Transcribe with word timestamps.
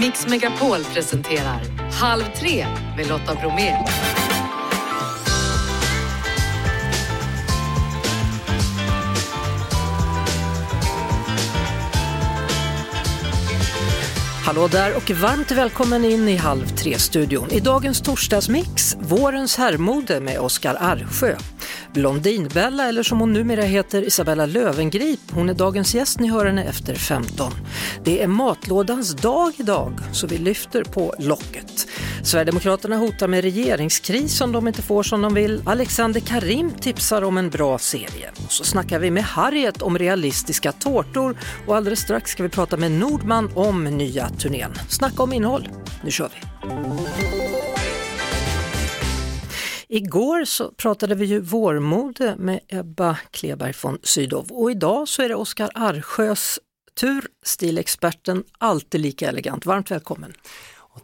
Mix 0.00 0.26
Megapol 0.26 0.84
presenterar 0.84 1.60
Halv 1.92 2.24
tre 2.36 2.66
med 2.96 3.08
Lotta 3.08 3.34
Bromé. 3.34 3.76
Hallå 14.44 14.68
där 14.68 14.96
och 14.96 15.10
varmt 15.10 15.50
välkommen 15.50 16.04
in 16.04 16.28
i 16.28 16.36
Halv 16.36 16.66
tre-studion. 16.66 17.50
I 17.50 17.60
dagens 17.60 18.00
torsdagsmix, 18.00 18.96
vårens 19.00 19.56
herrmode 19.56 20.20
med 20.20 20.38
Oskar 20.38 20.76
Arsjö. 20.80 21.36
Blondinbella, 21.94 22.88
eller 22.88 23.02
som 23.02 23.20
hon 23.20 23.32
numera 23.32 23.62
heter, 23.62 24.02
Isabella 24.02 24.46
Lövengrip. 24.46 25.20
Hon 25.30 25.48
är 25.48 25.54
dagens 25.54 25.94
gäst, 25.94 26.20
ni 26.20 26.30
hör 26.30 26.46
henne 26.46 26.64
efter 26.64 26.94
15. 26.94 27.52
Det 28.04 28.22
är 28.22 28.26
matlådans 28.26 29.14
dag 29.14 29.52
idag, 29.56 29.92
så 30.12 30.26
vi 30.26 30.38
lyfter 30.38 30.84
på 30.84 31.14
locket. 31.18 31.86
Sverigedemokraterna 32.22 32.96
hotar 32.96 33.28
med 33.28 33.44
regeringskris 33.44 34.40
om 34.40 34.52
de 34.52 34.68
inte 34.68 34.82
får 34.82 35.02
som 35.02 35.22
de 35.22 35.34
vill. 35.34 35.62
Alexander 35.66 36.20
Karim 36.20 36.70
tipsar 36.70 37.22
om 37.22 37.38
en 37.38 37.50
bra 37.50 37.78
serie. 37.78 38.30
Och 38.44 38.52
så 38.52 38.64
snackar 38.64 38.98
vi 38.98 39.10
med 39.10 39.24
Harriet 39.24 39.82
om 39.82 39.98
realistiska 39.98 40.72
tårtor 40.72 41.38
och 41.66 41.76
alldeles 41.76 42.00
strax 42.00 42.30
ska 42.30 42.42
vi 42.42 42.48
prata 42.48 42.76
med 42.76 42.92
Nordman 42.92 43.50
om 43.54 43.84
nya 43.84 44.28
turnén. 44.28 44.72
Snacka 44.88 45.22
om 45.22 45.32
innehåll. 45.32 45.68
Nu 46.04 46.10
kör 46.10 46.28
vi! 46.34 47.39
Igår 49.92 50.44
så 50.44 50.70
pratade 50.70 51.14
vi 51.14 51.24
ju 51.24 51.40
vårmode 51.40 52.36
med 52.38 52.60
Ebba 52.68 53.16
Kleberg 53.30 53.74
von 53.82 53.98
Sydow 54.02 54.46
och 54.50 54.70
idag 54.70 55.08
så 55.08 55.22
är 55.22 55.28
det 55.28 55.34
Oskar 55.34 55.70
Arsjös 55.74 56.58
tur, 57.00 57.26
stilexperten, 57.42 58.44
alltid 58.58 59.00
lika 59.00 59.28
elegant. 59.28 59.66
Varmt 59.66 59.90
välkommen! 59.90 60.32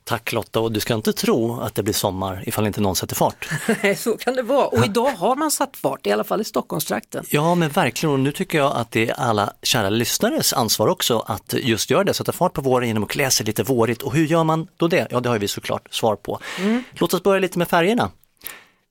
Tack 0.04 0.32
Lotta 0.32 0.60
och 0.60 0.72
du 0.72 0.80
ska 0.80 0.94
inte 0.94 1.12
tro 1.12 1.60
att 1.60 1.74
det 1.74 1.82
blir 1.82 1.94
sommar 1.94 2.42
ifall 2.46 2.66
inte 2.66 2.80
någon 2.80 2.96
sätter 2.96 3.14
fart. 3.14 3.48
Nej, 3.82 3.96
så 3.96 4.16
kan 4.16 4.34
det 4.34 4.42
vara 4.42 4.66
och 4.66 4.84
idag 4.84 5.10
har 5.10 5.36
man 5.36 5.50
satt 5.50 5.76
fart, 5.76 6.06
i 6.06 6.12
alla 6.12 6.24
fall 6.24 6.40
i 6.40 6.44
Stockholmstrakten. 6.44 7.24
Ja 7.30 7.54
men 7.54 7.68
verkligen 7.68 8.12
och 8.12 8.20
nu 8.20 8.32
tycker 8.32 8.58
jag 8.58 8.76
att 8.76 8.90
det 8.90 9.08
är 9.08 9.14
alla 9.20 9.52
kära 9.62 9.90
lyssnares 9.90 10.52
ansvar 10.52 10.88
också 10.88 11.18
att 11.18 11.54
just 11.58 11.90
göra 11.90 12.04
det, 12.04 12.14
sätta 12.14 12.32
fart 12.32 12.52
på 12.52 12.60
våren 12.60 12.88
genom 12.88 13.02
att 13.02 13.10
klä 13.10 13.30
sig 13.30 13.46
lite 13.46 13.62
vårigt 13.62 14.02
och 14.02 14.14
hur 14.14 14.26
gör 14.26 14.44
man 14.44 14.68
då 14.76 14.88
det? 14.88 15.06
Ja 15.10 15.20
det 15.20 15.28
har 15.28 15.38
vi 15.38 15.48
såklart 15.48 15.94
svar 15.94 16.16
på. 16.16 16.40
Mm. 16.60 16.82
Låt 16.92 17.14
oss 17.14 17.22
börja 17.22 17.40
lite 17.40 17.58
med 17.58 17.68
färgerna 17.68 18.10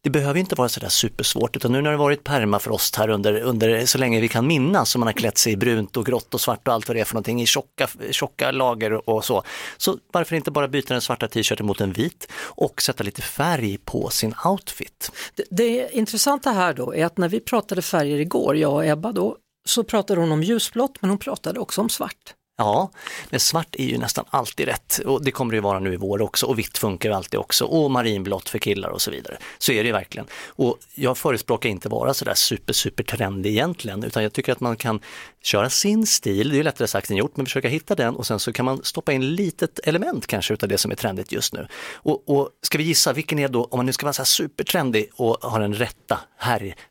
det 0.06 0.11
behöver 0.11 0.39
inte 0.39 0.56
vara 0.56 0.70
sådär 0.70 0.89
supersvårt 0.89 1.56
utan 1.56 1.72
nu 1.72 1.81
när 1.81 1.92
det 1.92 1.98
varit 1.98 2.23
permafrost 2.23 2.95
här 2.95 3.09
under, 3.09 3.42
under 3.42 3.86
så 3.86 3.98
länge 3.98 4.20
vi 4.20 4.28
kan 4.28 4.47
minnas 4.47 4.89
som 4.89 5.00
man 5.00 5.08
har 5.08 5.14
klätt 5.14 5.38
sig 5.38 5.53
i 5.53 5.58
brunt 5.58 5.97
och 5.97 6.06
grått 6.06 6.34
och 6.34 6.42
svart 6.42 6.67
och 6.67 6.73
allt 6.73 6.88
vad 6.88 6.97
det 6.97 7.02
är 7.02 7.06
för 7.06 7.14
någonting 7.14 7.42
i 7.42 7.45
tjocka, 7.45 7.88
tjocka 8.12 8.52
lager 8.52 9.09
och 9.09 9.25
så. 9.25 9.44
Så 9.78 9.97
varför 10.12 10.36
inte 10.36 10.52
bara 10.52 10.67
byta 10.67 10.94
den 10.94 11.02
svarta 11.02 11.28
t-shirten 11.28 11.66
mot 11.66 11.81
en 11.81 11.94
vit 11.94 12.28
och 12.36 12.81
sätta 12.81 13.03
lite 13.03 13.22
färg 13.22 13.78
på 13.78 14.09
sin 14.09 14.34
outfit. 14.45 15.12
Det, 15.36 15.44
det 15.50 15.89
intressanta 15.92 16.52
här 16.52 16.73
då 16.73 16.95
är 16.95 17.06
att 17.06 17.17
när 17.17 17.30
vi 17.30 17.40
pratade 17.40 17.81
färger 17.81 18.19
igår, 18.19 18.58
jag 18.58 18.73
och 18.73 18.86
Ebba 18.86 19.12
då, 19.12 19.38
så 19.67 19.84
pratade 19.84 20.22
hon 20.22 20.31
om 20.31 20.44
ljusblått 20.44 21.02
men 21.02 21.09
hon 21.09 21.19
pratade 21.19 21.59
också 21.59 21.81
om 21.81 21.90
svart. 21.90 22.34
Ja, 22.58 22.92
men 23.30 23.39
svart 23.39 23.75
är 23.75 23.84
ju 23.84 23.98
nästan 23.98 24.25
alltid 24.30 24.67
rätt 24.67 25.00
och 25.06 25.23
det 25.23 25.31
kommer 25.31 25.52
det 25.52 25.56
ju 25.56 25.61
vara 25.61 25.80
nu 25.80 25.94
i 25.94 25.98
vår 25.98 26.22
också 26.22 26.45
och 26.45 26.59
vitt 26.59 26.78
funkar 26.78 27.12
alltid 27.12 27.39
också 27.39 27.66
och 27.66 27.92
marinblått 27.92 28.50
för 28.50 28.59
killar 28.59 28.89
och 28.89 29.02
så 29.02 29.12
vidare. 29.12 29.38
Så 29.58 29.72
är 29.72 29.84
det 29.84 29.88
ju 29.88 29.94
verkligen. 29.94 30.28
Och 30.47 30.78
jag 30.94 31.17
förespråkar 31.17 31.70
inte 31.70 31.89
vara 31.89 32.14
sådär 32.14 32.34
super 32.34 32.73
super 32.73 33.03
trendig 33.03 33.50
egentligen 33.50 34.03
utan 34.03 34.23
jag 34.23 34.34
tycker 34.34 34.52
att 34.52 34.59
man 34.59 34.78
kan 34.78 35.00
köra 35.46 35.70
sin 35.70 36.06
stil, 36.06 36.50
det 36.50 36.56
är 36.56 36.58
ju 36.58 36.64
lättare 36.64 36.88
sagt 36.88 37.10
än 37.10 37.18
gjort, 37.18 37.38
men 37.38 37.46
försöka 37.46 37.68
hitta 37.68 37.96
den 37.96 38.16
och 38.16 38.28
sen 38.28 38.40
så 38.40 38.54
kan 38.54 38.66
man 38.66 38.84
stoppa 38.84 39.14
in 39.14 39.36
litet 39.36 39.80
element 39.84 40.28
kanske 40.28 40.54
utav 40.54 40.70
det 40.70 40.78
som 40.78 40.92
är 40.92 40.96
trendigt 40.96 41.32
just 41.32 41.54
nu. 41.54 41.68
Och, 41.94 42.30
och 42.30 42.50
ska 42.62 42.78
vi 42.78 42.84
gissa, 42.84 43.14
vilken 43.14 43.40
är 43.40 43.48
då, 43.48 43.64
om 43.64 43.78
man 43.78 43.86
nu 43.86 43.94
ska 43.94 44.06
vara 44.06 44.14
så 44.14 44.22
här 44.22 44.25
supertrendig 44.25 45.09
och 45.14 45.36
ha 45.36 45.59
den 45.59 45.74
rätta 45.74 46.19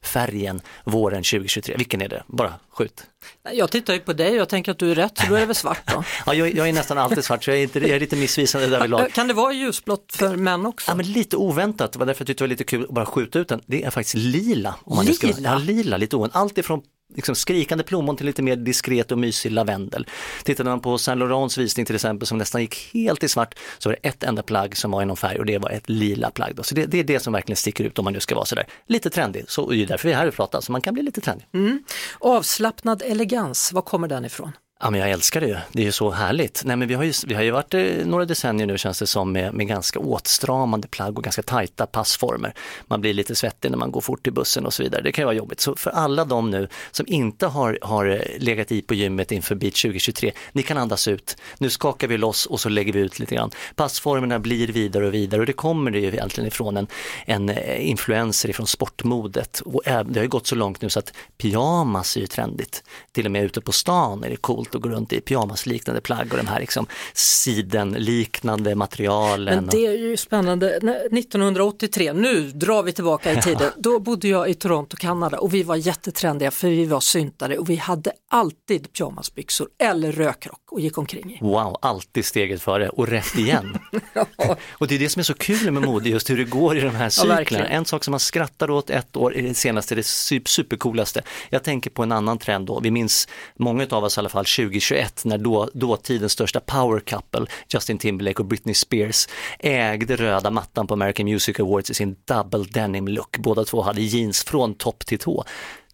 färgen 0.03 0.61
våren 0.85 1.23
2023, 1.23 1.75
vilken 1.79 2.03
är 2.03 2.09
det? 2.09 2.23
Bara 2.27 2.55
skjut. 2.71 3.07
Jag 3.53 3.71
tittar 3.71 3.95
ju 3.95 4.01
på 4.01 4.13
dig 4.13 4.31
och 4.31 4.37
jag 4.37 4.49
tänker 4.49 4.73
att 4.73 4.79
du 4.79 4.91
är 4.91 4.95
rätt, 4.95 5.19
så 5.19 5.27
då 5.27 5.35
är 5.35 5.41
det 5.41 5.47
väl 5.47 5.55
svart 5.55 5.93
då? 5.93 6.05
ja, 6.27 6.35
jag, 6.35 6.55
jag, 6.55 6.69
är 6.69 6.73
nästan 6.73 6.99
alltid 6.99 7.25
svart, 7.25 7.45
så 7.45 7.51
jag 7.51 7.59
är, 7.59 7.63
inte, 7.63 7.79
jag 7.79 7.91
är 7.91 8.01
lite 8.01 8.17
missvisande 8.17 8.67
där 8.67 8.89
lag. 8.89 9.13
Kan 9.13 9.29
det 9.29 9.35
vara 9.35 9.53
ljusblått 9.53 10.13
för 10.17 10.37
män 10.37 10.67
också? 10.67 10.91
Ja, 10.91 10.95
men 10.95 11.13
lite 11.13 11.37
oväntat, 11.37 11.93
det 11.93 11.99
var 11.99 12.07
därför 12.07 12.23
jag 12.23 12.27
tyckte 12.27 12.45
det 12.45 12.47
var 12.47 12.49
lite 12.49 12.65
kul 12.65 12.85
att 12.85 12.91
bara 12.91 13.07
skjuta 13.07 13.39
ut 13.39 13.49
den. 13.49 13.61
Det 13.67 13.83
är 13.83 13.91
faktiskt 13.91 14.15
lila. 14.15 14.75
Om 14.85 14.97
man 14.97 15.05
lila? 15.05 15.17
Ska, 15.17 15.43
ja, 15.43 15.59
lila, 15.59 15.97
lite 15.97 16.17
oväntat. 16.17 16.41
Allt 16.41 16.59
ifrån 16.59 16.83
liksom 17.15 17.35
skrikande 17.35 17.85
plommon 17.85 18.17
till 18.17 18.27
lite 18.27 18.43
mer 18.43 18.57
diskret 18.57 19.13
och 19.13 19.19
mysig 19.19 19.53
lavendel. 19.53 20.07
Tittade 20.45 20.71
man 20.71 20.81
på 20.81 20.99
Saint 20.99 21.19
Laurents 21.19 21.59
visning 21.59 21.87
till 21.87 21.95
exempel 21.95 22.27
som 22.27 22.39
nästan 22.39 22.61
gick 22.61 22.91
helt 22.93 23.23
i 23.23 23.29
svart 23.29 23.59
så 23.79 23.89
var 23.89 23.99
det 24.03 24.09
ett 24.09 24.23
enda 24.23 24.43
plagg 24.43 24.77
som 24.77 24.91
var 24.91 25.03
i 25.03 25.05
någon 25.05 25.17
färg 25.17 25.39
och 25.39 25.47
det 25.47 25.59
var 25.59 25.71
ett 25.71 25.89
lila 25.89 26.31
plagg. 26.31 26.55
Då. 26.55 26.63
Så 26.63 26.75
det, 26.75 26.87
det, 26.87 26.99
är 26.99 27.05
det 27.05 27.21
som 27.21 27.33
verkligen 27.33 27.57
sticker 27.57 27.85
ut 27.85 27.99
om 27.99 28.05
man 28.05 28.13
nu 28.13 28.21
ska 28.21 28.35
vara 28.35 28.45
sådär 28.45 28.67
lite 28.87 29.11
trendig. 29.11 29.45
Så 29.49 29.71
det 29.71 29.83
är 29.83 29.87
därför 29.87 30.09
vi 30.09 30.15
är 30.15 30.19
här 30.19 30.29
och 30.29 30.35
pratar, 30.35 30.61
så 30.61 30.73
man 30.73 30.81
kan 30.81 30.95
bli 30.95 31.03
lite 31.03 31.21
trendig. 31.21 31.47
Mm. 31.55 31.85
Avslappnad 32.21 33.03
elegans, 33.03 33.73
var 33.73 33.83
kommer 33.83 34.09
den 34.09 34.25
ifrån? 34.25 34.53
Ja 34.81 34.91
men 34.91 35.01
jag 35.01 35.11
älskar 35.11 35.41
det 35.41 35.47
ju, 35.47 35.57
det 35.73 35.83
är 35.83 35.87
ju 35.87 35.93
så 35.93 36.11
härligt. 36.11 36.63
Nej 36.65 36.77
men 36.77 36.89
vi 36.89 36.95
har 36.95 37.05
ju, 37.05 37.13
vi 37.27 37.35
har 37.35 37.43
ju 37.43 37.51
varit 37.51 37.75
eh, 37.75 37.83
några 38.05 38.25
decennier 38.25 38.67
nu 38.67 38.79
känns 38.79 38.99
det 38.99 39.07
som 39.07 39.33
med, 39.33 39.55
med 39.55 39.67
ganska 39.67 39.99
åtstramande 39.99 40.89
plagg 40.89 41.19
och 41.19 41.25
ganska 41.25 41.43
tajta 41.43 41.87
passformer. 41.87 42.55
Man 42.87 43.01
blir 43.01 43.15
lite 43.15 43.35
svettig 43.35 43.71
när 43.71 43.79
man 43.79 43.91
går 43.91 44.01
fort 44.01 44.27
i 44.27 44.31
bussen 44.31 44.67
och 44.67 44.75
så 44.75 44.83
vidare, 44.83 45.03
det 45.03 45.13
kan 45.13 45.23
ju 45.23 45.27
vara 45.27 45.37
jobbigt. 45.37 45.61
Så 45.61 45.77
för 45.77 45.91
alla 45.91 46.25
de 46.25 46.51
nu 46.51 46.69
som 46.91 47.07
inte 47.09 47.47
har, 47.47 47.79
har 47.83 48.07
eh, 48.07 48.21
legat 48.39 48.73
i 48.73 48.83
på 48.83 48.95
gymmet 48.95 49.33
inför 49.33 49.55
Beat 49.55 49.75
2023, 49.75 50.33
ni 50.53 50.63
kan 50.63 50.79
andas 50.79 51.09
ut. 51.09 51.37
Nu 51.59 51.71
skakar 51.71 52.09
vi 52.09 52.19
loss 52.19 52.47
och 52.47 52.61
så 52.61 52.69
lägger 52.69 52.93
vi 52.93 53.01
ut 53.01 53.19
lite 53.19 53.35
grann. 53.35 53.51
Passformerna 53.75 54.39
blir 54.39 54.69
vidare 54.69 55.07
och 55.07 55.15
vidare 55.15 55.41
och 55.41 55.47
det 55.47 55.53
kommer 55.53 55.91
det 55.91 55.99
ju 55.99 56.09
egentligen 56.09 56.49
ifrån 56.49 56.77
en, 56.77 56.87
en 57.27 57.49
eh, 57.49 57.89
influencer 57.89 58.49
ifrån 58.49 58.67
sportmodet. 58.67 59.61
Och 59.61 59.83
det 59.85 59.93
har 59.93 60.23
ju 60.23 60.29
gått 60.29 60.47
så 60.47 60.55
långt 60.55 60.81
nu 60.81 60.91
så 60.91 60.99
att 60.99 61.13
pyjamas 61.39 62.17
är 62.17 62.21
ju 62.21 62.27
trendigt. 62.27 62.83
Till 63.13 63.27
och 63.27 63.33
med 63.33 63.45
ute 63.45 63.61
på 63.61 63.73
stan 63.73 64.25
är 64.25 64.31
det 64.31 64.37
coolt 64.37 64.64
att 64.73 64.81
gå 64.81 64.89
runt 64.89 65.13
i 65.13 65.21
pyjamasliknande 65.21 66.01
plagg 66.01 66.33
och 66.33 66.39
de 66.39 66.47
här 66.47 66.61
liksom 66.61 66.87
sidenliknande 67.13 68.75
materialen. 68.75 69.55
Men 69.55 69.67
det 69.67 69.87
är 69.87 69.99
ju 69.99 70.17
spännande. 70.17 70.77
1983, 70.77 72.13
nu 72.13 72.51
drar 72.51 72.83
vi 72.83 72.93
tillbaka 72.93 73.33
i 73.33 73.37
tiden, 73.43 73.73
då 73.77 74.01
bodde 74.01 74.29
jag 74.29 74.51
i 74.51 74.55
Toronto, 74.55 74.97
Kanada 74.97 75.39
och 75.39 75.55
vi 75.55 75.63
var 75.63 75.77
jättetrendiga 75.77 76.51
för 76.51 76.69
vi 76.69 76.87
var 76.87 77.01
syntare 77.01 77.59
och 77.59 77.71
vi 77.71 77.77
hade 77.77 78.13
alltid 78.31 78.93
pyjamasbyxor 78.93 79.69
eller 79.79 80.13
rökrock 80.13 80.61
och 80.71 80.81
gick 80.81 80.99
omkring 80.99 81.33
i. 81.33 81.39
Wow, 81.41 81.79
alltid 81.83 82.25
steget 82.25 82.63
före 82.63 82.89
och 82.89 83.09
rätt 83.09 83.39
igen. 83.39 83.79
ja. 84.37 84.57
Och 84.71 84.89
det 84.89 84.95
är 84.95 84.99
det 84.99 85.09
som 85.09 85.21
är 85.21 85.25
så 85.25 85.35
kul 85.35 85.71
med 85.71 85.83
mode, 85.83 86.09
just 86.09 86.31
hur 86.31 86.37
det 86.37 86.45
går 86.45 86.77
i 86.79 86.81
de 86.81 86.95
här 86.95 87.09
cyklerna. 87.09 87.65
Ja, 87.65 87.71
en 87.71 87.85
sak 87.85 88.05
som 88.05 88.11
man 88.11 88.21
skrattar 88.21 88.71
åt 88.71 88.91
ett 88.91 89.17
år 89.17 89.37
är 89.37 89.43
det 89.43 89.55
senaste, 89.55 89.95
det 89.95 90.07
supercoolaste. 90.07 91.23
Jag 91.51 91.63
tänker 91.63 91.91
på 91.91 92.03
en 92.03 92.13
annan 92.13 92.39
trend 92.39 92.67
då, 92.67 92.81
vi 92.81 92.91
minns 92.91 93.29
många 93.57 93.87
av 93.91 94.05
oss 94.05 94.17
i 94.17 94.21
alla 94.21 94.29
fall 94.29 94.47
2021 94.57 95.25
när 95.25 95.39
då, 95.39 95.71
dåtidens 95.75 96.33
största 96.33 96.61
power 96.61 97.01
couple, 97.01 97.47
Justin 97.69 97.99
Timberlake 97.99 98.43
och 98.43 98.47
Britney 98.47 98.75
Spears, 98.75 99.29
ägde 99.59 100.17
röda 100.17 100.51
mattan 100.51 100.87
på 100.87 100.95
American 100.95 101.27
Music 101.27 101.61
Awards 101.61 101.91
i 101.91 101.95
sin 101.95 102.17
double 102.25 102.65
denim 102.71 103.09
look. 103.09 103.39
Båda 103.39 103.65
två 103.65 103.83
hade 103.83 104.03
jeans 104.03 104.45
från 104.45 104.75
topp 104.75 105.07
till 105.07 105.19
tå. 105.19 105.45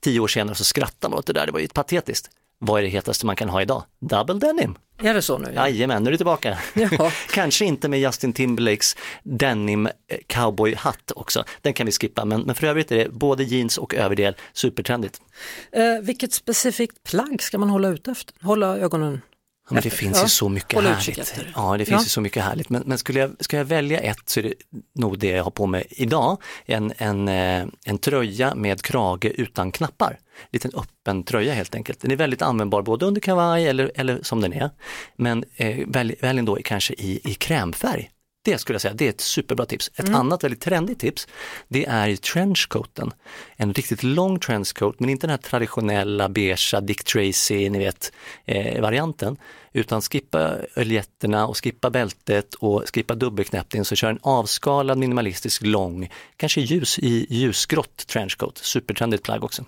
Tio 0.01 0.21
år 0.21 0.29
senare 0.29 0.55
så 0.55 0.65
skrattar 0.65 1.09
man 1.09 1.19
åt 1.19 1.27
det 1.27 1.33
där, 1.33 1.47
det 1.47 1.53
var 1.53 1.61
ju 1.61 1.69
patetiskt. 1.69 2.31
Vad 2.63 2.79
är 2.79 2.83
det 2.83 2.89
hetaste 2.89 3.27
man 3.27 3.37
kan 3.37 3.49
ha 3.49 3.63
idag? 3.63 3.83
Double 4.01 4.35
denim. 4.35 4.75
Är 5.03 5.15
det 5.15 5.23
så 5.23 5.39
nu? 5.39 5.53
Jajamän, 5.55 6.03
nu 6.03 6.09
är 6.09 6.13
det 6.13 6.17
tillbaka. 6.17 6.59
Ja. 6.75 7.11
Kanske 7.31 7.65
inte 7.65 7.89
med 7.89 8.01
Justin 8.01 8.33
Timberlakes 8.33 8.97
denim 9.23 9.87
eh, 9.87 9.93
cowboyhatt 10.27 11.13
också, 11.17 11.45
den 11.63 11.73
kan 11.73 11.87
vi 11.87 11.93
skippa, 11.93 12.25
men, 12.25 12.41
men 12.41 12.55
för 12.55 12.67
övrigt 12.67 12.93
är 12.93 12.97
det 12.97 13.09
både 13.09 13.45
jeans 13.45 13.79
och 13.79 13.95
överdel 13.95 14.37
supertrendigt. 14.53 15.21
Eh, 15.73 15.83
vilket 16.03 16.33
specifikt 16.33 17.03
plagg 17.03 17.43
ska 17.43 17.59
man 17.59 17.71
hålla 17.71 17.89
ut 17.89 18.09
efter? 18.09 18.35
Hålla 18.41 18.77
ögonen 18.79 19.21
Ja, 19.71 19.75
men 19.75 19.83
det 19.83 19.91
finns 19.91 20.17
ja. 20.17 20.23
ju 20.23 20.29
så 20.29 20.49
mycket 20.49 20.83
härligt. 20.83 21.35
Ja, 21.55 21.77
det 21.77 21.85
finns 21.85 22.01
ja. 22.01 22.05
ju 22.05 22.09
så 22.09 22.21
mycket 22.21 22.45
härligt. 22.45 22.69
Men, 22.69 22.83
men 22.87 22.99
skulle 22.99 23.21
jag, 23.21 23.31
ska 23.41 23.57
jag 23.57 23.65
välja 23.65 24.01
ett 24.01 24.29
så 24.29 24.41
är 24.41 24.45
det 24.45 24.55
nog 24.95 25.19
det 25.19 25.27
jag 25.27 25.45
har 25.45 25.51
på 25.51 25.67
mig 25.67 25.87
idag. 25.91 26.43
En, 26.67 26.93
en, 26.97 27.29
eh, 27.29 27.67
en 27.85 27.99
tröja 27.99 28.55
med 28.55 28.83
krage 28.83 29.25
utan 29.25 29.73
knappar. 29.73 30.19
Liten 30.53 30.71
öppen 30.75 31.23
tröja 31.23 31.55
helt 31.55 31.75
enkelt. 31.75 32.01
Den 32.01 32.11
är 32.11 32.17
väldigt 32.17 32.43
användbar 32.43 32.83
både 32.83 33.07
under 33.07 33.21
kavaj 33.21 33.67
eller, 33.67 33.93
eller 33.95 34.23
som 34.23 34.41
den 34.41 34.53
är. 34.53 34.71
Men 35.17 35.45
eh, 35.57 35.79
välj, 35.87 36.15
välj 36.21 36.43
då 36.43 36.59
kanske 36.65 36.95
i, 36.95 37.21
i 37.25 37.35
krämfärg 37.35 38.11
Det 38.43 38.59
skulle 38.59 38.75
jag 38.75 38.81
säga, 38.81 38.95
det 38.95 39.05
är 39.05 39.11
ett 39.11 39.21
superbra 39.21 39.67
tips. 39.67 39.91
Ett 39.95 40.09
mm. 40.09 40.21
annat 40.21 40.45
väldigt 40.45 40.61
trendigt 40.61 40.99
tips, 40.99 41.29
det 41.69 41.87
är 41.87 42.17
trenchcoaten. 42.17 43.13
En 43.57 43.75
riktigt 43.75 44.03
lång 44.03 44.39
trenchcoat, 44.39 45.01
men 45.01 45.11
inte 45.11 45.27
den 45.27 45.31
här 45.31 45.39
traditionella 45.39 46.29
beigea 46.29 46.81
Dick 46.81 47.05
Tracy, 47.05 47.71
ni 47.71 47.79
vet, 47.79 48.13
eh, 48.45 48.81
varianten. 48.81 49.37
Utan 49.73 50.03
skippa 50.03 50.57
öljetterna 50.77 51.47
och 51.47 51.65
skippa 51.65 51.91
bältet 51.91 52.55
och 52.55 52.85
skippa 52.95 53.15
dubbelknäppningen 53.15 53.85
så 53.85 53.95
kör 53.95 54.11
en 54.11 54.19
avskalad 54.23 54.99
minimalistisk 54.99 55.63
lång, 55.63 56.11
kanske 56.37 56.61
ljus 56.61 56.99
i 56.99 57.27
ljusgrått 57.31 58.07
trenchcoat. 58.07 58.59
Supertrendigt 58.59 59.23
plagg 59.23 59.45
också. 59.45 59.65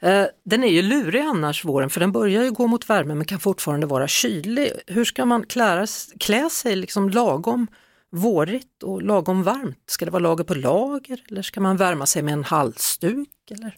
Eh, 0.00 0.24
den 0.44 0.64
är 0.64 0.68
ju 0.68 0.82
lurig 0.82 1.20
annars 1.20 1.64
våren 1.64 1.90
för 1.90 2.00
den 2.00 2.12
börjar 2.12 2.42
ju 2.42 2.50
gå 2.50 2.66
mot 2.66 2.90
värme 2.90 3.14
men 3.14 3.24
kan 3.24 3.40
fortfarande 3.40 3.86
vara 3.86 4.08
kylig. 4.08 4.72
Hur 4.86 5.04
ska 5.04 5.24
man 5.24 5.46
klä, 5.46 5.86
klä 6.18 6.50
sig 6.50 6.76
liksom 6.76 7.10
lagom 7.10 7.66
vårigt 8.10 8.82
och 8.82 9.02
lagom 9.02 9.42
varmt? 9.42 9.82
Ska 9.86 10.04
det 10.04 10.10
vara 10.10 10.22
lager 10.22 10.44
på 10.44 10.54
lager 10.54 11.24
eller 11.28 11.42
ska 11.42 11.60
man 11.60 11.76
värma 11.76 12.06
sig 12.06 12.22
med 12.22 12.32
en 12.32 12.44
halsduk? 12.44 13.28
Eller? 13.50 13.76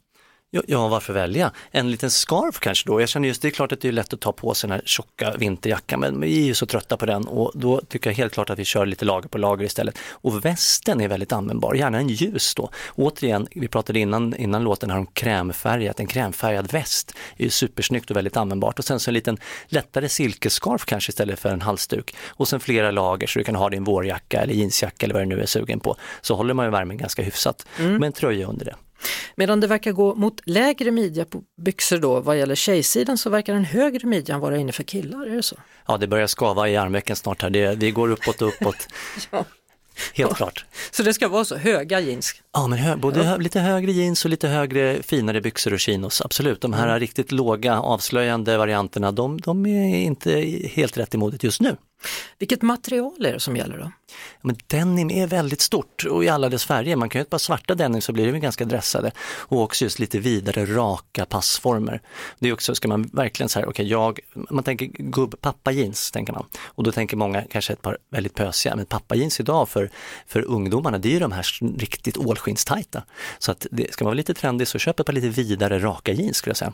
Ja, 0.53 0.89
varför 0.89 1.13
välja? 1.13 1.53
En 1.71 1.91
liten 1.91 2.11
scarf 2.11 2.61
kanske 2.61 2.89
då? 2.89 3.01
Jag 3.01 3.09
känner 3.09 3.29
just, 3.29 3.43
det 3.43 3.49
är 3.49 3.51
klart 3.51 3.73
att 3.73 3.81
det 3.81 3.89
är 3.89 3.93
lätt 3.93 4.13
att 4.13 4.21
ta 4.21 4.33
på 4.33 4.55
sig 4.55 4.69
den 4.69 4.75
här 4.75 4.83
tjocka 4.87 5.35
vinterjackan, 5.39 6.01
men 6.01 6.21
vi 6.21 6.43
är 6.43 6.45
ju 6.45 6.55
så 6.55 6.67
trötta 6.67 6.97
på 6.97 7.07
den 7.07 7.25
och 7.29 7.53
då 7.55 7.81
tycker 7.89 8.11
jag 8.11 8.15
helt 8.15 8.33
klart 8.33 8.51
att 8.51 8.59
vi 8.59 8.65
kör 8.65 8.87
lite 8.87 9.05
lager 9.05 9.29
på 9.29 9.39
lager 9.39 9.65
istället. 9.65 9.99
Och 10.11 10.45
västen 10.45 11.01
är 11.01 11.09
väldigt 11.09 11.33
användbar, 11.33 11.75
gärna 11.75 11.99
en 11.99 12.09
ljus 12.09 12.55
då. 12.55 12.71
Återigen, 12.95 13.47
vi 13.51 13.69
pratade 13.69 13.99
innan, 13.99 14.37
innan 14.37 14.65
låten 14.65 14.91
här 14.91 14.99
om 14.99 15.07
krämfärgat, 15.07 16.01
en 16.01 16.07
krämfärgad 16.07 16.73
väst 16.73 17.15
är 17.37 17.45
ju 17.45 17.51
supersnyggt 17.51 18.11
och 18.11 18.17
väldigt 18.17 18.37
användbart. 18.37 18.79
Och 18.79 18.85
sen 18.85 19.01
så 19.01 19.11
en 19.11 19.15
liten 19.15 19.39
lättare 19.67 20.09
silkescarf 20.09 20.85
kanske 20.85 21.11
istället 21.11 21.39
för 21.39 21.49
en 21.49 21.61
halsduk. 21.61 22.15
Och 22.29 22.49
sen 22.49 22.61
flera 22.61 22.91
lager 22.91 23.27
så 23.27 23.39
du 23.39 23.45
kan 23.45 23.55
ha 23.55 23.69
din 23.69 23.85
vårjacka 23.85 24.41
eller 24.41 24.55
jeansjacka 24.55 25.07
eller 25.07 25.15
vad 25.15 25.23
du 25.23 25.27
nu 25.27 25.43
är 25.43 25.47
sugen 25.47 25.81
på. 25.81 25.97
Så 26.21 26.35
håller 26.35 26.55
man 26.55 26.67
ju 26.67 26.71
värmen 26.71 26.97
ganska 26.97 27.23
hyfsat 27.23 27.67
mm. 27.79 27.97
med 27.97 28.07
en 28.07 28.13
tröja 28.13 28.47
under 28.47 28.65
det. 28.65 28.75
Medan 29.37 29.61
det 29.61 29.67
verkar 29.67 29.93
gå 29.93 30.15
mot 30.15 30.41
lägre 30.45 30.91
midja 30.91 31.25
på 31.25 31.43
byxor 31.63 31.99
då 31.99 32.21
vad 32.21 32.39
gäller 32.39 32.55
tjejsidan 32.55 33.19
så 33.19 33.31
verkar 33.31 33.55
den 33.55 33.65
högre 33.65 34.07
midjan 34.07 34.41
vara 34.41 34.59
inne 34.59 34.73
för 34.73 34.83
killar, 34.83 35.27
är 35.27 35.37
det 35.37 35.43
så? 35.43 35.57
Ja, 35.87 35.97
det 35.97 36.07
börjar 36.07 36.27
skava 36.27 36.69
i 36.69 36.77
armvecken 36.77 37.17
snart 37.17 37.43
här, 37.43 37.51
det, 37.51 37.75
vi 37.75 37.91
går 37.91 38.11
uppåt 38.11 38.43
och 38.43 38.49
uppåt. 38.49 38.89
ja. 39.31 39.45
Helt 40.15 40.31
ja. 40.31 40.35
klart. 40.35 40.65
Så 40.91 41.03
det 41.03 41.15
ska 41.15 41.29
vara 41.29 41.45
så, 41.45 41.57
höga 41.57 42.01
jeans? 42.01 42.35
Ja, 42.53 42.67
men 42.67 42.79
hö 42.79 42.97
både 42.97 43.25
ja. 43.25 43.37
lite 43.37 43.61
högre 43.61 43.93
jeans 43.93 44.25
och 44.25 44.31
lite 44.31 44.49
högre 44.49 45.03
finare 45.03 45.41
byxor 45.41 45.73
och 45.73 45.81
chinos, 45.81 46.21
absolut. 46.21 46.61
De 46.61 46.73
här 46.73 46.87
mm. 46.87 47.01
riktigt 47.01 47.33
låga 47.33 47.81
avslöjande 47.81 48.59
varianterna, 48.59 49.13
de, 49.13 49.41
de 49.41 49.67
är 49.67 49.97
inte 49.97 50.31
helt 50.73 50.99
rätt 50.99 51.15
i 51.15 51.19
modet 51.19 51.43
just 51.43 51.61
nu. 51.61 51.77
Vilket 52.39 52.63
material 52.63 53.27
är 53.27 53.33
det 53.33 53.41
som 53.41 53.57
gäller 53.57 53.79
då? 53.79 53.93
men 54.43 54.57
denim 54.67 55.11
är 55.11 55.27
väldigt 55.27 55.61
stort 55.61 56.05
och 56.05 56.25
i 56.25 56.29
alla 56.29 56.49
dess 56.49 56.65
färger. 56.65 56.97
Man 56.97 57.09
kan 57.09 57.19
ju 57.19 57.23
ett 57.23 57.31
par 57.31 57.39
svarta 57.39 57.75
denim 57.75 58.01
så 58.01 58.13
blir 58.13 58.33
de 58.33 58.39
ganska 58.39 58.65
dressade 58.65 59.13
och 59.21 59.63
också 59.63 59.85
just 59.85 59.99
lite 59.99 60.19
vidare 60.19 60.67
raka 60.67 61.27
passformer. 61.27 62.01
Det 62.39 62.49
är 62.49 62.53
också, 62.53 62.75
ska 62.75 62.89
man 62.89 63.11
verkligen 63.13 63.49
så 63.49 63.59
här, 63.59 63.67
okej 63.67 63.71
okay, 63.71 63.87
jag, 63.87 64.21
man 64.51 64.65
tänker 64.65 64.87
gubb, 64.87 65.35
pappa 65.41 65.73
jeans 65.73 66.11
tänker 66.11 66.33
man 66.33 66.47
och 66.65 66.85
då 66.85 66.93
tänker 66.93 67.17
många 67.17 67.43
kanske 67.51 67.73
ett 67.73 67.83
par 67.83 67.99
väldigt 68.11 68.35
pösiga, 68.35 68.77
men 68.77 68.87
pappa 68.87 69.15
jeans 69.15 69.41
idag 69.41 69.69
för, 69.69 69.91
för 70.27 70.43
ungdomarna 70.43 70.99
det 70.99 71.09
är 71.09 71.13
ju 71.13 71.19
de 71.19 71.33
här 71.33 71.47
riktigt 71.79 72.17
ålskinnstajta. 72.17 73.03
Så 73.39 73.53
att 73.53 73.67
det, 73.71 73.93
ska 73.93 74.05
man 74.05 74.11
vara 74.11 74.15
lite 74.15 74.35
trendig 74.35 74.69
så 74.69 74.79
köp 74.79 75.01
ett 75.01 75.07
par 75.07 75.13
lite 75.13 75.29
vidare 75.29 75.79
raka 75.79 76.13
jeans 76.13 76.37
skulle 76.37 76.51
jag 76.51 76.57
säga. 76.57 76.73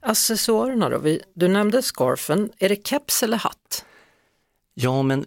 Accessoarerna 0.00 0.88
då, 0.88 1.18
du 1.34 1.48
nämnde 1.48 1.82
scarfen, 1.82 2.50
är 2.58 2.68
det 2.68 2.88
keps 2.88 3.22
eller 3.22 3.36
hatt? 3.36 3.84
Ja 4.80 5.02
men 5.02 5.24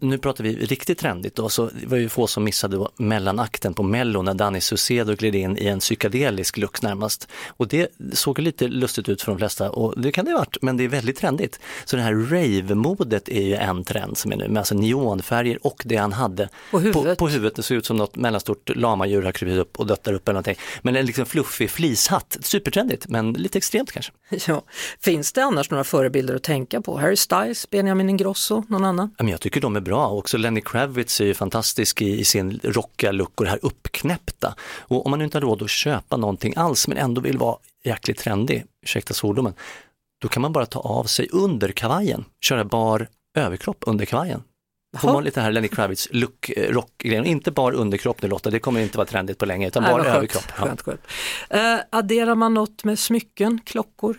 nu 0.00 0.18
pratar 0.18 0.44
vi 0.44 0.56
riktigt 0.56 0.98
trendigt 0.98 1.34
då, 1.34 1.48
så 1.48 1.70
det 1.80 1.86
var 1.86 1.96
ju 1.96 2.08
få 2.08 2.26
som 2.26 2.44
missade 2.44 2.86
mellanakten 2.96 3.74
på 3.74 3.82
Mello 3.82 4.22
när 4.22 4.34
Danny 4.34 4.60
Saucedo 4.60 5.14
gled 5.14 5.34
in 5.34 5.58
i 5.58 5.66
en 5.66 5.78
psykedelisk 5.78 6.56
look 6.56 6.82
närmast. 6.82 7.28
Och 7.48 7.68
det 7.68 7.88
såg 8.12 8.38
lite 8.38 8.68
lustigt 8.68 9.08
ut 9.08 9.22
för 9.22 9.32
de 9.32 9.38
flesta 9.38 9.70
och 9.70 10.00
det 10.00 10.12
kan 10.12 10.24
det 10.24 10.30
ha 10.30 10.38
varit, 10.38 10.56
men 10.62 10.76
det 10.76 10.84
är 10.84 10.88
väldigt 10.88 11.18
trendigt. 11.18 11.60
Så 11.84 11.96
det 11.96 12.02
här 12.02 12.12
rave-modet 12.12 13.28
är 13.28 13.42
ju 13.42 13.54
en 13.54 13.84
trend 13.84 14.18
som 14.18 14.32
är 14.32 14.36
nu, 14.36 14.48
med 14.48 14.58
alltså 14.58 14.74
neonfärger 14.74 15.66
och 15.66 15.82
det 15.84 15.96
han 15.96 16.12
hade 16.12 16.48
på 16.70 16.78
huvudet. 16.78 17.18
På, 17.18 17.26
på 17.26 17.28
huvudet. 17.28 17.56
Det 17.56 17.62
ser 17.62 17.74
ut 17.74 17.86
som 17.86 17.96
något 17.96 18.16
mellanstort 18.16 18.76
lamadjur 18.76 19.22
har 19.22 19.32
krupit 19.32 19.58
upp 19.58 19.78
och 19.78 19.86
döttar 19.86 20.12
upp 20.12 20.28
eller 20.28 20.34
någonting. 20.34 20.56
Men 20.82 20.96
en 20.96 21.06
liksom 21.06 21.26
fluffig 21.26 21.70
fleecehatt, 21.70 22.36
supertrendigt 22.40 23.08
men 23.08 23.32
lite 23.32 23.58
extremt 23.58 23.92
kanske. 23.92 24.12
Ja. 24.46 24.62
Finns 25.00 25.32
det 25.32 25.44
annars 25.44 25.70
några 25.70 25.84
förebilder 25.84 26.34
att 26.34 26.42
tänka 26.42 26.80
på? 26.80 26.98
Harry 26.98 27.16
Styles, 27.16 27.70
Benjamin 27.70 28.10
Ingrosso, 28.10 28.64
någon 28.68 28.84
annan? 28.84 29.14
jag 29.18 29.40
tycker 29.40 29.57
de 29.60 29.76
är 29.76 29.80
bra. 29.80 30.08
Också 30.08 30.36
Lenny 30.38 30.60
Kravitz 30.60 31.20
är 31.20 31.24
ju 31.24 31.34
fantastisk 31.34 32.02
i, 32.02 32.20
i 32.20 32.24
sin 32.24 32.60
rockiga 32.62 33.12
look 33.12 33.32
och 33.34 33.44
det 33.44 33.50
här 33.50 33.60
uppknäppta. 33.62 34.54
Och 34.78 35.06
om 35.06 35.10
man 35.10 35.22
inte 35.22 35.36
har 35.36 35.42
råd 35.42 35.62
att 35.62 35.70
köpa 35.70 36.16
någonting 36.16 36.54
alls 36.56 36.88
men 36.88 36.96
ändå 36.96 37.20
vill 37.20 37.38
vara 37.38 37.56
jäkligt 37.84 38.18
trendig, 38.18 38.64
ursäkta 38.82 39.14
svordomen, 39.14 39.54
då 40.22 40.28
kan 40.28 40.42
man 40.42 40.52
bara 40.52 40.66
ta 40.66 40.80
av 40.80 41.04
sig 41.04 41.28
under 41.32 41.68
kavajen, 41.68 42.24
köra 42.40 42.64
bar 42.64 43.08
överkropp 43.38 43.84
under 43.86 44.04
kavajen. 44.04 44.42
Får 44.96 45.12
man 45.12 45.24
lite 45.24 45.40
här 45.40 45.52
Lenny 45.52 45.68
Kravitz 45.68 46.08
look, 46.10 46.50
eh, 46.56 46.72
rock 46.72 47.04
Inte 47.04 47.50
bara 47.50 47.74
underkropp 47.74 48.22
nu 48.22 48.28
Lotta, 48.28 48.50
det 48.50 48.58
kommer 48.58 48.80
inte 48.80 48.98
vara 48.98 49.06
trendigt 49.06 49.38
på 49.38 49.46
länge, 49.46 49.66
utan 49.66 49.82
bara 49.82 50.04
överkropp. 50.04 50.50
Skönt, 50.50 50.82
skönt. 50.82 51.00
Uh, 51.54 51.80
adderar 51.90 52.34
man 52.34 52.54
något 52.54 52.84
med 52.84 52.98
smycken, 52.98 53.60
klockor? 53.64 54.18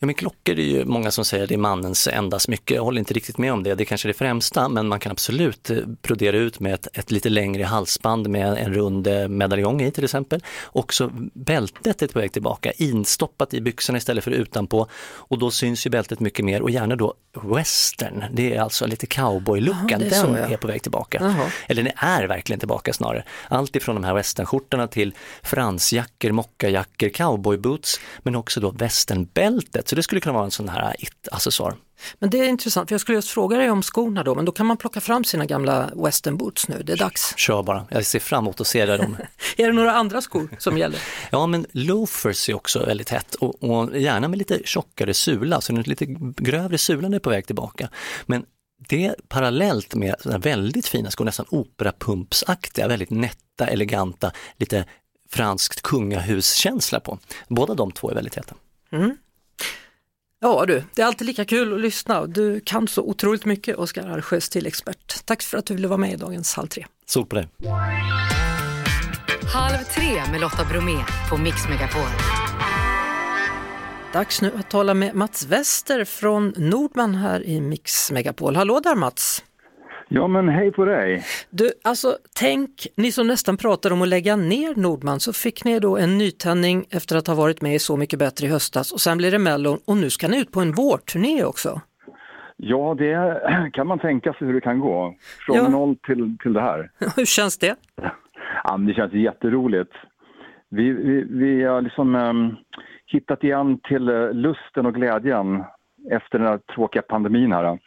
Ja 0.00 0.06
men 0.06 0.14
klockor 0.14 0.58
är 0.58 0.62
ju 0.62 0.84
många 0.84 1.10
som 1.10 1.24
säger 1.24 1.46
det 1.46 1.54
är 1.54 1.58
mannens 1.58 2.08
enda 2.08 2.38
smycke. 2.38 2.74
Jag 2.74 2.82
håller 2.82 2.98
inte 2.98 3.14
riktigt 3.14 3.38
med 3.38 3.52
om 3.52 3.62
det. 3.62 3.74
Det 3.74 3.82
är 3.82 3.84
kanske 3.84 4.08
det 4.08 4.14
främsta 4.14 4.68
men 4.68 4.88
man 4.88 5.00
kan 5.00 5.12
absolut 5.12 5.70
eh, 5.70 5.76
brodera 6.02 6.36
ut 6.36 6.60
med 6.60 6.74
ett, 6.74 6.88
ett 6.92 7.10
lite 7.10 7.28
längre 7.28 7.64
halsband 7.64 8.28
med 8.28 8.58
en 8.58 8.74
rund 8.74 9.06
eh, 9.06 9.28
medaljong 9.28 9.82
i 9.82 9.90
till 9.90 10.04
exempel. 10.04 10.42
Också 10.66 11.10
bältet 11.34 12.02
är 12.02 12.08
på 12.08 12.18
väg 12.18 12.32
tillbaka, 12.32 12.72
instoppat 12.72 13.54
i 13.54 13.60
byxorna 13.60 13.98
istället 13.98 14.24
för 14.24 14.30
utanpå 14.30 14.86
och 15.14 15.38
då 15.38 15.50
syns 15.50 15.86
ju 15.86 15.90
bältet 15.90 16.20
mycket 16.20 16.44
mer 16.44 16.62
och 16.62 16.70
gärna 16.70 16.96
då 16.96 17.14
western, 17.42 18.24
det 18.32 18.54
är 18.54 18.60
alltså 18.60 18.86
lite 18.86 19.06
cowboy-looken, 19.06 19.98
den 19.98 20.10
så, 20.10 20.26
ja. 20.26 20.36
är 20.36 20.56
på 20.56 20.66
väg 20.66 20.82
tillbaka. 20.82 21.20
Aha. 21.20 21.44
Eller 21.66 21.82
den 21.82 21.92
är 21.96 22.26
verkligen 22.26 22.60
tillbaka 22.60 22.92
snarare. 22.92 23.24
Allt 23.48 23.76
ifrån 23.76 23.94
de 23.94 24.04
här 24.04 24.14
westernskjortorna 24.14 24.86
till 24.86 25.14
fransjackor, 25.42 26.32
mockajackor, 26.32 27.08
cowboyboots 27.08 28.00
men 28.22 28.34
också 28.34 28.60
då 28.60 28.70
västernbältet 28.70 29.87
så 29.88 29.96
det 29.96 30.02
skulle 30.02 30.20
kunna 30.20 30.32
vara 30.32 30.44
en 30.44 30.50
sån 30.50 30.68
här 30.68 30.96
it-accessoar. 30.98 31.74
Men 32.18 32.30
det 32.30 32.38
är 32.38 32.48
intressant, 32.48 32.88
för 32.88 32.94
jag 32.94 33.00
skulle 33.00 33.18
just 33.18 33.28
fråga 33.28 33.56
dig 33.56 33.70
om 33.70 33.82
skorna 33.82 34.22
då, 34.22 34.34
men 34.34 34.44
då 34.44 34.52
kan 34.52 34.66
man 34.66 34.76
plocka 34.76 35.00
fram 35.00 35.24
sina 35.24 35.46
gamla 35.46 35.90
western 35.94 36.36
boots 36.36 36.68
nu, 36.68 36.82
det 36.82 36.92
är 36.92 36.96
dags. 36.96 37.34
Kör 37.36 37.62
bara, 37.62 37.86
jag 37.90 38.06
ser 38.06 38.18
fram 38.18 38.44
emot 38.44 38.60
att 38.60 38.66
se 38.66 38.86
det. 38.86 38.94
är 39.56 39.66
det 39.66 39.72
några 39.72 39.92
andra 39.92 40.20
skor 40.20 40.48
som 40.58 40.78
gäller? 40.78 41.00
ja, 41.30 41.46
men 41.46 41.66
loafers 41.72 42.48
är 42.48 42.54
också 42.54 42.86
väldigt 42.86 43.10
hett 43.10 43.34
och, 43.34 43.62
och 43.64 43.98
gärna 43.98 44.28
med 44.28 44.38
lite 44.38 44.60
tjockare 44.64 45.14
sula, 45.14 45.60
så 45.60 45.72
den 45.72 45.82
lite 45.82 46.06
grövre 46.36 46.78
sulan 46.78 47.14
är 47.14 47.18
på 47.18 47.30
väg 47.30 47.46
tillbaka. 47.46 47.88
Men 48.26 48.44
det 48.88 49.14
parallellt 49.28 49.94
med 49.94 50.14
väldigt 50.24 50.86
fina 50.86 51.10
skor, 51.10 51.24
nästan 51.24 51.46
operapumpsaktiga, 51.50 52.88
väldigt 52.88 53.10
nätta, 53.10 53.66
eleganta, 53.66 54.32
lite 54.56 54.84
franskt 55.30 55.82
kungahuskänsla 55.82 57.00
på. 57.00 57.18
Båda 57.48 57.74
de 57.74 57.92
två 57.92 58.10
är 58.10 58.14
väldigt 58.14 58.34
heta. 58.34 58.54
Mm. 58.92 59.16
Ja 60.40 60.64
du, 60.66 60.82
det 60.94 61.02
är 61.02 61.06
alltid 61.06 61.26
lika 61.26 61.44
kul 61.44 61.74
att 61.74 61.80
lyssna. 61.80 62.26
Du 62.26 62.60
kan 62.60 62.88
så 62.88 63.02
otroligt 63.02 63.44
mycket, 63.44 63.76
Oskar 63.76 64.08
Arsjö, 64.08 64.36
expert. 64.66 65.24
Tack 65.24 65.42
för 65.42 65.58
att 65.58 65.66
du 65.66 65.74
ville 65.74 65.88
vara 65.88 65.98
med 65.98 66.12
i 66.12 66.16
dagens 66.16 66.54
Halv 66.54 66.68
tre. 66.68 66.86
Sol 67.06 67.26
på 67.26 67.36
dig. 67.36 67.48
Halv 69.54 69.84
tre 69.94 70.30
med 70.30 70.40
Lotta 70.40 70.64
Bromé 70.64 71.04
på 71.30 71.36
Mix 71.36 71.68
Megapol. 71.68 72.08
Dags 74.12 74.42
nu 74.42 74.52
att 74.58 74.70
tala 74.70 74.94
med 74.94 75.14
Mats 75.14 75.46
Wester 75.46 76.04
från 76.04 76.54
Nordman 76.56 77.14
här 77.14 77.46
i 77.46 77.60
Mix 77.60 78.10
Megapol. 78.10 78.56
Hallå 78.56 78.80
där 78.80 78.94
Mats! 78.94 79.42
Ja 80.10 80.28
men 80.28 80.48
hej 80.48 80.72
på 80.72 80.84
dig! 80.84 81.22
Du, 81.50 81.70
alltså 81.84 82.08
tänk, 82.40 82.70
ni 82.96 83.12
som 83.12 83.26
nästan 83.26 83.56
pratar 83.56 83.92
om 83.92 84.02
att 84.02 84.08
lägga 84.08 84.36
ner 84.36 84.80
Nordman, 84.80 85.20
så 85.20 85.32
fick 85.32 85.64
ni 85.64 85.78
då 85.78 85.96
en 85.96 86.18
nytändning 86.18 86.84
efter 86.90 87.16
att 87.16 87.26
ha 87.26 87.34
varit 87.34 87.62
med 87.62 87.74
i 87.74 87.78
Så 87.78 87.96
mycket 87.96 88.18
bättre 88.18 88.46
i 88.46 88.50
höstas 88.50 88.92
och 88.92 89.00
sen 89.00 89.18
blir 89.18 89.30
det 89.30 89.38
Mellon 89.38 89.78
och 89.86 89.96
nu 89.96 90.10
ska 90.10 90.28
ni 90.28 90.40
ut 90.40 90.52
på 90.52 90.60
en 90.60 90.72
vårturné 90.72 91.44
också. 91.44 91.80
Ja, 92.56 92.94
det 92.98 93.42
kan 93.72 93.86
man 93.86 93.98
tänka 93.98 94.32
sig 94.32 94.46
hur 94.46 94.54
det 94.54 94.60
kan 94.60 94.80
gå. 94.80 95.14
Från 95.46 95.56
ja. 95.56 95.68
noll 95.68 95.96
till, 95.96 96.36
till 96.42 96.52
det 96.52 96.60
här. 96.60 96.90
hur 97.16 97.24
känns 97.24 97.58
det? 97.58 97.76
Ja, 98.64 98.76
det 98.76 98.94
känns 98.94 99.12
jätteroligt. 99.12 99.92
Vi, 100.70 100.90
vi, 100.92 101.24
vi 101.30 101.64
har 101.64 101.82
liksom 101.82 102.14
um, 102.14 102.56
hittat 103.06 103.44
igen 103.44 103.78
till 103.88 104.10
uh, 104.10 104.32
lusten 104.32 104.86
och 104.86 104.94
glädjen 104.94 105.64
efter 106.10 106.38
den 106.38 106.48
här 106.48 106.58
tråkiga 106.74 107.02
pandemin 107.02 107.52
här. 107.52 107.78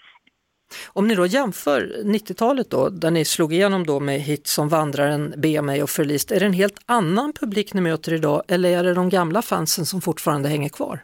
Om 0.93 1.07
ni 1.07 1.15
då 1.15 1.25
jämför 1.25 1.93
90-talet 2.03 2.69
då, 2.69 2.89
där 2.89 3.11
ni 3.11 3.25
slog 3.25 3.53
igenom 3.53 3.85
då 3.85 3.99
med 3.99 4.19
hits 4.19 4.53
som 4.53 4.69
Vandraren, 4.69 5.33
Be 5.37 5.61
mig 5.61 5.83
och 5.83 5.89
Förlist, 5.89 6.31
är 6.31 6.39
det 6.39 6.45
en 6.45 6.53
helt 6.53 6.79
annan 6.85 7.33
publik 7.33 7.73
ni 7.73 7.81
möter 7.81 8.13
idag 8.13 8.43
eller 8.47 8.69
är 8.79 8.83
det 8.83 8.93
de 8.93 9.09
gamla 9.09 9.41
fansen 9.41 9.85
som 9.85 10.01
fortfarande 10.01 10.49
hänger 10.49 10.69
kvar? 10.69 10.99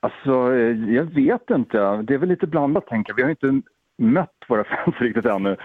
Alltså, 0.00 0.54
jag 0.88 1.04
vet 1.04 1.50
inte. 1.50 2.02
Det 2.02 2.14
är 2.14 2.18
väl 2.18 2.28
lite 2.28 2.46
blandat 2.46 2.86
tänker 2.86 3.10
jag. 3.10 3.16
Vi 3.16 3.22
har 3.22 3.30
inte 3.30 3.62
mött 3.98 4.30
våra 4.48 4.64
fans 4.84 4.96
riktigt 5.00 5.24
ännu. 5.24 5.56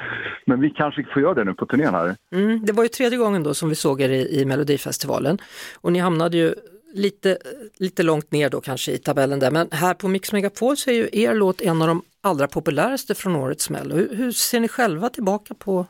Men 0.46 0.62
vi 0.62 0.70
kanske 0.70 1.04
får 1.14 1.22
göra 1.22 1.34
det 1.34 1.44
nu 1.44 1.54
på 1.54 1.66
turnén 1.66 1.94
här. 1.94 2.16
Mm, 2.32 2.66
det 2.66 2.74
var 2.74 2.84
ju 2.84 2.90
tredje 2.90 3.18
gången 3.18 3.44
då 3.44 3.54
som 3.54 3.70
vi 3.70 3.76
såg 3.76 4.02
er 4.02 4.10
i, 4.10 4.42
i 4.42 4.46
Melodifestivalen 4.46 5.38
och 5.82 5.92
ni 5.92 6.00
hamnade 6.00 6.38
ju 6.38 6.54
lite, 6.94 7.38
lite 7.78 8.04
långt 8.04 8.32
ner 8.32 8.50
då 8.50 8.62
kanske 8.62 8.92
i 8.92 8.98
tabellen 8.98 9.40
där, 9.40 9.52
men 9.52 9.68
här 9.72 9.94
på 9.94 10.08
Mix 10.08 10.34
Megapol 10.34 10.78
så 10.78 10.90
är 10.90 10.94
ju 10.94 11.10
er 11.12 11.34
låt 11.34 11.62
en 11.62 11.82
av 11.82 11.88
de 11.88 12.02
allra 12.22 12.48
populäraste 12.48 13.16
från 13.16 13.36
årets 13.36 13.70
Mello. 13.70 13.96
Hur, 13.96 14.16
hur 14.16 14.32
ser 14.32 14.60
ni 14.60 14.68
själva 14.68 15.10
tillbaka 15.10 15.54
på 15.54 15.86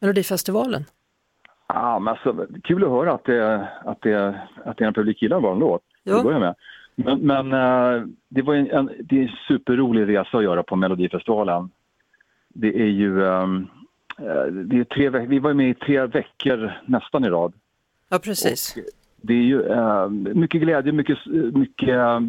Melodifestivalen? 0.00 0.84
Ja, 1.68 1.98
men 1.98 2.08
alltså, 2.08 2.46
kul 2.64 2.84
att 2.84 2.90
höra 2.90 3.12
att 3.12 3.24
det, 3.24 3.68
att 3.84 4.00
det, 4.00 4.40
att 4.64 4.76
det 4.76 4.84
är 4.84 4.88
en 4.88 4.94
publik 4.94 5.22
gillar 5.22 5.40
vår 5.40 5.56
låt. 5.56 5.82
Ja. 6.02 6.22
Börja 6.22 6.38
med. 6.38 6.54
Men, 6.94 7.18
men 7.18 7.52
eh, 7.52 8.06
det 8.28 8.42
var 8.42 8.54
en, 8.54 8.70
en, 8.70 8.90
det 8.98 9.18
är 9.18 9.22
en 9.22 9.36
superrolig 9.48 10.08
resa 10.08 10.38
att 10.38 10.44
göra 10.44 10.62
på 10.62 10.76
Melodifestivalen. 10.76 11.70
Det 12.48 12.80
är 12.82 12.90
ju... 12.90 13.24
eh, 13.24 13.48
det 14.50 14.78
är 14.78 14.84
tre, 14.84 15.08
vi 15.08 15.38
var 15.38 15.54
med 15.54 15.70
i 15.70 15.74
tre 15.74 16.06
veckor 16.06 16.72
nästan 16.86 17.24
i 17.24 17.28
rad. 17.28 17.52
Ja 18.08 18.18
precis. 18.18 18.76
Det 19.16 19.34
är 19.34 19.42
ju 19.42 19.62
eh, 19.62 20.08
mycket 20.08 20.60
glädje, 20.60 20.92
mycket, 20.92 21.18
mycket 21.54 21.88
eh, 21.88 22.20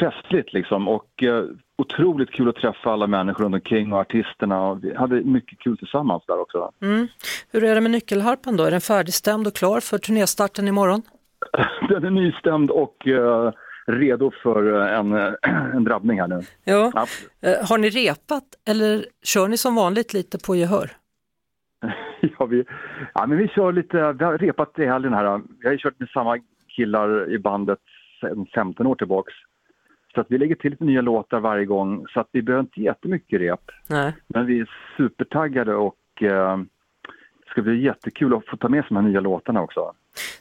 festligt 0.00 0.52
liksom 0.52 0.88
och 0.88 1.22
eh, 1.22 1.44
otroligt 1.78 2.30
kul 2.30 2.48
att 2.48 2.56
träffa 2.56 2.90
alla 2.90 3.06
människor 3.06 3.44
runt 3.44 3.54
omkring 3.54 3.92
och 3.92 3.98
artisterna. 3.98 4.66
Och 4.68 4.84
vi 4.84 4.94
hade 4.94 5.20
mycket 5.20 5.58
kul 5.58 5.78
tillsammans 5.78 6.22
där 6.26 6.40
också. 6.40 6.72
Mm. 6.82 7.08
Hur 7.52 7.64
är 7.64 7.74
det 7.74 7.80
med 7.80 7.90
nyckelharpan 7.90 8.56
då? 8.56 8.64
Är 8.64 8.70
den 8.70 8.80
färdigstämd 8.80 9.46
och 9.46 9.54
klar 9.54 9.80
för 9.80 9.98
turnéstarten 9.98 10.68
imorgon? 10.68 11.02
Den 11.88 12.04
är 12.04 12.10
nystämd 12.10 12.70
och 12.70 13.08
eh, 13.08 13.52
redo 13.86 14.30
för 14.42 14.80
eh, 14.80 14.98
en, 14.98 15.12
eh, 15.12 15.32
en 15.74 15.84
drabbning 15.84 16.20
här 16.20 16.28
nu. 16.28 16.40
Ja. 16.64 17.06
Eh, 17.40 17.68
Har 17.68 17.78
ni 17.78 17.90
repat 17.90 18.44
eller 18.68 19.06
kör 19.22 19.48
ni 19.48 19.56
som 19.56 19.74
vanligt 19.74 20.12
lite 20.14 20.38
på 20.46 20.56
gehör? 20.56 20.90
Ja, 22.38 22.46
vi, 22.46 22.64
ja, 23.14 23.26
men 23.26 23.38
vi 23.38 23.48
kör 23.48 23.72
lite, 23.72 24.12
vi 24.12 24.24
har 24.24 24.38
repat 24.38 24.78
i 24.78 24.86
helgen 24.86 25.12
här. 25.12 25.40
Vi 25.60 25.66
har 25.66 25.72
ju 25.72 25.78
kört 25.78 26.00
med 26.00 26.08
samma 26.08 26.38
killar 26.68 27.30
i 27.30 27.38
bandet 27.38 27.78
sedan 28.20 28.46
15 28.54 28.86
år 28.86 28.94
tillbaks. 28.94 29.32
Så 30.16 30.20
att 30.20 30.26
vi 30.30 30.38
lägger 30.38 30.54
till 30.54 30.70
lite 30.70 30.84
nya 30.84 31.00
låtar 31.00 31.40
varje 31.40 31.64
gång 31.64 32.06
så 32.08 32.20
att 32.20 32.28
vi 32.32 32.42
behöver 32.42 32.62
inte 32.62 32.80
jättemycket 32.80 33.40
rep. 33.40 33.60
Nej. 33.86 34.12
Men 34.26 34.46
vi 34.46 34.60
är 34.60 34.70
supertaggade 34.96 35.74
och 35.74 36.22
eh, 36.22 36.58
det 37.44 37.50
ska 37.50 37.62
bli 37.62 37.84
jättekul 37.84 38.34
att 38.34 38.46
få 38.46 38.56
ta 38.56 38.68
med 38.68 38.80
sig 38.80 38.88
de 38.88 38.96
här 38.96 39.02
nya 39.02 39.20
låtarna 39.20 39.62
också. 39.62 39.92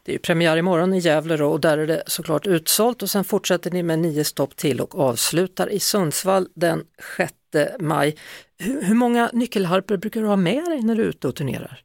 Det 0.05 0.11
är 0.11 0.13
ju 0.13 0.19
premiär 0.19 0.57
imorgon 0.57 0.93
i 0.93 0.99
Gävle 0.99 1.37
då, 1.37 1.47
och 1.47 1.61
där 1.61 1.77
är 1.77 1.87
det 1.87 2.03
såklart 2.05 2.47
utsålt 2.47 3.01
och 3.01 3.09
sen 3.09 3.23
fortsätter 3.23 3.71
ni 3.71 3.83
med 3.83 3.99
nio 3.99 4.23
stopp 4.23 4.55
till 4.55 4.81
och 4.81 4.99
avslutar 4.99 5.71
i 5.71 5.79
Sundsvall 5.79 6.47
den 6.55 6.79
6 7.17 7.33
maj. 7.79 8.15
Hur, 8.59 8.87
hur 8.87 8.95
många 8.95 9.29
nyckelharpor 9.33 9.97
brukar 9.97 10.21
du 10.21 10.27
ha 10.27 10.35
med 10.35 10.65
dig 10.65 10.81
när 10.83 10.95
du 10.95 11.03
är 11.03 11.07
ute 11.07 11.27
och 11.27 11.35
turnerar? 11.35 11.79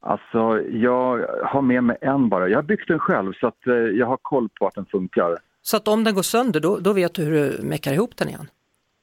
Alltså, 0.00 0.60
jag 0.70 1.26
har 1.44 1.62
med 1.62 1.84
mig 1.84 1.96
en 2.00 2.28
bara. 2.28 2.48
Jag 2.48 2.58
har 2.58 2.62
byggt 2.62 2.88
den 2.88 2.98
själv 2.98 3.32
så 3.32 3.46
att 3.46 3.66
eh, 3.66 3.74
jag 3.74 4.06
har 4.06 4.18
koll 4.22 4.48
på 4.48 4.66
att 4.66 4.74
den 4.74 4.86
funkar. 4.86 5.38
Så 5.62 5.76
att 5.76 5.88
om 5.88 6.04
den 6.04 6.14
går 6.14 6.22
sönder 6.22 6.60
då, 6.60 6.78
då 6.78 6.92
vet 6.92 7.14
du 7.14 7.24
hur 7.24 7.32
du 7.32 7.62
meckar 7.62 7.92
ihop 7.92 8.16
den 8.16 8.28
igen. 8.28 8.50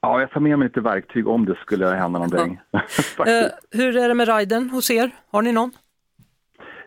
Ja, 0.02 0.20
jag 0.20 0.32
tar 0.32 0.40
med 0.40 0.60
mig 0.60 0.68
lite 0.68 0.82
verktyg 0.82 1.28
om 1.28 1.46
det 1.46 1.56
skulle 1.56 1.88
hända 1.88 2.20
någonting. 2.20 2.60
Eh, 3.20 3.46
hur 3.72 3.98
är 3.98 4.08
det 4.08 4.14
med 4.14 4.28
riden 4.28 4.70
hos 4.70 4.92
er? 4.92 5.12
Har 5.32 5.42
ni 5.42 5.52
någon? 5.52 5.72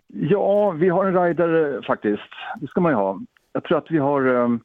Ja, 0.07 0.71
vi 0.71 0.89
har 0.89 1.05
en 1.05 1.23
rider 1.23 1.75
eh, 1.75 1.81
faktiskt. 1.81 2.29
Det 2.61 2.67
ska 2.67 2.81
man 2.81 2.91
ju 2.91 2.95
ha. 2.95 3.19
Jag 3.53 3.63
tror 3.63 3.77
att 3.77 3.91
vi 3.91 3.97
har 3.97 4.27
um, 4.27 4.59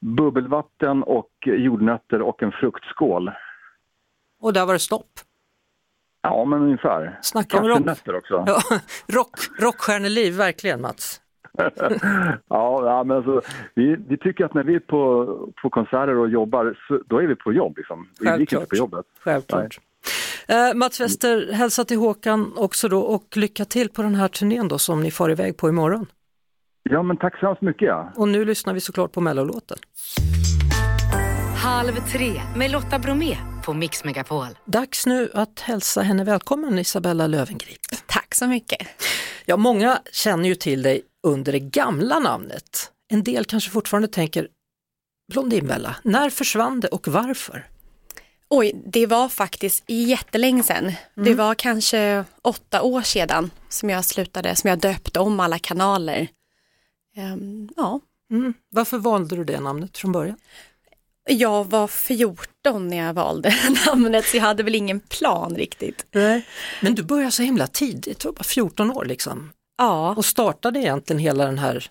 bubbelvatten 0.00 1.02
och 1.02 1.30
jordnötter 1.44 2.22
och 2.22 2.42
en 2.42 2.52
fruktskål. 2.52 3.30
Och 4.40 4.52
där 4.52 4.66
var 4.66 4.72
det 4.72 4.78
stopp. 4.78 5.10
Ja, 6.22 6.44
men 6.44 6.62
ungefär. 6.62 7.18
Snacka 7.22 7.58
om 7.58 7.68
rock. 7.68 7.80
också. 8.06 8.44
Ja, 8.46 8.60
rock, 9.06 9.30
rockstjärneliv, 9.60 10.36
verkligen 10.36 10.80
Mats. 10.80 11.20
Ja, 12.48 12.82
ja 12.84 13.04
men 13.04 13.16
alltså, 13.16 13.40
vi, 13.74 13.96
vi 14.08 14.16
tycker 14.18 14.44
att 14.44 14.54
när 14.54 14.62
vi 14.64 14.74
är 14.74 14.80
på, 14.80 15.26
på 15.62 15.70
konserter 15.70 16.16
och 16.16 16.28
jobbar, 16.28 16.78
så, 16.88 17.00
då 17.06 17.18
är 17.18 17.26
vi 17.26 17.36
på 17.36 17.52
jobb. 17.52 17.76
Liksom. 17.76 18.08
Vi 18.20 18.38
gick 18.38 18.52
inte 18.52 18.66
på 18.66 18.76
jobbet. 18.76 19.06
Självklart. 19.20 19.78
Eh, 20.48 20.74
Mats 20.74 21.00
Wester, 21.00 21.52
hälsa 21.52 21.84
till 21.84 21.98
Håkan 21.98 22.52
också 22.56 22.88
då 22.88 23.00
och 23.00 23.36
lycka 23.36 23.64
till 23.64 23.88
på 23.88 24.02
den 24.02 24.14
här 24.14 24.28
turnén 24.28 24.68
då 24.68 24.78
som 24.78 25.02
ni 25.02 25.10
far 25.10 25.30
iväg 25.30 25.56
på 25.56 25.68
imorgon. 25.68 26.06
Ja, 26.82 27.02
men 27.02 27.16
tack 27.16 27.38
så 27.40 27.46
hemskt 27.46 27.62
mycket. 27.62 27.88
Ja. 27.88 28.12
Och 28.16 28.28
nu 28.28 28.44
lyssnar 28.44 28.74
vi 28.74 28.80
såklart 28.80 29.12
på 29.12 29.20
mellolåten. 29.20 29.78
Halv 31.64 31.92
tre 31.92 32.32
med 32.56 32.70
Lotta 32.70 32.98
Bromé 32.98 33.36
på 33.64 33.74
Mix 33.74 34.04
Megapol. 34.04 34.46
Dags 34.64 35.06
nu 35.06 35.30
att 35.34 35.60
hälsa 35.60 36.02
henne 36.02 36.24
välkommen 36.24 36.78
Isabella 36.78 37.26
Lövengrip. 37.26 37.80
Tack 38.06 38.34
så 38.34 38.46
mycket. 38.46 38.78
Ja, 39.44 39.56
många 39.56 39.98
känner 40.12 40.48
ju 40.48 40.54
till 40.54 40.82
dig 40.82 41.02
under 41.26 41.52
det 41.52 41.60
gamla 41.60 42.18
namnet. 42.18 42.92
En 43.10 43.24
del 43.24 43.44
kanske 43.44 43.70
fortfarande 43.70 44.08
tänker 44.08 44.48
Blondinbella, 45.32 45.96
när 46.02 46.30
försvann 46.30 46.80
det 46.80 46.88
och 46.88 47.08
varför? 47.08 47.66
Oj, 48.50 48.82
det 48.86 49.06
var 49.06 49.28
faktiskt 49.28 49.84
jättelänge 49.86 50.62
sedan. 50.62 50.92
Det 51.14 51.34
var 51.34 51.54
kanske 51.54 52.24
åtta 52.42 52.82
år 52.82 53.02
sedan 53.02 53.50
som 53.68 53.90
jag 53.90 54.04
slutade, 54.04 54.56
som 54.56 54.70
jag 54.70 54.78
döpte 54.78 55.20
om 55.20 55.40
alla 55.40 55.58
kanaler. 55.58 56.28
Ehm, 57.16 57.68
ja, 57.76 58.00
Mm. 58.30 58.54
Varför 58.70 58.98
valde 58.98 59.36
du 59.36 59.44
det 59.44 59.60
namnet 59.60 59.98
från 59.98 60.12
början? 60.12 60.36
jag 61.30 61.70
var 61.70 61.86
14 61.88 62.88
när 62.88 62.96
jag 62.96 63.14
valde 63.14 63.54
namnet 63.86 64.24
så 64.26 64.36
jag 64.36 64.44
hade 64.44 64.62
väl 64.62 64.74
ingen 64.74 65.00
plan 65.00 65.56
riktigt. 65.56 66.06
Nej. 66.12 66.46
Men 66.82 66.94
du 66.94 67.02
började 67.02 67.30
så 67.30 67.42
himla 67.42 67.66
tidigt, 67.66 68.20
du 68.20 68.28
var 68.28 68.32
bara 68.32 68.44
14 68.44 68.90
år 68.90 69.04
liksom. 69.04 69.52
Ja, 69.78 70.14
Och 70.16 70.24
startade 70.24 70.78
egentligen 70.78 71.20
hela 71.20 71.44
den 71.44 71.58
här 71.58 71.90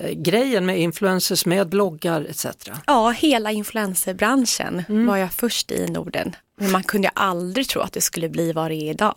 eh, 0.00 0.10
grejen 0.10 0.66
med 0.66 0.80
influencers, 0.80 1.46
med 1.46 1.68
bloggar 1.68 2.26
etc. 2.30 2.46
ja 2.86 3.10
hela 3.10 3.52
influencerbranschen 3.52 4.84
var 5.06 5.16
jag 5.16 5.32
först 5.32 5.70
i 5.70 5.86
Norden. 5.86 6.36
Men 6.56 6.70
man 6.70 6.82
kunde 6.82 7.08
aldrig 7.08 7.68
tro 7.68 7.82
att 7.82 7.92
det 7.92 8.00
skulle 8.00 8.28
bli 8.28 8.52
vad 8.52 8.70
det 8.70 8.74
är 8.74 8.90
idag. 8.90 9.14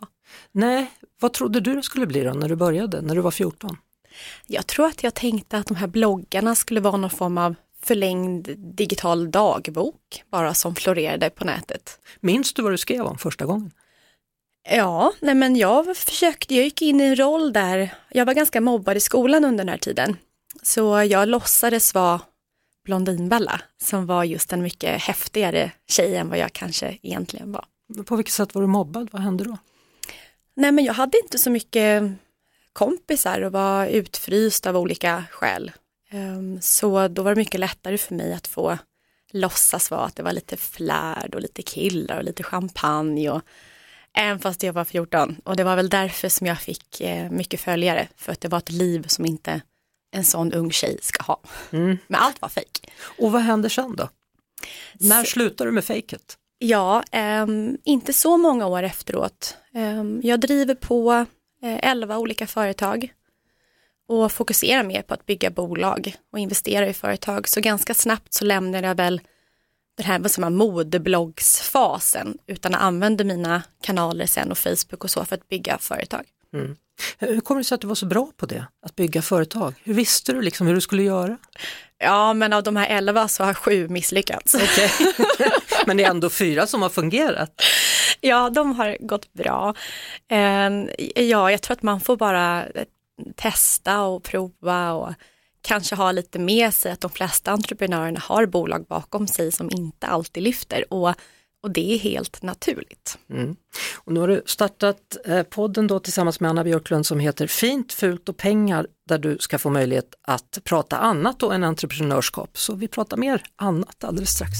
Nej, 0.51 0.91
vad 1.19 1.33
trodde 1.33 1.59
du 1.59 1.75
det 1.75 1.83
skulle 1.83 2.07
bli 2.07 2.23
då 2.23 2.33
när 2.33 2.49
du 2.49 2.55
började, 2.55 3.01
när 3.01 3.15
du 3.15 3.21
var 3.21 3.31
14? 3.31 3.77
Jag 4.47 4.67
tror 4.67 4.85
att 4.85 5.03
jag 5.03 5.13
tänkte 5.13 5.57
att 5.57 5.67
de 5.67 5.75
här 5.75 5.87
bloggarna 5.87 6.55
skulle 6.55 6.79
vara 6.79 6.97
någon 6.97 7.09
form 7.09 7.37
av 7.37 7.55
förlängd 7.83 8.49
digital 8.57 9.31
dagbok 9.31 10.23
bara 10.31 10.53
som 10.53 10.75
florerade 10.75 11.29
på 11.29 11.45
nätet. 11.45 11.99
Minns 12.19 12.53
du 12.53 12.61
vad 12.61 12.73
du 12.73 12.77
skrev 12.77 13.01
om 13.05 13.17
första 13.17 13.45
gången? 13.45 13.71
Ja, 14.69 15.13
nej 15.19 15.35
men 15.35 15.55
jag 15.55 15.97
försökte, 15.97 16.55
jag 16.55 16.63
gick 16.63 16.81
in 16.81 17.01
i 17.01 17.03
en 17.03 17.15
roll 17.15 17.53
där, 17.53 17.95
jag 18.09 18.25
var 18.25 18.33
ganska 18.33 18.61
mobbad 18.61 18.97
i 18.97 18.99
skolan 18.99 19.45
under 19.45 19.63
den 19.63 19.69
här 19.69 19.77
tiden. 19.77 20.17
Så 20.61 21.03
jag 21.03 21.27
låtsades 21.27 21.93
vara 21.93 22.21
Blondinbella 22.85 23.61
som 23.81 24.05
var 24.05 24.23
just 24.23 24.53
en 24.53 24.61
mycket 24.61 25.01
häftigare 25.01 25.71
tjej 25.87 26.15
än 26.15 26.29
vad 26.29 26.37
jag 26.37 26.53
kanske 26.53 26.97
egentligen 27.01 27.51
var. 27.51 27.65
På 28.05 28.15
vilket 28.15 28.33
sätt 28.33 28.55
var 28.55 28.61
du 28.61 28.67
mobbad? 28.67 29.09
Vad 29.11 29.21
hände 29.21 29.43
då? 29.43 29.57
Nej 30.55 30.71
men 30.71 30.85
jag 30.85 30.93
hade 30.93 31.17
inte 31.23 31.37
så 31.37 31.49
mycket 31.49 32.03
kompisar 32.73 33.41
och 33.41 33.51
var 33.51 33.85
utfryst 33.87 34.65
av 34.67 34.77
olika 34.77 35.23
skäl. 35.31 35.71
Ehm, 36.11 36.61
Så 36.61 37.07
då 37.07 37.23
var 37.23 37.31
det 37.31 37.37
mycket 37.39 37.59
lättare 37.59 37.97
för 37.97 38.15
mig 38.15 38.33
att 38.33 38.47
få 38.47 38.77
låtsas 39.31 39.91
vara 39.91 40.01
att 40.05 40.15
det 40.15 40.23
var 40.23 40.31
lite 40.33 40.57
flärd 40.57 41.35
och 41.35 41.41
lite 41.41 41.61
killar 41.61 42.17
och 42.17 42.23
lite 42.23 42.43
champagne 42.43 43.29
och 43.29 43.41
även 44.15 44.39
fast 44.39 44.63
jag 44.63 44.73
var 44.73 44.85
14 44.85 45.35
och 45.43 45.55
det 45.55 45.63
var 45.63 45.75
väl 45.75 45.89
därför 45.89 46.29
som 46.29 46.47
jag 46.47 46.59
fick 46.61 47.01
eh, 47.01 47.29
mycket 47.31 47.61
följare 47.61 48.07
för 48.15 48.31
att 48.31 48.41
det 48.41 48.47
var 48.47 48.57
ett 48.57 48.71
liv 48.71 49.03
som 49.07 49.25
inte 49.25 49.61
en 50.11 50.23
sån 50.23 50.53
ung 50.53 50.71
tjej 50.71 50.97
ska 51.01 51.23
ha. 51.23 51.39
Men 51.69 51.97
allt 52.09 52.41
var 52.41 52.49
fejk. 52.49 52.91
Och 53.17 53.31
vad 53.31 53.41
hände 53.41 53.69
sen 53.69 53.95
då? 53.95 54.09
När 54.99 55.23
Så- 55.23 55.29
slutade 55.29 55.69
du 55.69 55.73
med 55.73 55.85
fejket? 55.85 56.37
Ja, 56.57 57.03
ehm, 57.11 57.77
inte 57.83 58.13
så 58.13 58.37
många 58.37 58.67
år 58.67 58.83
efteråt. 58.83 59.57
Ehm, 59.73 60.19
jag 60.23 60.39
driver 60.39 60.75
på 60.75 61.11
eh, 61.63 61.79
11 61.91 62.17
olika 62.17 62.47
företag 62.47 63.13
och 64.07 64.31
fokuserar 64.31 64.83
mer 64.83 65.01
på 65.01 65.13
att 65.13 65.25
bygga 65.25 65.49
bolag 65.49 66.15
och 66.31 66.39
investera 66.39 66.87
i 66.87 66.93
företag. 66.93 67.47
Så 67.47 67.61
ganska 67.61 67.93
snabbt 67.93 68.33
så 68.33 68.45
lämnade 68.45 68.87
jag 68.87 68.95
väl 68.95 69.21
den 69.97 70.05
här 70.05 70.19
vad 70.19 70.31
säger 70.31 70.41
man, 70.49 70.55
modebloggsfasen 70.55 72.37
utan 72.47 72.75
att 72.75 72.81
använda 72.81 73.23
mina 73.23 73.63
kanaler 73.83 74.25
sen 74.25 74.51
och 74.51 74.57
Facebook 74.57 75.03
och 75.03 75.09
så 75.09 75.25
för 75.25 75.35
att 75.35 75.49
bygga 75.49 75.77
företag. 75.77 76.23
Hur 77.19 77.41
kommer 77.41 77.61
det 77.61 77.65
sig 77.65 77.75
att 77.75 77.81
du 77.81 77.87
var 77.87 77.95
så 77.95 78.05
bra 78.05 78.31
på 78.37 78.45
det, 78.45 78.65
att 78.85 78.95
bygga 78.95 79.21
företag? 79.21 79.73
Hur 79.83 79.93
visste 79.93 80.33
du 80.33 80.41
liksom 80.41 80.67
hur 80.67 80.75
du 80.75 80.81
skulle 80.81 81.03
göra? 81.03 81.37
Ja, 81.97 82.33
men 82.33 82.53
av 82.53 82.63
de 82.63 82.75
här 82.75 82.87
11 82.97 83.27
så 83.27 83.43
har 83.43 83.53
sju 83.53 83.87
misslyckats. 83.87 84.55
Okej. 84.55 84.91
Men 85.85 85.97
det 85.97 86.03
är 86.03 86.09
ändå 86.09 86.29
fyra 86.29 86.67
som 86.67 86.81
har 86.81 86.89
fungerat. 86.89 87.61
Ja, 88.21 88.49
de 88.49 88.75
har 88.75 88.97
gått 88.99 89.33
bra. 89.33 89.73
Eh, 90.31 90.69
Ja, 91.23 91.51
jag 91.51 91.61
tror 91.61 91.73
att 91.75 91.83
man 91.83 92.01
får 92.01 92.17
bara 92.17 92.65
testa 93.35 94.01
och 94.01 94.23
prova 94.23 94.91
och 94.93 95.13
kanske 95.65 95.95
ha 95.95 96.11
lite 96.11 96.39
med 96.39 96.73
sig 96.73 96.91
att 96.91 97.01
de 97.01 97.11
flesta 97.11 97.51
entreprenörerna 97.51 98.19
har 98.23 98.45
bolag 98.45 98.85
bakom 98.85 99.27
sig 99.27 99.51
som 99.51 99.69
inte 99.71 100.07
alltid 100.07 100.43
lyfter 100.43 100.93
och, 100.93 101.13
och 101.63 101.71
det 101.71 101.93
är 101.93 101.97
helt 101.97 102.41
naturligt. 102.41 103.17
Mm. 103.29 103.55
Och 103.95 104.13
nu 104.13 104.19
har 104.19 104.27
du 104.27 104.43
startat 104.45 105.17
eh, 105.25 105.43
podden 105.43 105.87
då 105.87 105.99
tillsammans 105.99 106.39
med 106.39 106.49
Anna 106.49 106.63
Björklund 106.63 107.05
som 107.05 107.19
heter 107.19 107.47
Fint, 107.47 107.93
fult 107.93 108.29
och 108.29 108.37
pengar 108.37 108.87
där 109.09 109.17
du 109.17 109.37
ska 109.39 109.57
få 109.57 109.69
möjlighet 109.69 110.15
att 110.21 110.59
prata 110.63 110.97
annat 110.97 111.39
då 111.39 111.51
än 111.51 111.63
entreprenörskap. 111.63 112.57
Så 112.57 112.75
vi 112.75 112.87
pratar 112.87 113.17
mer 113.17 113.43
annat 113.55 114.03
alldeles 114.03 114.29
strax. 114.29 114.57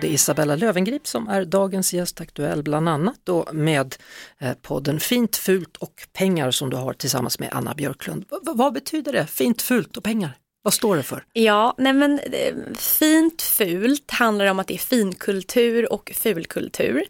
Det 0.00 0.06
är 0.06 0.10
Isabella 0.10 0.56
Lövengrip 0.56 1.06
som 1.06 1.28
är 1.28 1.44
dagens 1.44 1.94
gäst, 1.94 2.20
aktuell 2.20 2.62
bland 2.62 2.88
annat 2.88 3.20
då 3.24 3.48
med 3.52 3.96
eh, 4.38 4.52
podden 4.62 5.00
Fint, 5.00 5.36
fult 5.36 5.76
och 5.76 6.06
pengar 6.12 6.50
som 6.50 6.70
du 6.70 6.76
har 6.76 6.92
tillsammans 6.92 7.38
med 7.38 7.48
Anna 7.52 7.74
Björklund. 7.74 8.24
V 8.30 8.36
vad 8.42 8.72
betyder 8.72 9.12
det, 9.12 9.26
fint, 9.26 9.62
fult 9.62 9.96
och 9.96 10.04
pengar? 10.04 10.32
Vad 10.62 10.74
står 10.74 10.96
det 10.96 11.02
för? 11.02 11.24
Ja, 11.32 11.74
nej 11.78 11.92
men 11.92 12.18
eh, 12.18 12.54
fint, 12.76 13.42
fult 13.42 14.10
handlar 14.10 14.46
om 14.46 14.58
att 14.58 14.66
det 14.66 14.74
är 14.74 14.78
finkultur 14.78 15.92
och 15.92 16.12
fulkultur. 16.14 17.04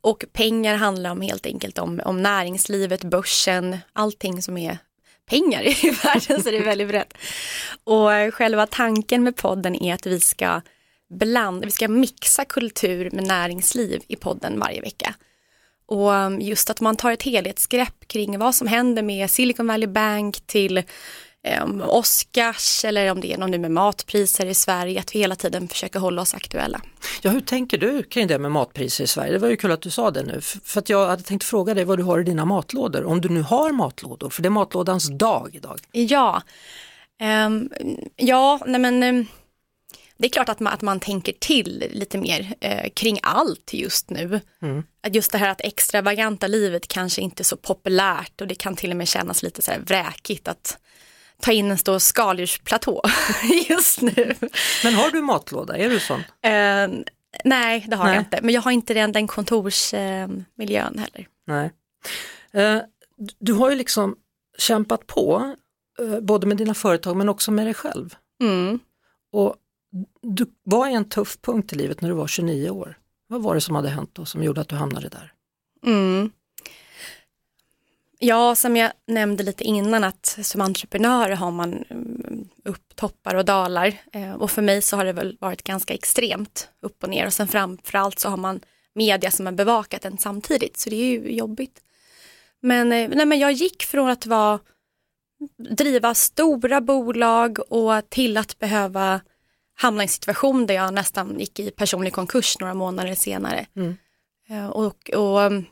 Och 0.00 0.24
pengar 0.32 0.76
handlar 0.76 1.10
om 1.10 1.20
helt 1.20 1.46
enkelt 1.46 1.78
om, 1.78 2.00
om 2.04 2.22
näringslivet, 2.22 3.04
börsen, 3.04 3.78
allting 3.92 4.42
som 4.42 4.58
är 4.58 4.78
pengar 5.26 5.62
i 5.62 5.90
världen 6.04 6.42
så 6.42 6.50
det 6.50 6.56
är 6.58 6.64
väldigt 6.64 6.88
brett. 6.88 7.14
Och 7.84 8.12
eh, 8.12 8.30
själva 8.30 8.66
tanken 8.66 9.24
med 9.24 9.36
podden 9.36 9.74
är 9.82 9.94
att 9.94 10.06
vi 10.06 10.20
ska 10.20 10.60
blanda, 11.10 11.66
vi 11.66 11.72
ska 11.72 11.88
mixa 11.88 12.44
kultur 12.44 13.10
med 13.10 13.26
näringsliv 13.26 14.02
i 14.08 14.16
podden 14.16 14.60
varje 14.60 14.80
vecka. 14.80 15.14
Och 15.86 16.10
um, 16.10 16.40
just 16.40 16.70
att 16.70 16.80
man 16.80 16.96
tar 16.96 17.12
ett 17.12 17.22
helhetsgrepp 17.22 18.08
kring 18.08 18.38
vad 18.38 18.54
som 18.54 18.66
händer 18.66 19.02
med 19.02 19.30
Silicon 19.30 19.66
Valley 19.66 19.86
Bank 19.86 20.40
till 20.46 20.82
um, 21.62 21.82
Oscars 21.82 22.84
eller 22.84 23.10
om 23.10 23.20
det 23.20 23.32
är 23.32 23.38
någon 23.38 23.50
nu 23.50 23.58
med 23.58 23.70
matpriser 23.70 24.46
i 24.46 24.54
Sverige, 24.54 25.00
att 25.00 25.14
vi 25.14 25.18
hela 25.18 25.36
tiden 25.36 25.68
försöker 25.68 26.00
hålla 26.00 26.22
oss 26.22 26.34
aktuella. 26.34 26.80
Ja, 27.22 27.30
hur 27.30 27.40
tänker 27.40 27.78
du 27.78 28.02
kring 28.02 28.26
det 28.26 28.38
med 28.38 28.52
matpriser 28.52 29.04
i 29.04 29.06
Sverige? 29.06 29.32
Det 29.32 29.38
var 29.38 29.48
ju 29.48 29.56
kul 29.56 29.72
att 29.72 29.82
du 29.82 29.90
sa 29.90 30.10
det 30.10 30.22
nu, 30.22 30.40
för 30.40 30.78
att 30.78 30.88
jag 30.88 31.06
hade 31.06 31.22
tänkt 31.22 31.44
fråga 31.44 31.74
dig 31.74 31.84
vad 31.84 31.98
du 31.98 32.02
har 32.02 32.20
i 32.20 32.24
dina 32.24 32.44
matlådor, 32.44 33.04
om 33.04 33.20
du 33.20 33.28
nu 33.28 33.42
har 33.42 33.72
matlådor, 33.72 34.30
för 34.30 34.42
det 34.42 34.48
är 34.48 34.50
matlådans 34.50 35.08
dag 35.18 35.50
idag. 35.54 35.78
Ja, 35.92 36.42
um, 37.46 37.70
ja, 38.16 38.60
nej 38.66 38.80
men 38.80 39.02
um, 39.02 39.26
det 40.18 40.26
är 40.26 40.30
klart 40.30 40.48
att 40.48 40.60
man, 40.60 40.72
att 40.72 40.82
man 40.82 41.00
tänker 41.00 41.32
till 41.32 41.84
lite 41.90 42.18
mer 42.18 42.54
eh, 42.60 42.90
kring 42.90 43.18
allt 43.22 43.74
just 43.74 44.10
nu. 44.10 44.40
Mm. 44.62 44.82
Att 45.00 45.14
just 45.14 45.32
det 45.32 45.38
här 45.38 45.48
att 45.48 45.60
extravaganta 45.60 46.46
livet 46.46 46.88
kanske 46.88 47.20
inte 47.20 47.42
är 47.42 47.44
så 47.44 47.56
populärt 47.56 48.40
och 48.40 48.46
det 48.46 48.54
kan 48.54 48.76
till 48.76 48.90
och 48.90 48.96
med 48.96 49.08
kännas 49.08 49.42
lite 49.42 49.62
så 49.62 49.70
här 49.70 49.78
vräkigt 49.78 50.48
att 50.48 50.78
ta 51.40 51.52
in 51.52 51.70
en 51.70 51.78
stor 51.78 51.98
skaldjursplatå 51.98 53.02
just 53.68 54.00
nu. 54.02 54.34
Men 54.84 54.94
har 54.94 55.10
du 55.10 55.22
matlåda, 55.22 55.76
är 55.76 55.88
du 55.88 56.00
sån? 56.00 56.20
Eh, 56.20 56.88
nej, 57.44 57.86
det 57.88 57.96
har 57.96 58.04
nej. 58.04 58.14
jag 58.14 58.22
inte, 58.22 58.38
men 58.42 58.54
jag 58.54 58.62
har 58.62 58.70
inte 58.70 58.94
den, 58.94 59.12
den 59.12 59.26
kontorsmiljön 59.26 60.94
eh, 60.94 61.00
heller. 61.00 61.28
Nej. 61.46 61.70
Eh, 62.52 62.82
du 63.38 63.52
har 63.52 63.70
ju 63.70 63.76
liksom 63.76 64.16
kämpat 64.58 65.06
på, 65.06 65.54
eh, 65.98 66.20
både 66.20 66.46
med 66.46 66.56
dina 66.56 66.74
företag 66.74 67.16
men 67.16 67.28
också 67.28 67.50
med 67.50 67.66
dig 67.66 67.74
själv. 67.74 68.14
Mm. 68.42 68.78
Och 69.32 69.56
du 70.22 70.46
var 70.62 70.88
i 70.88 70.94
en 70.94 71.08
tuff 71.08 71.38
punkt 71.40 71.72
i 71.72 71.76
livet 71.76 72.00
när 72.00 72.08
du 72.08 72.14
var 72.14 72.26
29 72.26 72.70
år. 72.70 72.98
Vad 73.26 73.42
var 73.42 73.54
det 73.54 73.60
som 73.60 73.74
hade 73.74 73.88
hänt 73.88 74.10
då 74.12 74.24
som 74.24 74.42
gjorde 74.42 74.60
att 74.60 74.68
du 74.68 74.76
hamnade 74.76 75.08
där? 75.08 75.32
Mm. 75.86 76.30
Ja, 78.18 78.54
som 78.54 78.76
jag 78.76 78.92
nämnde 79.06 79.42
lite 79.42 79.64
innan 79.64 80.04
att 80.04 80.38
som 80.42 80.60
entreprenör 80.60 81.30
har 81.30 81.50
man 81.50 81.84
mm, 81.90 82.48
upp 82.64 82.96
toppar 82.96 83.34
och 83.34 83.44
dalar 83.44 83.94
eh, 84.12 84.32
och 84.32 84.50
för 84.50 84.62
mig 84.62 84.82
så 84.82 84.96
har 84.96 85.04
det 85.04 85.12
väl 85.12 85.36
varit 85.40 85.62
ganska 85.62 85.94
extremt 85.94 86.68
upp 86.80 87.02
och 87.02 87.10
ner 87.10 87.26
och 87.26 87.32
sen 87.32 87.48
framförallt 87.48 88.18
så 88.18 88.28
har 88.28 88.36
man 88.36 88.60
media 88.94 89.30
som 89.30 89.46
har 89.46 89.52
bevakat 89.52 90.04
en 90.04 90.18
samtidigt 90.18 90.76
så 90.76 90.90
det 90.90 90.96
är 90.96 91.04
ju 91.04 91.36
jobbigt. 91.36 91.82
Men, 92.60 92.92
eh, 92.92 93.08
nej, 93.08 93.26
men 93.26 93.38
jag 93.38 93.52
gick 93.52 93.82
från 93.82 94.10
att 94.10 94.26
vara 94.26 94.58
driva 95.76 96.14
stora 96.14 96.80
bolag 96.80 97.58
och 97.72 98.10
till 98.10 98.36
att 98.36 98.58
behöva 98.58 99.20
hamna 99.80 100.02
i 100.02 100.04
en 100.04 100.08
situation 100.08 100.66
där 100.66 100.74
jag 100.74 100.94
nästan 100.94 101.40
gick 101.40 101.60
i 101.60 101.70
personlig 101.70 102.12
konkurs 102.12 102.58
några 102.60 102.74
månader 102.74 103.14
senare. 103.14 103.66
Mm. 103.76 103.96
Eh, 104.48 104.66
och, 104.66 105.10
och 105.10 105.40
um, 105.40 105.64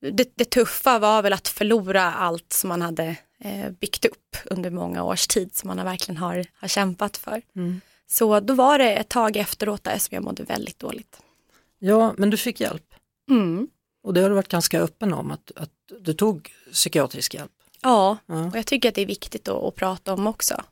det, 0.00 0.32
det, 0.34 0.44
tuffa 0.44 0.98
var 0.98 1.22
väl 1.22 1.32
att 1.32 1.48
förlora 1.48 2.12
allt 2.12 2.52
som 2.52 2.68
man 2.68 2.82
hade 2.82 3.16
eh, 3.38 3.70
byggt 3.70 4.04
upp 4.04 4.36
under 4.44 4.70
många 4.70 5.04
års 5.04 5.26
tid 5.26 5.54
som 5.54 5.68
man 5.68 5.76
verkligen 5.76 6.16
har, 6.16 6.46
har 6.54 6.68
kämpat 6.68 7.16
för. 7.16 7.42
Mm. 7.56 7.80
Så 8.06 8.40
då 8.40 8.54
var 8.54 8.78
det 8.78 8.96
ett 8.96 9.08
tag 9.08 9.36
efteråt 9.36 9.84
där 9.84 9.98
som 9.98 10.14
jag 10.14 10.24
mådde 10.24 10.42
väldigt 10.42 10.78
dåligt. 10.78 11.20
Ja, 11.78 12.14
men 12.18 12.30
du 12.30 12.36
fick 12.36 12.60
hjälp. 12.60 12.94
Mm. 13.30 13.68
Och 14.02 14.14
det 14.14 14.20
har 14.20 14.28
du 14.28 14.34
varit 14.34 14.48
ganska 14.48 14.80
öppen 14.80 15.14
om, 15.14 15.30
att, 15.30 15.52
att 15.56 15.70
du 16.00 16.14
tog 16.14 16.52
psykiatrisk 16.72 17.34
hjälp. 17.34 17.52
Ja, 17.82 18.18
ja, 18.26 18.46
och 18.46 18.56
jag 18.56 18.66
tycker 18.66 18.88
att 18.88 18.94
det 18.94 19.02
är 19.02 19.06
viktigt 19.06 19.48
att, 19.48 19.62
att 19.62 19.74
prata 19.74 20.12
om 20.12 20.26
också. 20.26 20.62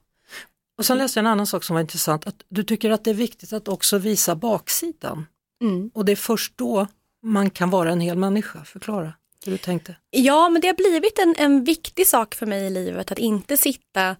Och 0.78 0.86
sen 0.86 0.98
läste 0.98 1.18
jag 1.18 1.22
en 1.22 1.32
annan 1.32 1.46
sak 1.46 1.64
som 1.64 1.74
var 1.74 1.80
intressant, 1.80 2.26
att 2.26 2.44
du 2.48 2.62
tycker 2.62 2.90
att 2.90 3.04
det 3.04 3.10
är 3.10 3.14
viktigt 3.14 3.52
att 3.52 3.68
också 3.68 3.98
visa 3.98 4.34
baksidan. 4.34 5.26
Mm. 5.62 5.90
Och 5.94 6.04
det 6.04 6.12
är 6.12 6.16
först 6.16 6.52
då 6.56 6.86
man 7.22 7.50
kan 7.50 7.70
vara 7.70 7.92
en 7.92 8.00
hel 8.00 8.18
människa. 8.18 8.64
Förklara 8.64 9.12
hur 9.44 9.52
du 9.52 9.58
tänkte. 9.58 9.96
Ja, 10.10 10.48
men 10.48 10.60
det 10.60 10.68
har 10.68 10.74
blivit 10.74 11.18
en, 11.18 11.34
en 11.38 11.64
viktig 11.64 12.06
sak 12.06 12.34
för 12.34 12.46
mig 12.46 12.66
i 12.66 12.70
livet 12.70 13.12
att 13.12 13.18
inte 13.18 13.56
sitta 13.56 14.16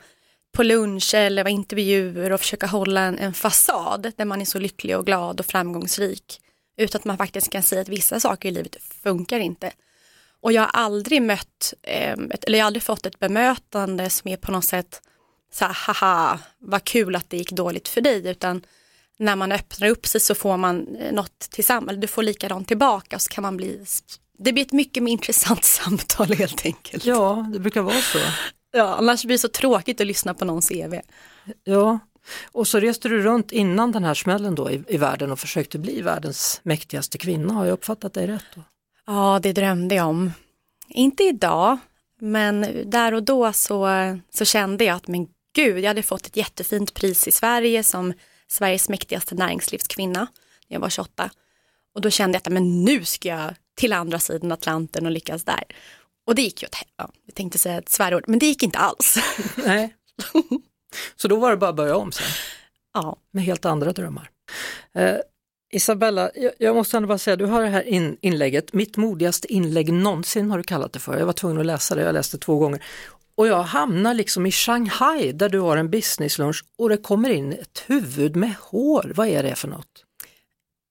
på 0.53 0.63
lunch 0.63 1.15
eller 1.15 1.45
vara 1.45 1.51
intervjuer 1.51 2.33
och 2.33 2.41
försöka 2.41 2.67
hålla 2.67 3.01
en, 3.01 3.19
en 3.19 3.35
fasad 3.35 4.13
där 4.17 4.25
man 4.25 4.41
är 4.41 4.45
så 4.45 4.59
lycklig 4.59 4.97
och 4.97 5.07
glad 5.07 5.41
och 5.41 5.47
framgångsrik. 5.47 6.41
Utan 6.77 6.99
att 6.99 7.05
man 7.05 7.19
faktiskt 7.19 7.51
kan 7.51 7.63
säga 7.63 7.81
att 7.81 7.89
vissa 7.89 8.21
saker 8.21 8.49
i 8.49 8.53
livet 8.53 8.77
funkar 9.03 9.41
inte. 9.41 9.73
Och 10.41 10.53
jag 10.53 10.63
har 10.63 10.71
aldrig 10.73 11.23
mött, 11.23 11.75
eh, 11.83 12.13
eller 12.43 12.59
jag 12.59 12.65
har 12.65 12.67
aldrig 12.67 12.83
fått 12.83 13.07
ett 13.07 13.19
bemötande 13.19 14.11
som 14.11 14.31
är 14.31 14.37
på 14.37 14.53
något 14.53 14.65
sätt 14.65 15.03
så 15.53 15.65
här, 15.65 15.77
haha, 15.87 16.39
vad 16.59 16.85
kul 16.85 17.17
att 17.17 17.31
det 17.31 17.37
gick 17.37 17.53
dåligt 17.53 17.89
för 17.89 18.01
dig, 18.01 18.29
utan 18.29 18.63
när 19.19 19.37
man 19.37 19.53
öppnar 19.53 19.89
upp 19.89 20.07
sig 20.07 20.21
så 20.21 20.35
får 20.35 20.57
man 20.57 20.97
eh, 20.97 21.13
något 21.13 21.39
tillsammans, 21.39 22.01
du 22.01 22.07
får 22.07 22.23
likadant 22.23 22.69
tillbaka 22.69 23.17
och 23.17 23.23
så 23.23 23.31
kan 23.31 23.43
man 23.43 23.57
bli, 23.57 23.85
det 24.39 24.53
blir 24.53 24.65
ett 24.65 24.73
mycket 24.73 25.03
mer 25.03 25.13
intressant 25.19 25.65
samtal 25.65 26.33
helt 26.33 26.67
enkelt. 26.67 27.05
Ja, 27.05 27.51
det 27.53 27.59
brukar 27.59 27.83
vara 27.83 28.01
så. 28.01 28.19
Ja, 28.73 28.95
annars 28.95 29.25
blir 29.25 29.35
det 29.35 29.39
så 29.39 29.49
tråkigt 29.49 30.01
att 30.01 30.07
lyssna 30.07 30.35
på 30.35 30.45
någons 30.45 30.69
CV. 30.69 30.95
Ja, 31.65 31.99
och 32.53 32.69
så 32.69 32.81
reste 32.81 33.09
du 33.09 33.23
runt 33.23 33.53
innan 33.53 33.93
den 33.93 34.05
här 34.05 34.15
smällen 34.15 34.55
då 34.55 34.71
i, 34.71 34.83
i 34.89 34.97
världen 34.97 35.33
och 35.33 35.39
försökte 35.39 35.79
bli 35.79 36.03
världens 36.03 36.61
mäktigaste 36.63 37.19
kvinna, 37.19 37.55
har 37.55 37.65
jag 37.65 37.73
uppfattat 37.73 38.15
dig 38.15 38.27
rätt? 38.27 38.45
Då? 38.55 38.63
Ja, 39.07 39.41
det 39.43 39.53
drömde 39.53 39.95
jag 39.95 40.09
om. 40.09 40.33
Inte 40.89 41.23
idag, 41.23 41.79
men 42.21 42.67
där 42.91 43.15
och 43.15 43.23
då 43.23 43.53
så, 43.53 43.89
så 44.35 44.45
kände 44.45 44.85
jag 44.85 44.97
att 44.97 45.09
men 45.09 45.29
gud, 45.55 45.79
jag 45.79 45.89
hade 45.89 46.03
fått 46.03 46.27
ett 46.27 46.37
jättefint 46.37 46.95
pris 46.95 47.29
i 47.29 47.31
Sverige 47.31 47.83
som 47.83 48.13
Sveriges 48.49 48.89
mäktigaste 48.89 49.35
näringslivskvinna 49.35 50.21
när 50.69 50.75
jag 50.75 50.81
var 50.81 50.91
28. 50.91 51.31
Och 51.95 52.01
då 52.01 52.11
kände 52.11 52.37
jag 52.37 52.41
att 52.41 52.53
men 52.53 52.85
nu 52.85 53.05
ska 53.05 53.29
jag 53.29 53.55
till 53.75 53.93
andra 53.93 54.19
sidan 54.19 54.53
Atlanten 54.53 55.07
och 55.07 55.13
lyckas 55.13 55.45
där. 55.45 55.65
Och 56.27 56.35
det 56.35 56.43
gick 56.43 56.63
ju 56.63 56.67
åt 56.67 56.77
ja, 56.97 57.11
jag 57.27 57.35
tänkte 57.35 57.59
säga 57.59 57.79
ett 57.79 57.89
svärord, 57.89 58.25
men 58.27 58.39
det 58.39 58.47
gick 58.47 58.63
inte 58.63 58.79
alls. 58.79 59.19
Nej. 59.57 59.95
Så 61.17 61.29
då 61.29 61.37
var 61.37 61.51
det 61.51 61.57
bara 61.57 61.71
att 61.71 61.77
börja 61.77 61.97
om 61.97 62.13
sen? 62.13 62.27
Ja. 62.95 63.17
Med 63.31 63.45
helt 63.45 63.65
andra 63.65 63.93
drömmar. 63.93 64.31
Eh, 64.95 65.17
Isabella, 65.73 66.31
jag, 66.35 66.53
jag, 66.59 66.75
måste 66.75 66.97
ändå 66.97 67.07
bara 67.07 67.19
säga, 67.19 67.37
du 67.37 67.47
har 67.47 67.63
det 67.63 67.69
här 67.69 67.83
in, 67.83 68.17
inlägget, 68.21 68.73
mitt 68.73 68.97
modigaste 68.97 69.53
inlägg 69.53 69.93
någonsin 69.93 70.51
har 70.51 70.59
du 70.59 70.65
kallat 70.65 70.93
det 70.93 70.99
för. 70.99 71.19
Jag 71.19 71.27
var 71.27 71.33
tvungen 71.33 71.61
att 71.61 71.67
läsa 71.67 71.95
det, 71.95 72.03
jag 72.03 72.13
läste 72.13 72.39
två 72.39 72.59
gånger. 72.59 72.85
Och 73.35 73.47
jag 73.47 73.63
hamnar 73.63 74.15
liksom 74.15 74.47
i 74.47 74.53
Shanghai 74.53 75.33
där 75.33 75.49
du 75.49 75.61
har 75.61 75.77
en 75.77 75.91
businesslunch 75.91 76.65
och 76.79 76.89
det 76.89 76.97
kommer 76.97 77.31
in 77.31 77.53
ett 77.53 77.83
huvud 77.87 78.37
med 78.37 78.55
hår. 78.61 79.13
Vad 79.15 79.29
är 79.29 79.43
det 79.43 79.55
för 79.55 79.69
något? 79.69 80.05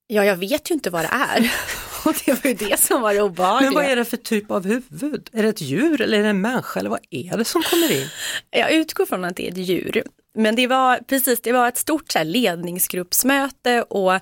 Ja, 0.08 0.26
jag 0.26 0.36
vet 0.36 0.72
ju 0.72 0.76
inte 0.76 0.90
vad 0.90 1.04
det 1.04 1.10
är. 1.12 1.54
Och 2.06 2.16
det 2.26 2.44
var 2.44 2.50
ju 2.50 2.54
det 2.54 2.80
som 2.80 3.02
var 3.02 3.14
det 3.14 3.22
obehagliga. 3.22 3.72
Men 3.72 3.76
vad 3.76 3.92
är 3.92 3.96
det 3.96 4.06
för 4.06 4.18
typ 4.18 4.52
av 4.52 4.66
huvud? 4.66 5.30
Är 5.34 5.44
det 5.44 5.50
ett 5.50 5.62
djur 5.62 6.02
eller 6.02 6.20
är 6.20 6.24
det 6.24 6.30
en 6.30 6.42
människa 6.42 6.80
eller 6.80 6.90
vad 6.90 7.00
är 7.10 7.38
det 7.38 7.46
som 7.46 7.62
kommer 7.62 7.92
in? 7.92 8.08
Jag 8.50 8.72
utgår 8.72 9.06
från 9.06 9.24
att 9.24 9.36
det 9.36 9.48
är 9.48 9.52
ett 9.52 9.58
djur. 9.58 10.04
Men 10.36 10.56
det 10.56 10.68
var 10.68 10.98
precis, 10.98 11.42
det 11.42 11.52
var 11.52 11.68
ett 11.68 11.78
stort 11.78 12.12
så 12.12 12.24
ledningsgruppsmöte 12.24 13.82
och 13.82 14.20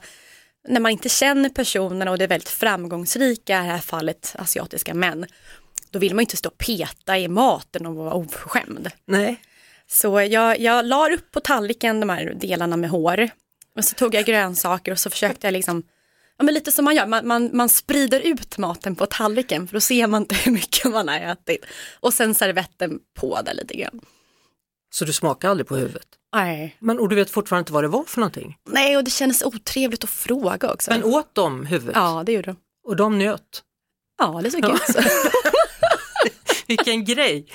när 0.67 0.79
man 0.79 0.91
inte 0.91 1.10
känner 1.10 1.49
personerna 1.49 2.12
och 2.12 2.17
det 2.17 2.23
är 2.23 2.27
väldigt 2.27 2.49
framgångsrika, 2.49 3.53
i 3.53 3.65
det 3.65 3.71
här 3.71 3.79
fallet 3.79 4.36
asiatiska 4.39 4.93
män, 4.93 5.25
då 5.91 5.99
vill 5.99 6.15
man 6.15 6.19
inte 6.21 6.38
stå 6.38 6.49
och 6.49 6.58
peta 6.58 7.17
i 7.17 7.28
maten 7.28 7.86
och 7.86 7.95
vara 7.95 8.13
oförskämd. 8.13 8.91
Nej. 9.06 9.41
Så 9.88 10.21
jag, 10.21 10.60
jag 10.60 10.86
la 10.86 11.10
upp 11.10 11.32
på 11.32 11.39
tallriken 11.39 11.99
de 11.99 12.10
här 12.10 12.34
delarna 12.41 12.78
med 12.78 12.89
hår 12.89 13.30
och 13.75 13.86
så 13.86 13.95
tog 13.95 14.15
jag 14.15 14.25
grönsaker 14.25 14.91
och 14.91 14.99
så 14.99 15.10
försökte 15.10 15.47
jag 15.47 15.52
liksom 15.54 15.84
Ja 16.38 16.43
men 16.45 16.54
lite 16.54 16.71
som 16.71 16.86
man 16.86 16.95
gör, 16.95 17.08
man, 17.08 17.28
man, 17.28 17.49
man 17.54 17.69
sprider 17.69 18.19
ut 18.19 18.58
maten 18.58 18.95
på 18.95 19.06
tallriken 19.06 19.67
för 19.67 19.73
då 19.73 19.80
ser 19.82 20.08
man 20.08 20.21
inte 20.21 20.36
hur 20.36 20.52
mycket 20.52 20.86
man 20.91 21.08
har 21.08 21.19
ätit. 21.19 21.65
Och 21.99 22.13
sen 22.13 22.36
servetten 22.36 22.99
på 23.19 23.41
där 23.41 23.54
lite 23.54 23.73
grann. 23.78 24.02
Så 24.91 25.06
du 25.06 25.13
smakar 25.13 25.49
aldrig 25.49 25.67
på 25.67 25.75
huvudet? 25.75 26.08
Nej. 26.36 26.75
Men, 26.80 26.99
och 26.99 27.10
du 27.10 27.15
vet 27.15 27.30
fortfarande 27.30 27.62
inte 27.62 27.73
vad 27.73 27.84
det 27.84 27.88
var 27.88 28.04
för 28.04 28.19
någonting? 28.19 28.58
Nej, 28.69 28.97
och 28.97 29.04
det 29.04 29.12
kändes 29.12 29.41
otrevligt 29.43 30.04
att 30.04 30.10
fråga 30.10 30.73
också. 30.73 30.91
Men 30.91 31.04
åt 31.04 31.30
de 31.36 31.65
huvudet? 31.65 31.95
Ja, 31.95 32.23
det 32.25 32.32
gjorde 32.32 32.45
de. 32.52 32.56
Och 32.88 32.95
de 32.95 33.17
njöt? 33.17 33.63
Ja, 34.17 34.41
det 34.43 34.52
såg 34.52 34.63
Ja. 34.65 34.73
ut 34.75 34.82
så. 34.82 34.99
Vilken 36.69 37.05
grej! 37.05 37.45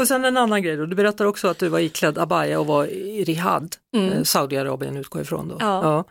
Och 0.00 0.08
sen 0.08 0.24
en 0.24 0.36
annan 0.36 0.62
grej 0.62 0.76
då, 0.76 0.86
du 0.86 0.96
berättar 0.96 1.24
också 1.24 1.48
att 1.48 1.58
du 1.58 1.68
var 1.68 1.78
iklädd 1.78 2.18
abaya 2.18 2.60
och 2.60 2.66
var 2.66 2.86
i 2.86 3.24
Riyadh, 3.24 3.76
Mm. 3.94 4.12
eh, 4.12 4.22
Saudiarabien 4.22 4.96
utgår 4.96 5.22
ifrån 5.22 5.48
då. 5.48 5.56
Ja. 5.60 6.04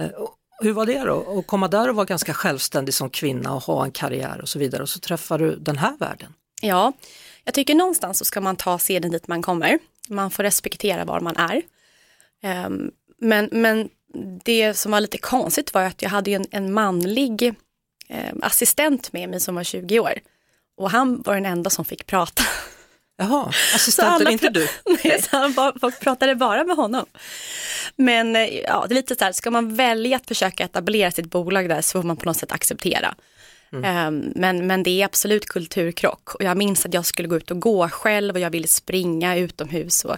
Eh, 0.00 0.08
och 0.10 0.34
Hur 0.62 0.72
var 0.72 0.86
det 0.86 0.98
då, 0.98 1.38
att 1.38 1.46
komma 1.46 1.68
där 1.68 1.88
och 1.88 1.94
vara 1.96 2.04
ganska 2.06 2.34
självständig 2.34 2.94
som 2.94 3.10
kvinna 3.10 3.54
och 3.54 3.62
ha 3.62 3.84
en 3.84 3.90
karriär 3.90 4.40
och 4.42 4.48
så 4.48 4.58
vidare 4.58 4.82
och 4.82 4.88
så 4.88 4.98
träffar 5.00 5.38
du 5.38 5.56
den 5.56 5.78
här 5.78 5.96
världen? 5.98 6.34
Ja, 6.62 6.92
jag 7.44 7.54
tycker 7.54 7.74
någonstans 7.74 8.18
så 8.18 8.24
ska 8.24 8.40
man 8.40 8.56
ta 8.56 8.78
seden 8.78 9.10
dit 9.10 9.28
man 9.28 9.42
kommer. 9.42 9.78
Man 10.08 10.30
får 10.30 10.42
respektera 10.42 11.04
var 11.04 11.20
man 11.20 11.36
är. 11.36 11.62
Ehm, 12.42 12.90
men, 13.20 13.48
men 13.52 13.88
det 14.44 14.74
som 14.74 14.92
var 14.92 15.00
lite 15.00 15.18
konstigt 15.18 15.74
var 15.74 15.82
att 15.82 16.02
jag 16.02 16.10
hade 16.10 16.30
en, 16.30 16.44
en 16.50 16.72
manlig 16.72 17.54
ehm, 18.08 18.40
assistent 18.42 19.12
med 19.12 19.28
mig 19.28 19.40
som 19.40 19.54
var 19.54 19.64
20 19.64 20.00
år. 20.00 20.12
Och 20.76 20.90
han 20.90 21.22
var 21.22 21.34
den 21.34 21.46
enda 21.46 21.70
som 21.70 21.84
fick 21.84 22.06
prata. 22.06 22.42
Jaha, 23.16 23.52
assistenten, 23.74 24.32
inte 24.32 24.48
du? 24.48 24.68
Nej, 25.04 25.22
så 25.22 25.36
han 25.36 25.52
bara, 25.52 25.78
folk 25.80 26.00
pratade 26.00 26.34
bara 26.34 26.64
med 26.64 26.76
honom. 26.76 27.06
Men 27.96 28.36
eh, 28.36 28.60
ja, 28.60 28.86
det 28.88 28.92
är 28.92 28.96
lite 28.96 29.16
så 29.16 29.24
här, 29.24 29.32
ska 29.32 29.50
man 29.50 29.74
välja 29.74 30.16
att 30.16 30.26
försöka 30.26 30.64
etablera 30.64 31.10
sitt 31.10 31.30
bolag 31.30 31.68
där 31.68 31.80
så 31.80 32.00
får 32.00 32.06
man 32.06 32.16
på 32.16 32.26
något 32.26 32.36
sätt 32.36 32.52
acceptera. 32.52 33.14
Ehm, 33.82 34.32
men, 34.34 34.66
men 34.66 34.82
det 34.82 34.90
är 34.90 35.04
absolut 35.04 35.46
kulturkrock 35.46 36.34
och 36.34 36.44
jag 36.44 36.56
minns 36.56 36.86
att 36.86 36.94
jag 36.94 37.06
skulle 37.06 37.28
gå 37.28 37.36
ut 37.36 37.50
och 37.50 37.60
gå 37.60 37.88
själv 37.88 38.34
och 38.34 38.40
jag 38.40 38.50
ville 38.50 38.68
springa 38.68 39.36
utomhus 39.36 40.04
och 40.04 40.16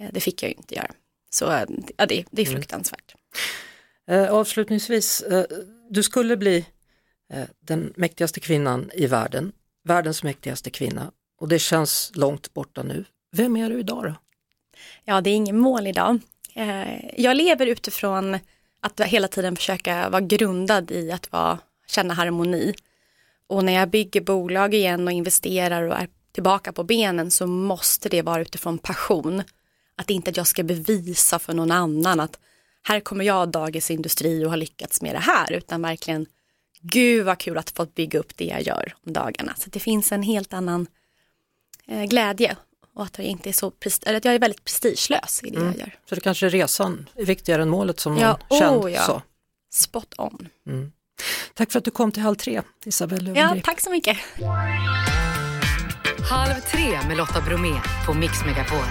eh, 0.00 0.08
det 0.12 0.20
fick 0.20 0.42
jag 0.42 0.50
ju 0.50 0.54
inte 0.56 0.74
göra. 0.74 0.90
Så 1.30 1.52
eh, 1.52 1.64
ja, 1.96 2.06
det, 2.06 2.24
det 2.30 2.42
är 2.42 2.46
fruktansvärt. 2.46 3.14
Eh, 4.10 4.30
avslutningsvis, 4.30 5.20
eh, 5.20 5.44
du 5.90 6.02
skulle 6.02 6.36
bli 6.36 6.66
eh, 7.32 7.44
den 7.60 7.92
mäktigaste 7.96 8.40
kvinnan 8.40 8.90
i 8.94 9.06
världen, 9.06 9.52
världens 9.88 10.22
mäktigaste 10.22 10.70
kvinna 10.70 11.12
och 11.40 11.48
det 11.48 11.58
känns 11.58 12.12
långt 12.14 12.54
borta 12.54 12.82
nu. 12.82 13.04
Vem 13.32 13.56
är 13.56 13.70
du 13.70 13.78
idag 13.78 14.04
då? 14.04 14.14
Ja, 15.04 15.20
det 15.20 15.30
är 15.30 15.34
ingen 15.34 15.58
mål 15.58 15.86
idag. 15.86 16.20
Eh, 16.54 17.20
jag 17.20 17.36
lever 17.36 17.66
utifrån 17.66 18.38
att 18.80 19.00
hela 19.00 19.28
tiden 19.28 19.56
försöka 19.56 20.08
vara 20.08 20.20
grundad 20.20 20.90
i 20.90 21.12
att 21.12 21.32
vara, 21.32 21.58
känna 21.86 22.14
harmoni. 22.14 22.74
Och 23.46 23.64
när 23.64 23.72
jag 23.72 23.90
bygger 23.90 24.20
bolag 24.20 24.74
igen 24.74 25.08
och 25.08 25.12
investerar 25.12 25.82
och 25.82 25.96
är 25.96 26.08
tillbaka 26.32 26.72
på 26.72 26.84
benen 26.84 27.30
så 27.30 27.46
måste 27.46 28.08
det 28.08 28.22
vara 28.22 28.40
utifrån 28.40 28.78
passion. 28.78 29.42
Att 29.96 30.10
inte 30.10 30.30
att 30.30 30.36
jag 30.36 30.46
ska 30.46 30.62
bevisa 30.62 31.38
för 31.38 31.54
någon 31.54 31.70
annan 31.70 32.20
att 32.20 32.38
här 32.82 33.00
kommer 33.00 33.24
jag 33.24 33.48
Dagens 33.48 33.90
Industri 33.90 34.44
och 34.44 34.50
har 34.50 34.56
lyckats 34.56 35.02
med 35.02 35.14
det 35.14 35.18
här 35.18 35.52
utan 35.52 35.82
verkligen 35.82 36.26
gud 36.90 37.24
vad 37.26 37.38
kul 37.38 37.58
att 37.58 37.70
få 37.70 37.86
bygga 37.86 38.18
upp 38.18 38.36
det 38.36 38.44
jag 38.44 38.62
gör 38.62 38.94
om 39.06 39.12
dagarna. 39.12 39.54
Så 39.58 39.70
det 39.70 39.80
finns 39.80 40.12
en 40.12 40.22
helt 40.22 40.52
annan 40.52 40.86
eh, 41.86 42.04
glädje 42.04 42.56
och 42.94 43.04
att 43.04 43.18
jag 43.18 43.26
inte 43.26 43.48
är 43.48 43.52
så 43.52 43.72
eller 44.06 44.16
att 44.18 44.24
jag 44.24 44.34
är 44.34 44.38
väldigt 44.38 44.64
prestigelös 44.64 45.40
i 45.44 45.50
det 45.50 45.60
jag 45.64 45.78
gör. 45.78 45.98
Så 46.08 46.14
det 46.14 46.20
kanske 46.20 46.46
är 46.46 46.50
resan 46.50 47.08
är 47.14 47.24
viktigare 47.24 47.62
än 47.62 47.68
målet 47.68 48.00
som 48.00 48.16
Ja, 48.18 48.38
känd 48.58 48.84
oh 48.84 48.92
ja. 48.92 49.02
sa. 49.02 49.22
Spot 49.70 50.14
on. 50.18 50.48
Tack 51.54 51.72
för 51.72 51.78
att 51.78 51.84
du 51.84 51.90
kom 51.90 52.12
till 52.12 52.22
Halv 52.22 52.34
tre, 52.36 52.62
Isabelle 52.84 53.28
Ja, 53.28 53.34
Löwengrip. 53.34 53.64
tack 53.64 53.80
så 53.80 53.90
mycket. 53.90 54.16
Halv 56.30 56.60
tre 56.60 56.98
med 57.08 57.16
Lotta 57.16 57.40
Bromé 57.40 57.80
på 58.06 58.14
Mix 58.14 58.44
Megapol. 58.46 58.84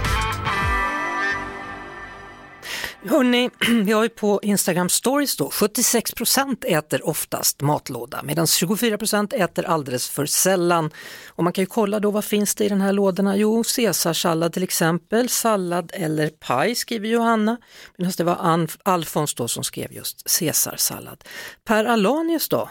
Hörni, 3.04 3.50
vi 3.86 3.92
har 3.92 4.04
ju 4.04 4.10
på 4.10 4.40
Instagram 4.44 4.90
stories 4.90 5.38
då, 5.38 5.50
76 5.50 6.12
procent 6.14 6.64
äter 6.66 7.08
oftast 7.08 7.62
matlåda 7.62 8.24
medan 8.24 8.48
24 8.48 8.98
procent 8.98 9.34
äter 9.34 9.66
alldeles 9.66 10.10
för 10.10 10.26
sällan. 10.26 10.92
Och 11.28 11.44
man 11.44 11.54
kan 11.54 11.62
ju 11.62 11.66
kolla 11.66 12.00
då 12.00 12.12
vad 12.12 12.26
finns 12.26 12.56
det 12.56 12.66
i 12.66 12.70
den 12.70 12.82
här 12.82 12.94
lådorna? 12.94 13.38
Jo, 13.38 13.64
caesarsallad 13.76 14.54
till 14.54 14.64
exempel, 14.64 15.30
sallad 15.30 15.92
eller 15.94 16.30
paj 16.30 16.76
skriver 16.76 17.08
Johanna. 17.10 17.58
Medan 17.98 18.14
det 18.18 18.24
var 18.24 18.36
Anf- 18.36 18.80
Alfons 18.84 19.34
då 19.34 19.48
som 19.48 19.64
skrev 19.64 19.94
just 19.94 20.40
caesarsallad. 20.40 21.24
Per 21.64 21.86
Alanius 21.86 22.50
då, 22.50 22.70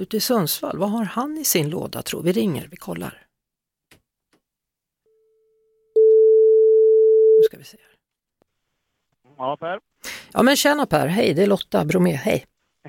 ute 0.00 0.16
i 0.16 0.20
Sundsvall, 0.20 0.78
vad 0.78 0.90
har 0.90 1.04
han 1.04 1.38
i 1.38 1.44
sin 1.44 1.70
låda 1.70 2.02
tror 2.02 2.22
vi? 2.22 2.32
ringer, 2.32 2.68
vi 2.70 2.76
kollar. 2.76 3.20
Nu 7.38 7.42
ska 7.44 7.56
vi 7.58 7.64
se. 7.64 7.78
Ja, 9.38 9.56
Per. 9.60 9.78
Ja 10.32 10.42
men 10.42 10.56
tjena 10.56 10.86
Per, 10.86 11.06
hej 11.06 11.34
det 11.34 11.42
är 11.42 11.46
Lotta 11.46 11.84
Bromé, 11.84 12.10
hej. 12.12 12.44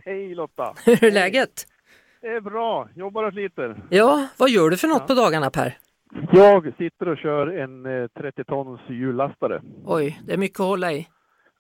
Hej 0.06 0.36
Lotta. 0.36 0.74
Hur 0.86 1.04
är 1.04 1.12
läget? 1.12 1.68
Det 2.22 2.28
är 2.28 2.42
bra, 2.42 2.90
jobbar 2.96 3.24
och 3.24 3.34
sliter. 3.34 3.84
Ja, 3.90 4.28
vad 4.38 4.50
gör 4.50 4.70
du 4.70 4.78
för 4.78 4.88
något 4.88 5.08
på 5.08 5.14
dagarna 5.14 5.50
Per? 5.50 5.78
Jag 6.32 6.74
sitter 6.78 7.08
och 7.08 7.18
kör 7.18 7.48
en 7.48 7.86
eh, 8.04 8.08
30 8.08 8.44
tons 8.44 8.80
hjullastare. 8.90 9.62
Oj, 9.86 10.20
det 10.26 10.34
är 10.34 10.38
mycket 10.38 10.60
att 10.60 10.66
hålla 10.66 10.92
i. 10.94 11.08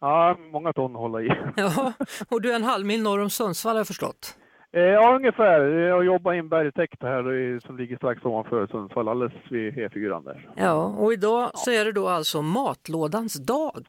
Ja, 0.01 0.37
många 0.51 0.73
ton 0.73 0.91
att 0.95 1.01
hålla 1.01 1.21
i. 1.21 1.29
Ja, 1.55 1.93
och 2.29 2.41
du 2.41 2.51
är 2.51 2.55
en 2.55 2.63
halv 2.63 2.85
mil 2.85 3.01
norr 3.03 3.21
om 3.21 3.29
Sundsvall 3.29 3.73
har 3.75 3.79
jag 3.79 3.87
förstått. 3.87 4.37
Eh, 4.73 4.81
Ja, 4.81 5.15
ungefär. 5.15 5.59
Jag 5.61 6.05
jobbar 6.05 6.33
i 6.33 6.37
en 6.37 6.49
bergtäkt 6.49 7.01
här 7.03 7.59
som 7.67 7.77
ligger 7.77 7.97
strax 7.97 8.25
ovanför 8.25 8.67
Sundsvall, 8.67 9.07
alldeles 9.07 9.33
vid 9.49 9.73
E4 9.73 10.23
där. 10.23 10.49
Ja, 10.55 10.83
och 10.83 11.13
idag 11.13 11.51
så 11.53 11.71
är 11.71 11.85
det 11.85 11.91
då 11.91 12.07
alltså 12.07 12.41
matlådans 12.41 13.33
dag. 13.45 13.85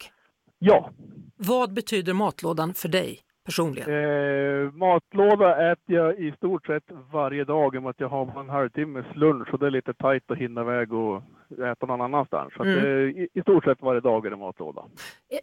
Ja, 0.59 0.90
Vad 1.37 1.75
betyder 1.75 2.14
matlådan 2.14 2.75
för 2.75 2.88
dig 2.88 3.19
personligen? 3.45 3.88
eh, 3.90 4.73
matlåda 4.73 5.73
äter 5.73 5.97
jag 5.97 6.19
i 6.19 6.33
stort 6.33 6.66
sett 6.66 6.83
varje 7.12 7.45
dag 7.45 7.75
i 7.75 7.79
och 7.79 7.83
med 7.83 7.90
att 7.90 8.01
jag 8.01 8.09
har 8.09 8.40
en 8.40 8.49
halvtimmes 8.49 9.07
lunch 9.14 9.53
och 9.55 9.59
det 9.59 9.66
är 9.66 9.71
lite 9.71 9.95
tajt 9.95 10.31
att 10.31 10.38
hinna 10.38 10.61
iväg 10.61 10.92
och 10.92 11.23
äta 11.73 11.87
någon 11.87 12.01
annanstans. 12.01 12.53
Så 12.55 12.62
att, 12.62 12.66
Mm. 12.69 12.79
eh, 12.79 13.23
i, 13.23 13.29
I 13.35 13.40
stort 13.42 13.64
sett 13.64 13.83
varje 13.83 14.01
dag 14.01 14.27
är 14.27 14.31
det 14.31 14.37
matlåda. 14.37 14.83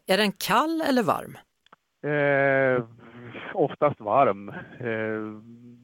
Är 0.07 0.17
den 0.17 0.31
kall 0.31 0.81
eller 0.81 1.03
varm? 1.03 1.37
Eh, 2.11 2.83
oftast 3.53 3.99
varm. 3.99 4.49
Eh, 4.79 5.41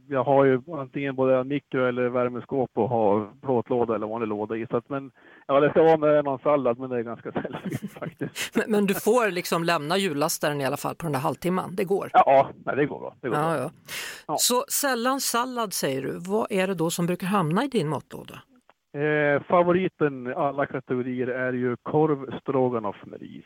jag 0.10 0.24
har 0.24 0.46
ju 0.46 0.62
antingen 0.78 1.16
både 1.16 1.44
mikro 1.44 1.86
eller 1.86 2.10
värmeskåp 2.10 2.70
och 2.74 2.90
har 2.90 3.30
plåtlåda 3.42 3.96
eller 3.96 4.08
vanlig 4.08 4.28
låda 4.28 4.56
i. 4.56 4.68
Så 4.68 4.78
att, 4.78 4.90
men, 4.90 5.12
ja, 5.48 5.60
det 5.60 5.70
ska 5.70 5.84
vara 5.84 5.98
med 5.98 6.26
någon 6.26 6.40
sallad, 6.40 6.80
men 6.80 6.90
det 6.90 6.98
är 6.98 7.02
ganska 7.02 7.32
sällsynt 7.62 7.92
faktiskt. 7.94 8.56
Men, 8.56 8.72
men 8.72 8.86
du 8.86 8.94
får 8.94 9.32
liksom 9.32 9.64
lämna 9.64 9.98
jullastaren 9.98 10.62
i 10.62 10.66
alla 10.66 10.78
fall 10.78 10.96
på 10.96 11.04
den 11.06 11.12
där 11.14 11.20
halvtimman, 11.20 11.76
det 11.76 11.84
går? 11.84 12.10
Ja, 12.14 12.50
nej, 12.66 12.76
det 12.76 12.86
går 12.86 13.00
bra. 13.00 13.16
Det 13.22 13.30
går 13.30 13.38
Ja, 13.38 13.44
bra. 13.44 13.58
ja. 13.58 13.70
Ja. 14.28 14.36
Så 14.40 14.64
sällan 14.70 15.20
sallad 15.22 15.74
säger 15.74 16.02
du, 16.02 16.20
vad 16.20 16.48
är 16.52 16.68
det 16.68 16.74
då 16.76 16.90
som 16.90 17.06
brukar 17.06 17.28
hamna 17.28 17.64
i 17.64 17.68
din 17.68 17.90
matlåda? 17.90 18.42
Eh, 18.98 19.44
favoriten 19.44 20.34
alla 20.36 20.66
kategorier 20.66 21.28
är 21.28 21.54
ju 21.54 21.76
korv 21.84 22.40
stroganoff 22.42 22.96
med 23.06 23.20
ris. 23.22 23.46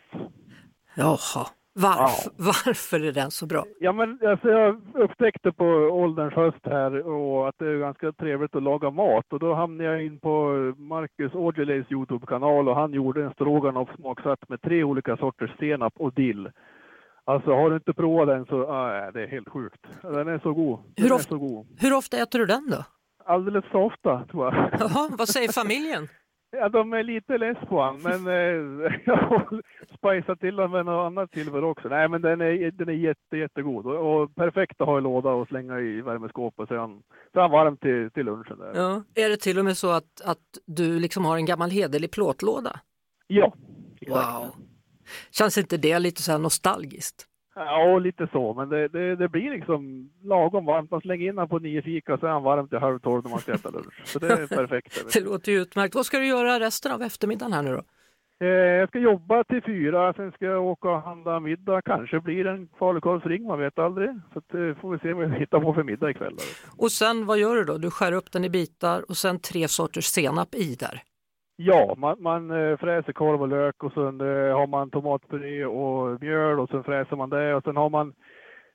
Jaha, 0.95 1.47
varför, 1.73 2.31
varför 2.37 3.05
är 3.07 3.11
den 3.11 3.31
så 3.31 3.45
bra? 3.45 3.63
Ja, 3.79 3.91
men 3.91 4.19
alltså, 4.27 4.47
jag 4.49 4.81
upptäckte 4.93 5.51
på 5.51 5.65
ålderns 5.91 6.33
höst 6.33 6.65
här 6.65 7.07
och 7.07 7.47
att 7.49 7.55
det 7.59 7.67
är 7.67 7.77
ganska 7.77 8.11
trevligt 8.11 8.55
att 8.55 8.63
laga 8.63 8.89
mat 8.89 9.33
och 9.33 9.39
då 9.39 9.53
hamnade 9.53 9.89
jag 9.89 10.05
in 10.05 10.19
på 10.19 10.47
Marcus 10.77 11.35
Aujalays 11.35 11.91
Youtube-kanal 11.91 12.69
och 12.69 12.75
han 12.75 12.93
gjorde 12.93 13.23
en 13.23 13.33
stroganoff 13.33 13.89
smaksatt 13.95 14.49
med 14.49 14.61
tre 14.61 14.83
olika 14.83 15.17
sorters 15.17 15.57
senap 15.59 15.93
och 15.97 16.13
dill. 16.13 16.49
Alltså 17.25 17.51
har 17.53 17.69
du 17.69 17.75
inte 17.75 17.93
provat 17.93 18.27
den 18.27 18.45
så, 18.45 18.63
ah, 18.71 19.11
det 19.11 19.23
är 19.23 19.27
helt 19.27 19.49
sjukt. 19.49 19.81
Den 20.01 20.27
är 20.27 20.39
så 20.39 20.53
god. 20.53 20.79
Den 20.95 21.03
Hur 21.05 21.13
ofta- 21.13 21.29
så 21.29 21.37
god. 21.37 21.67
Hur 21.79 21.93
ofta 21.97 22.17
äter 22.17 22.39
du 22.39 22.45
den 22.45 22.69
då? 22.71 22.85
Alldeles 23.25 23.65
för 23.65 23.77
ofta 23.79 24.25
tror 24.31 24.45
jag. 24.45 24.69
Jaha, 24.79 25.09
vad 25.17 25.27
säger 25.27 25.51
familjen? 25.61 26.07
Ja, 26.55 26.69
de 26.69 26.93
är 26.93 27.03
lite 27.03 27.37
less 27.37 27.57
på 27.69 27.81
han, 27.81 28.01
men 28.01 28.27
eh, 28.27 28.93
jag 29.05 29.61
spicat 29.97 30.39
till 30.39 30.55
den 30.55 30.71
med 30.71 30.85
något 30.85 31.05
annat 31.05 31.29
silver 31.33 31.63
också. 31.63 31.87
Nej, 31.87 32.09
men 32.09 32.21
den 32.21 32.41
är, 32.41 32.71
den 32.71 32.89
är 32.89 32.93
jätte, 32.93 33.37
jättegod 33.37 33.85
och, 33.85 34.21
och 34.21 34.35
perfekt 34.35 34.81
att 34.81 34.87
ha 34.87 34.97
i 34.97 35.01
låda 35.01 35.29
och 35.29 35.47
slänga 35.47 35.79
i 35.79 36.01
värmeskåpet 36.01 36.67
så 36.67 36.73
är 36.73 36.79
han, 36.79 37.03
så 37.31 37.39
är 37.39 37.41
han 37.41 37.51
varm 37.51 37.77
till, 37.77 38.11
till 38.11 38.25
lunchen. 38.25 38.57
Där. 38.59 38.71
Ja. 38.75 39.03
Är 39.15 39.29
det 39.29 39.37
till 39.37 39.59
och 39.59 39.65
med 39.65 39.77
så 39.77 39.91
att, 39.91 40.21
att 40.25 40.59
du 40.65 40.99
liksom 40.99 41.25
har 41.25 41.35
en 41.35 41.45
gammal 41.45 41.69
hederlig 41.69 42.11
plåtlåda? 42.11 42.79
Ja. 43.27 43.53
Wow! 44.07 44.55
Känns 45.31 45.57
inte 45.57 45.77
det 45.77 45.99
lite 45.99 46.21
så 46.21 46.37
nostalgiskt? 46.37 47.27
Ja, 47.55 47.99
lite 47.99 48.27
så, 48.31 48.53
men 48.53 48.69
det, 48.69 48.87
det, 48.87 49.15
det 49.15 49.29
blir 49.29 49.51
liksom 49.51 50.09
lagom 50.23 50.65
varmt. 50.65 50.91
Man 50.91 51.01
slänger 51.01 51.29
in 51.29 51.35
den 51.35 51.47
på 51.47 51.59
nio 51.59 51.81
fika 51.81 52.17
så 52.17 52.25
är 52.25 52.31
han 52.31 52.43
varm 52.43 52.67
till 52.67 52.77
halv 52.77 52.99
tolv 52.99 53.23
när 53.23 53.31
man 53.31 53.39
ska 53.39 53.53
äta 53.53 53.69
lunch. 53.69 54.01
Så 54.05 54.19
det 54.19 54.27
är 54.27 54.47
perfekt. 54.47 55.03
Det 55.13 55.19
låter 55.19 55.51
ju 55.51 55.61
utmärkt. 55.61 55.95
Vad 55.95 56.05
ska 56.05 56.19
du 56.19 56.27
göra 56.27 56.59
resten 56.59 56.91
av 56.91 57.01
eftermiddagen 57.01 57.53
här 57.53 57.61
nu 57.63 57.71
då? 57.71 57.83
Eh, 58.45 58.47
jag 58.49 58.89
ska 58.89 58.99
jobba 58.99 59.43
till 59.43 59.61
fyra, 59.65 60.13
sen 60.13 60.31
ska 60.31 60.45
jag 60.45 60.65
åka 60.65 60.89
och 60.89 61.01
handla 61.01 61.39
middag. 61.39 61.81
Kanske 61.81 62.19
blir 62.19 62.43
det 62.43 62.49
en 62.51 62.69
falukorvsring, 62.79 63.43
man 63.47 63.59
vet 63.59 63.79
aldrig. 63.79 64.09
Så 64.33 64.39
att, 64.39 64.53
eh, 64.53 64.81
får 64.81 64.91
vi 64.91 64.99
se 64.99 65.13
vad 65.13 65.29
vi 65.29 65.39
hittar 65.39 65.59
på 65.59 65.73
för 65.73 65.83
middag 65.83 66.09
ikväll. 66.09 66.35
Och 66.77 66.91
sen 66.91 67.25
vad 67.25 67.37
gör 67.37 67.55
du 67.55 67.63
då? 67.63 67.77
Du 67.77 67.91
skär 67.91 68.11
upp 68.11 68.31
den 68.31 68.43
i 68.45 68.49
bitar 68.49 69.05
och 69.09 69.17
sen 69.17 69.39
tre 69.39 69.67
sorters 69.67 70.05
senap 70.05 70.55
i 70.55 70.75
där. 70.75 71.01
Ja, 71.65 71.95
man, 71.97 72.15
man 72.19 72.51
eh, 72.51 72.77
fräser 72.77 73.13
korv 73.13 73.41
och 73.41 73.47
lök 73.47 73.83
och 73.83 73.93
sen 73.93 74.21
eh, 74.21 74.57
har 74.57 74.67
man 74.67 74.89
tomatpuré 74.89 75.65
och 75.65 76.21
mjöl 76.21 76.59
och 76.59 76.69
sen 76.69 76.83
fräser 76.83 77.15
man 77.15 77.29
det 77.29 77.55
och 77.55 77.63
sen 77.63 77.77
har 77.77 77.89
man 77.89 78.13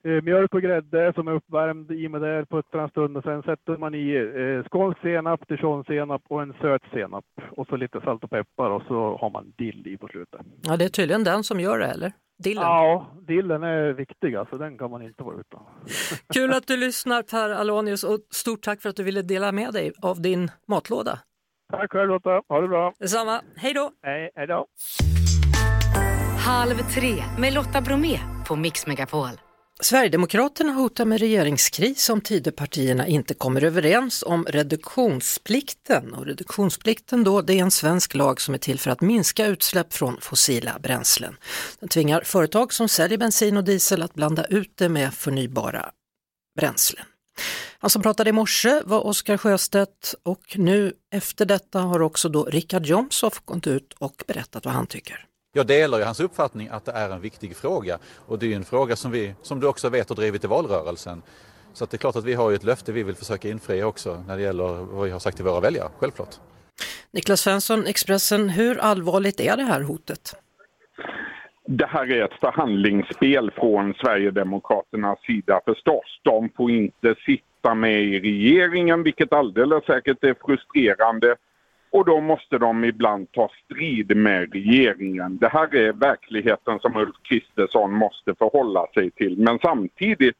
eh, 0.04 0.22
mjölk 0.22 0.54
och 0.54 0.62
grädde 0.62 1.12
som 1.14 1.28
är 1.28 1.32
uppvärmd 1.32 1.90
i 1.90 2.08
med 2.08 2.20
där 2.20 2.44
puttrar 2.44 2.82
en 2.82 2.88
stund 2.88 3.16
och 3.16 3.22
sen 3.22 3.42
sätter 3.42 3.76
man 3.76 3.94
i 3.94 4.14
eh, 4.14 4.68
skånsk 4.68 5.00
senap, 5.00 5.48
dijonsenap 5.48 6.22
och 6.28 6.42
en 6.42 6.54
söt 6.60 6.82
senap 6.92 7.24
och 7.56 7.66
så 7.66 7.76
lite 7.76 8.00
salt 8.00 8.24
och 8.24 8.30
peppar 8.30 8.70
och 8.70 8.82
så 8.88 9.16
har 9.20 9.30
man 9.30 9.52
dill 9.58 9.86
i 9.86 9.96
på 9.96 10.08
slutet. 10.08 10.40
Ja, 10.62 10.76
det 10.76 10.84
är 10.84 10.88
tydligen 10.88 11.24
den 11.24 11.44
som 11.44 11.60
gör 11.60 11.78
det, 11.78 11.86
eller? 11.86 12.12
Dillen. 12.44 12.62
Ja, 12.62 13.06
dillen 13.26 13.62
är 13.62 13.92
viktig 13.92 14.34
alltså, 14.34 14.58
den 14.58 14.78
kan 14.78 14.90
man 14.90 15.02
inte 15.02 15.22
vara 15.22 15.36
utan. 15.40 15.60
Kul 16.34 16.52
att 16.52 16.66
du 16.66 16.76
lyssnar 16.86 17.22
Per 17.22 17.50
Alonius 17.50 18.04
och 18.04 18.18
stort 18.30 18.62
tack 18.62 18.82
för 18.82 18.88
att 18.88 18.96
du 18.96 19.02
ville 19.02 19.22
dela 19.22 19.52
med 19.52 19.72
dig 19.72 19.92
av 20.02 20.22
din 20.22 20.48
matlåda. 20.66 21.18
Tack 21.72 21.92
själv 21.92 22.08
Lotta, 22.08 22.42
ha 22.48 22.60
det 22.60 22.68
bra. 22.68 22.94
Detsamma, 22.98 23.42
hej 23.56 23.74
då! 23.74 23.90
Hej, 24.02 24.30
hej 24.34 24.46
då. 24.46 24.66
Halv 26.38 26.76
tre 26.94 27.24
med 27.38 27.52
Lotta 27.52 27.80
Bromé 27.80 28.18
på 28.46 28.56
Mix 28.56 28.86
Megapol. 28.86 29.30
Sverigedemokraterna 29.80 30.72
hotar 30.72 31.04
med 31.04 31.20
regeringskris 31.20 32.10
om 32.10 32.20
Tidöpartierna 32.20 33.06
inte 33.06 33.34
kommer 33.34 33.64
överens 33.64 34.24
om 34.26 34.44
reduktionsplikten. 34.44 36.14
Och 36.14 36.26
reduktionsplikten 36.26 37.24
då, 37.24 37.42
det 37.42 37.52
är 37.52 37.62
en 37.62 37.70
svensk 37.70 38.14
lag 38.14 38.40
som 38.40 38.54
är 38.54 38.58
till 38.58 38.78
för 38.78 38.90
att 38.90 39.00
minska 39.00 39.46
utsläpp 39.46 39.92
från 39.92 40.16
fossila 40.20 40.78
bränslen. 40.82 41.36
Den 41.80 41.88
tvingar 41.88 42.20
företag 42.20 42.72
som 42.72 42.88
säljer 42.88 43.18
bensin 43.18 43.56
och 43.56 43.64
diesel 43.64 44.02
att 44.02 44.14
blanda 44.14 44.44
ut 44.44 44.76
det 44.76 44.88
med 44.88 45.14
förnybara 45.14 45.90
bränslen. 46.56 47.04
Han 47.78 47.90
som 47.90 48.02
pratade 48.02 48.30
i 48.30 48.32
morse 48.32 48.82
var 48.84 49.06
Oskar 49.06 49.36
Sjöstedt 49.36 50.14
och 50.22 50.54
nu 50.58 50.92
efter 51.12 51.44
detta 51.46 51.80
har 51.80 52.02
också 52.02 52.28
då 52.28 52.44
Richard 52.44 52.86
Jomshof 52.86 53.40
gått 53.44 53.66
ut 53.66 53.92
och 53.98 54.24
berättat 54.26 54.64
vad 54.64 54.74
han 54.74 54.86
tycker. 54.86 55.24
Jag 55.52 55.66
delar 55.66 55.98
ju 55.98 56.04
hans 56.04 56.20
uppfattning 56.20 56.68
att 56.68 56.84
det 56.84 56.92
är 56.92 57.10
en 57.10 57.20
viktig 57.20 57.56
fråga 57.56 57.98
och 58.26 58.38
det 58.38 58.52
är 58.52 58.56
en 58.56 58.64
fråga 58.64 58.96
som 58.96 59.10
vi, 59.10 59.34
som 59.42 59.60
du 59.60 59.66
också 59.66 59.88
vet, 59.88 60.08
har 60.08 60.16
drivit 60.16 60.44
i 60.44 60.46
valrörelsen. 60.46 61.22
Så 61.74 61.84
det 61.84 61.96
är 61.96 61.98
klart 61.98 62.16
att 62.16 62.24
vi 62.24 62.34
har 62.34 62.50
ju 62.50 62.56
ett 62.56 62.64
löfte 62.64 62.92
vi 62.92 63.02
vill 63.02 63.16
försöka 63.16 63.48
infria 63.48 63.86
också 63.86 64.24
när 64.26 64.36
det 64.36 64.42
gäller 64.42 64.64
vad 64.64 65.04
vi 65.04 65.10
har 65.10 65.18
sagt 65.18 65.36
till 65.36 65.44
våra 65.44 65.60
väljare, 65.60 65.88
självklart. 65.98 66.36
Niklas 67.10 67.40
Svensson, 67.40 67.86
Expressen, 67.86 68.48
hur 68.48 68.78
allvarligt 68.78 69.40
är 69.40 69.56
det 69.56 69.62
här 69.62 69.80
hotet? 69.80 70.34
Det 71.70 71.86
här 71.86 72.12
är 72.12 72.24
ett 72.24 72.40
förhandlingsspel 72.40 73.50
från 73.50 73.94
Sverigedemokraternas 73.94 75.20
sida 75.20 75.60
förstås. 75.64 76.20
De 76.22 76.48
får 76.56 76.70
inte 76.70 77.14
sitta 77.26 77.74
med 77.74 78.02
i 78.02 78.20
regeringen, 78.20 79.02
vilket 79.02 79.32
alldeles 79.32 79.84
säkert 79.84 80.24
är 80.24 80.34
frustrerande. 80.46 81.36
Och 81.90 82.04
då 82.04 82.20
måste 82.20 82.58
de 82.58 82.84
ibland 82.84 83.32
ta 83.32 83.50
strid 83.64 84.16
med 84.16 84.52
regeringen. 84.52 85.38
Det 85.38 85.48
här 85.48 85.74
är 85.74 85.92
verkligheten 85.92 86.78
som 86.78 86.96
Ulf 86.96 87.16
Kristersson 87.22 87.92
måste 87.92 88.34
förhålla 88.34 88.86
sig 88.94 89.10
till. 89.10 89.38
Men 89.38 89.58
samtidigt 89.58 90.36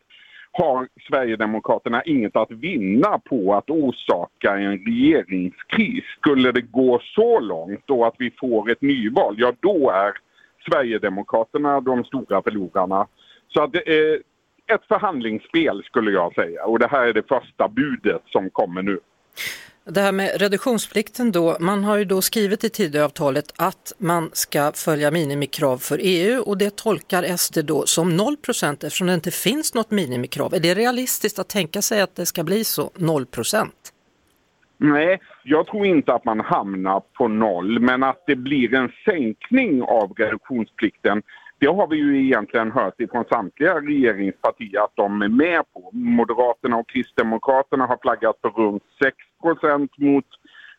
har 0.52 0.88
Sverigedemokraterna 1.08 2.02
inget 2.02 2.36
att 2.36 2.50
vinna 2.50 3.18
på 3.18 3.54
att 3.54 3.70
orsaka 3.70 4.58
en 4.58 4.78
regeringskris. 4.78 6.04
Skulle 6.18 6.52
det 6.52 6.60
gå 6.60 7.00
så 7.14 7.40
långt 7.40 7.82
då 7.86 8.04
att 8.04 8.14
vi 8.18 8.30
får 8.30 8.70
ett 8.70 8.82
nyval, 8.82 9.34
ja 9.38 9.52
då 9.60 9.90
är 9.90 10.27
Sverigedemokraterna 10.68 11.80
de 11.80 12.04
stora 12.04 12.42
förlorarna. 12.42 13.06
Så 13.48 13.62
att 13.62 13.72
det 13.72 13.88
är 13.88 14.14
ett 14.74 14.84
förhandlingsspel 14.88 15.82
skulle 15.84 16.10
jag 16.10 16.34
säga 16.34 16.64
och 16.64 16.78
det 16.78 16.88
här 16.88 17.06
är 17.06 17.12
det 17.12 17.28
första 17.28 17.68
budet 17.68 18.22
som 18.26 18.50
kommer 18.50 18.82
nu. 18.82 19.00
Det 19.84 20.00
här 20.00 20.12
med 20.12 20.40
reduktionsplikten 20.40 21.32
då, 21.32 21.56
man 21.60 21.84
har 21.84 21.96
ju 21.96 22.04
då 22.04 22.22
skrivit 22.22 22.64
i 22.64 22.70
Tidöavtalet 22.70 23.52
att 23.56 23.92
man 23.98 24.30
ska 24.32 24.72
följa 24.72 25.10
minimikrav 25.10 25.78
för 25.78 25.98
EU 26.02 26.42
och 26.42 26.58
det 26.58 26.76
tolkar 26.76 27.36
SD 27.36 27.58
då 27.64 27.86
som 27.86 28.20
0% 28.20 28.86
eftersom 28.86 29.06
det 29.06 29.14
inte 29.14 29.30
finns 29.30 29.74
något 29.74 29.90
minimikrav. 29.90 30.54
Är 30.54 30.60
det 30.60 30.74
realistiskt 30.74 31.38
att 31.38 31.48
tänka 31.48 31.82
sig 31.82 32.00
att 32.00 32.16
det 32.16 32.26
ska 32.26 32.44
bli 32.44 32.64
så 32.64 32.90
0 32.96 33.26
Nej, 34.80 35.20
jag 35.42 35.66
tror 35.66 35.86
inte 35.86 36.14
att 36.14 36.24
man 36.24 36.40
hamnar 36.40 37.02
på 37.18 37.28
noll, 37.28 37.80
men 37.80 38.02
att 38.02 38.22
det 38.26 38.36
blir 38.36 38.74
en 38.74 38.92
sänkning 39.04 39.82
av 39.82 40.12
reduktionsplikten 40.16 41.22
det 41.60 41.66
har 41.66 41.86
vi 41.86 41.96
ju 41.96 42.24
egentligen 42.24 42.72
hört 42.72 43.00
ifrån 43.00 43.24
samtliga 43.30 43.80
regeringspartier 43.80 44.80
att 44.80 44.96
de 44.96 45.22
är 45.22 45.28
med 45.28 45.62
på. 45.72 45.90
Moderaterna 45.92 46.76
och 46.76 46.88
Kristdemokraterna 46.88 47.86
har 47.86 47.98
flaggat 48.02 48.38
för 48.42 48.48
runt 48.48 48.82
6% 49.42 49.88
mot 49.96 50.24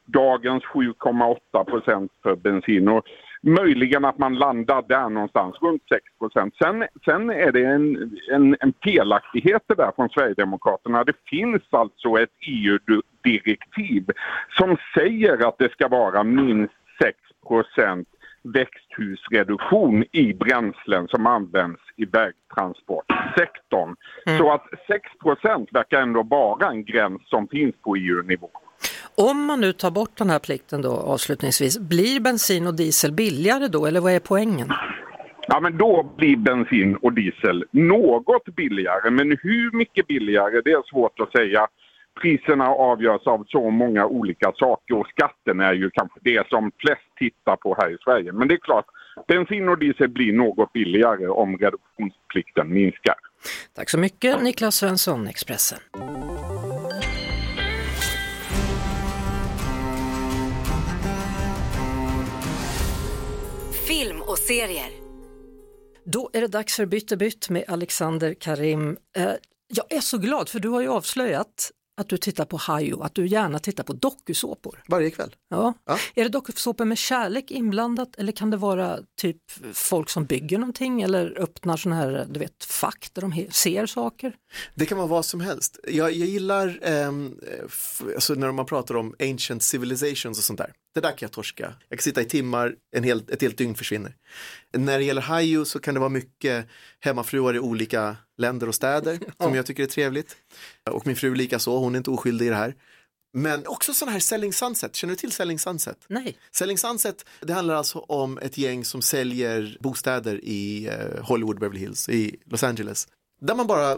dagens 0.06 0.64
7,8% 0.64 2.10
för 2.24 2.36
bensin. 2.36 2.88
Och 2.88 3.04
möjligen 3.42 4.06
att 4.06 4.18
man 4.18 4.36
landar 4.36 4.84
där 4.88 5.10
någonstans, 5.10 5.56
runt 5.62 5.84
6 5.90 6.04
sen, 6.64 6.88
sen 7.06 7.30
är 7.30 7.52
det 7.52 7.66
en, 7.66 8.12
en, 8.32 8.56
en 8.60 8.74
felaktighet 8.84 9.64
det 9.68 9.76
där 9.76 9.92
från 9.96 10.10
Sverigedemokraterna. 10.10 11.04
Det 11.04 11.16
finns 11.26 11.62
alltså 11.70 12.18
ett 12.18 12.34
EU 12.48 12.80
EU-direktiv 13.24 14.06
som 14.58 14.78
säger 14.94 15.48
att 15.48 15.58
det 15.58 15.72
ska 15.72 15.88
vara 15.88 16.24
minst 16.24 16.74
6% 17.50 18.06
växthusreduktion 18.44 20.04
i 20.12 20.34
bränslen 20.34 21.08
som 21.08 21.28
används 21.28 21.82
i 21.96 22.06
vägtransportsektorn. 22.06 23.96
Mm. 24.26 24.40
Så 24.40 24.54
att 24.54 24.66
6% 25.24 25.68
verkar 25.72 26.02
ändå 26.02 26.24
vara 26.24 26.70
en 26.70 26.86
gräns 26.86 27.22
som 27.26 27.48
finns 27.48 27.76
på 27.82 27.96
EU-nivå. 27.96 28.50
Om 29.16 29.46
man 29.46 29.62
nu 29.62 29.74
tar 29.74 29.92
bort 29.92 30.18
den 30.18 30.30
här 30.30 30.40
plikten 30.40 30.82
då 30.82 30.92
avslutningsvis, 30.92 31.80
blir 31.80 32.20
bensin 32.20 32.68
och 32.68 32.76
diesel 32.76 33.12
billigare 33.12 33.68
då 33.68 33.86
eller 33.86 34.02
vad 34.02 34.12
är 34.12 34.20
poängen? 34.20 34.68
Ja 35.48 35.60
men 35.60 35.78
då 35.78 36.14
blir 36.18 36.38
bensin 36.38 36.96
och 36.96 37.14
diesel 37.14 37.66
något 37.72 38.46
billigare 38.46 39.10
men 39.10 39.38
hur 39.42 39.78
mycket 39.78 40.08
billigare 40.08 40.62
det 40.62 40.72
är 40.72 40.90
svårt 40.90 41.20
att 41.20 41.32
säga 41.32 41.68
priserna 42.22 42.68
avgörs 42.70 43.28
av 43.28 43.46
så 43.48 43.70
många 43.70 44.06
olika 44.06 44.52
saker 44.56 44.96
och 44.98 45.08
skatten 45.08 45.60
är 45.60 45.74
ju 45.74 45.90
kanske 45.90 46.20
det 46.22 46.48
som 46.48 46.72
flest 46.80 47.02
tittar 47.18 47.56
på 47.56 47.76
här 47.80 47.90
i 47.90 47.98
Sverige. 48.04 48.32
Men 48.32 48.48
det 48.48 48.54
är 48.54 48.60
klart, 48.60 48.86
bensin 49.28 49.70
och 49.70 49.80
diesel 49.80 50.10
blir 50.10 50.34
något 50.34 50.74
billigare 50.74 51.28
om 51.28 51.58
reduktionsplikten 51.58 52.74
minskar. 52.74 53.16
Tack 53.74 53.90
så 53.90 54.00
mycket 54.00 54.44
Niklas 54.44 54.76
Svensson, 54.76 55.28
Expressen. 55.28 55.80
Film 63.88 64.22
och 64.22 64.38
serier. 64.38 64.92
Då 66.04 66.30
är 66.34 66.42
det 66.42 66.48
dags 66.48 66.76
för 66.76 66.86
Bytte 66.86 67.18
bytt 67.18 67.50
med 67.50 67.64
Alexander 67.68 68.34
Karim. 68.34 68.98
Eh, 69.18 69.32
jag 69.68 69.98
är 69.98 70.00
så 70.00 70.18
glad 70.18 70.50
för 70.50 70.60
du 70.60 70.70
har 70.70 70.82
ju 70.82 70.88
avslöjat 70.88 71.72
att 72.00 72.10
du 72.10 72.18
tittar 72.18 72.46
på 72.46 72.58
Hajo, 72.58 73.02
att 73.02 73.16
du 73.16 73.28
gärna 73.28 73.60
tittar 73.60 73.84
på 73.84 73.94
dokusåpor. 73.94 74.84
Varje 74.88 75.10
kväll. 75.10 75.36
Ja. 75.50 75.74
ja. 75.86 75.98
Är 76.16 76.24
det 76.24 76.30
dokusåpor 76.30 76.86
med 76.86 76.98
kärlek 76.98 77.52
inblandat 77.52 78.16
eller 78.16 78.32
kan 78.32 78.50
det 78.50 78.58
vara 78.58 79.00
typ 79.22 79.38
folk 79.74 80.10
som 80.10 80.26
bygger 80.26 80.58
någonting 80.58 81.02
eller 81.02 81.40
öppnar 81.40 81.78
sådana 81.78 82.02
här 82.02 82.28
du 82.30 82.40
vet, 82.40 82.64
fack 82.64 83.10
där 83.14 83.22
de 83.22 83.48
ser 83.52 83.86
saker? 83.86 84.34
Det 84.76 84.86
kan 84.86 84.98
vara 84.98 85.08
vad 85.08 85.26
som 85.26 85.42
helst. 85.42 85.80
Jag, 85.88 86.12
jag 86.12 86.28
gillar 86.28 86.80
eh, 86.82 87.12
alltså 88.16 88.34
när 88.34 88.52
man 88.52 88.66
pratar 88.66 88.96
om 88.96 89.16
ancient 89.20 89.64
civilizations 89.64 90.38
och 90.38 90.44
sånt 90.44 90.60
där. 90.60 90.74
Det 90.94 91.02
där 91.02 91.10
kan 91.10 91.18
jag 91.26 91.32
torska. 91.32 91.74
Jag 91.90 92.00
kan 92.00 92.04
sitta 92.04 92.22
i 92.22 92.26
timmar, 92.26 92.76
en 92.96 93.04
hel, 93.04 93.24
ett 93.28 93.42
helt 93.42 93.58
dygn 93.58 93.76
försvinner. 93.76 94.16
När 94.74 94.98
det 94.98 95.04
gäller 95.04 95.22
Hajo 95.22 95.66
så 95.66 95.80
kan 95.80 95.94
det 95.94 96.00
vara 96.00 96.10
mycket 96.10 96.68
hemmafruar 97.00 97.56
i 97.56 97.60
olika 97.60 98.18
länder 98.38 98.68
och 98.68 98.76
städer 98.76 99.20
ja. 99.38 99.46
som 99.46 99.56
jag 99.56 99.66
tycker 99.66 99.84
är 99.84 99.88
trevligt. 99.88 100.36
Och 100.92 101.08
min 101.08 101.16
fru 101.16 101.36
lika 101.36 101.60
så, 101.60 101.78
hon 101.78 101.96
är 101.96 101.98
inte 101.98 102.10
oskyldig 102.10 102.46
i 102.46 102.50
det 102.50 102.56
här. 102.56 102.76
Men 103.34 103.68
också 103.68 103.94
sån 103.94 104.10
här 104.10 104.20
Selling 104.20 104.54
Sunset, 104.54 104.96
känner 104.96 105.12
du 105.12 105.16
till 105.16 105.32
Selling 105.32 105.60
Sunset? 105.60 105.98
Nej. 106.08 106.38
Selling 106.52 106.78
Sunset, 106.78 107.26
det 107.42 107.54
handlar 107.54 107.76
alltså 107.76 108.00
om 108.00 108.38
ett 108.38 108.58
gäng 108.58 108.86
som 108.86 109.02
säljer 109.02 109.78
bostäder 109.80 110.40
i 110.44 110.88
eh, 110.88 111.24
Hollywood, 111.24 111.60
Beverly 111.60 111.80
Hills, 111.80 112.10
i 112.10 112.36
Los 112.46 112.64
Angeles. 112.64 113.08
Där 113.42 113.56
man 113.56 113.68
bara, 113.68 113.98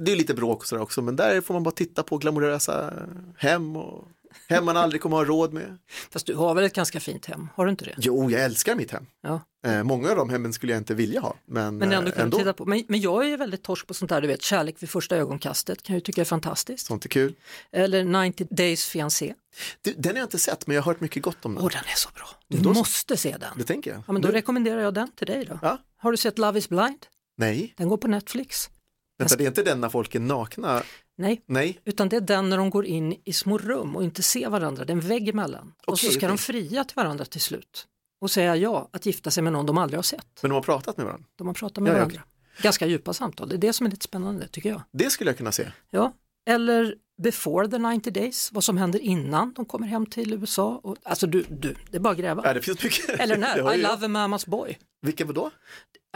det 0.00 0.12
är 0.12 0.16
lite 0.16 0.34
bråk 0.34 0.58
och 0.58 0.66
sådär 0.66 0.82
också, 0.82 1.02
men 1.02 1.16
där 1.16 1.40
får 1.40 1.54
man 1.54 1.62
bara 1.62 1.74
titta 1.74 2.02
på 2.02 2.18
glamorösa 2.18 2.92
hem 3.36 3.76
och 3.76 4.08
Hem 4.48 4.64
man 4.64 4.76
aldrig 4.76 5.00
kommer 5.00 5.16
ha 5.16 5.24
råd 5.24 5.52
med. 5.52 5.78
Fast 6.10 6.26
du 6.26 6.34
har 6.34 6.54
väl 6.54 6.64
ett 6.64 6.74
ganska 6.74 7.00
fint 7.00 7.26
hem, 7.26 7.48
har 7.54 7.64
du 7.64 7.70
inte 7.70 7.84
det? 7.84 7.94
Jo, 7.98 8.30
jag 8.30 8.44
älskar 8.44 8.74
mitt 8.74 8.90
hem. 8.90 9.06
Ja. 9.22 9.40
Eh, 9.66 9.82
många 9.82 10.10
av 10.10 10.16
de 10.16 10.30
hemmen 10.30 10.52
skulle 10.52 10.72
jag 10.72 10.80
inte 10.80 10.94
vilja 10.94 11.20
ha. 11.20 11.36
Men, 11.46 11.78
men, 11.78 11.92
ändå, 11.92 12.12
eh, 12.12 12.20
ändå. 12.20 12.38
Titta 12.38 12.52
på. 12.52 12.64
Men, 12.64 12.84
men 12.88 13.00
jag 13.00 13.30
är 13.30 13.36
väldigt 13.36 13.62
torsk 13.62 13.86
på 13.86 13.94
sånt 13.94 14.08
där, 14.08 14.20
du 14.20 14.28
vet, 14.28 14.42
kärlek 14.42 14.76
vid 14.78 14.90
första 14.90 15.16
ögonkastet 15.16 15.82
kan 15.82 15.96
jag 15.96 16.04
tycka 16.04 16.20
är 16.20 16.24
fantastiskt. 16.24 16.86
Sånt 16.86 17.04
är 17.04 17.08
kul. 17.08 17.34
Eller 17.72 18.04
90 18.04 18.46
Days 18.50 18.86
Fiancé. 18.86 19.34
Du, 19.82 19.92
den 19.92 20.12
har 20.12 20.18
jag 20.18 20.26
inte 20.26 20.38
sett, 20.38 20.66
men 20.66 20.76
jag 20.76 20.82
har 20.82 20.92
hört 20.92 21.00
mycket 21.00 21.22
gott 21.22 21.44
om 21.44 21.54
den. 21.54 21.64
Åh, 21.64 21.70
den 21.70 21.84
är 21.84 21.96
så 21.96 22.08
bra. 22.14 22.28
Du 22.48 22.58
då, 22.58 22.72
måste 22.72 23.16
se 23.16 23.36
den. 23.40 23.58
Det 23.58 23.64
tänker 23.64 23.90
jag. 23.90 24.02
Ja, 24.06 24.12
men 24.12 24.22
då 24.22 24.28
nu. 24.28 24.34
rekommenderar 24.34 24.80
jag 24.80 24.94
den 24.94 25.12
till 25.12 25.26
dig 25.26 25.44
då. 25.44 25.58
Ja. 25.62 25.78
Har 25.96 26.10
du 26.10 26.16
sett 26.16 26.38
Love 26.38 26.58
is 26.58 26.68
blind? 26.68 27.06
Nej. 27.36 27.74
Den 27.76 27.88
går 27.88 27.96
på 27.96 28.08
Netflix. 28.08 28.70
Vänta, 29.18 29.36
det 29.36 29.44
är 29.44 29.48
inte 29.48 29.62
den 29.62 29.80
när 29.80 29.88
folk 29.88 30.14
är 30.14 30.20
nakna? 30.20 30.82
Nej, 31.18 31.42
Nej, 31.46 31.80
utan 31.84 32.08
det 32.08 32.16
är 32.16 32.20
den 32.20 32.48
när 32.48 32.56
de 32.56 32.70
går 32.70 32.86
in 32.86 33.16
i 33.24 33.32
små 33.32 33.58
rum 33.58 33.96
och 33.96 34.04
inte 34.04 34.22
ser 34.22 34.48
varandra, 34.50 34.84
det 34.84 34.90
är 34.92 34.94
en 34.94 35.00
vägg 35.00 35.28
emellan. 35.28 35.72
och 35.86 35.98
så 35.98 36.10
ska 36.10 36.20
de 36.20 36.26
okej. 36.26 36.38
fria 36.38 36.84
till 36.84 36.94
varandra 36.96 37.24
till 37.24 37.40
slut 37.40 37.86
och 38.20 38.30
säga 38.30 38.56
ja 38.56 38.88
att 38.92 39.06
gifta 39.06 39.30
sig 39.30 39.42
med 39.42 39.52
någon 39.52 39.66
de 39.66 39.78
aldrig 39.78 39.98
har 39.98 40.02
sett. 40.02 40.26
men 40.42 40.50
de 40.50 40.54
har 40.54 40.62
pratat 40.62 40.96
med 40.96 41.06
varandra. 41.06 41.26
De 41.36 41.46
har 41.46 41.54
pratat 41.54 41.82
med 41.82 41.90
Ja, 41.90 41.94
varandra. 41.94 42.22
Ganska 42.62 42.86
djupa 42.86 43.12
samtal, 43.12 43.48
det 43.48 43.54
är 43.54 43.58
det 43.58 43.72
som 43.72 43.86
är 43.86 43.90
lite 43.90 44.04
spännande 44.04 44.48
tycker 44.48 44.68
jag. 44.70 44.82
Det 44.92 45.10
skulle 45.10 45.30
jag 45.30 45.38
kunna 45.38 45.52
se. 45.52 45.66
Ja. 45.90 46.12
Eller 46.48 46.94
before 47.22 47.68
the 47.68 47.78
90 47.78 48.10
days, 48.12 48.52
vad 48.52 48.64
som 48.64 48.76
händer 48.76 48.98
innan 48.98 49.52
de 49.52 49.64
kommer 49.64 49.86
hem 49.86 50.06
till 50.06 50.32
USA. 50.32 50.80
Och, 50.82 50.96
alltså 51.02 51.26
du, 51.26 51.44
du, 51.50 51.74
det 51.90 51.96
är 51.96 52.00
bara 52.00 52.12
att 52.12 52.18
gräva. 52.18 52.42
Ja, 52.44 52.54
det 52.54 52.62
finns 52.62 52.82
mycket. 52.84 53.08
Eller 53.20 53.36
här, 53.42 53.56
I 53.76 53.80
jag. 53.82 53.90
love 53.92 54.06
a 54.06 54.08
mama's 54.08 54.50
boy. 54.50 54.78
Vilken 55.02 55.34
då? 55.34 55.50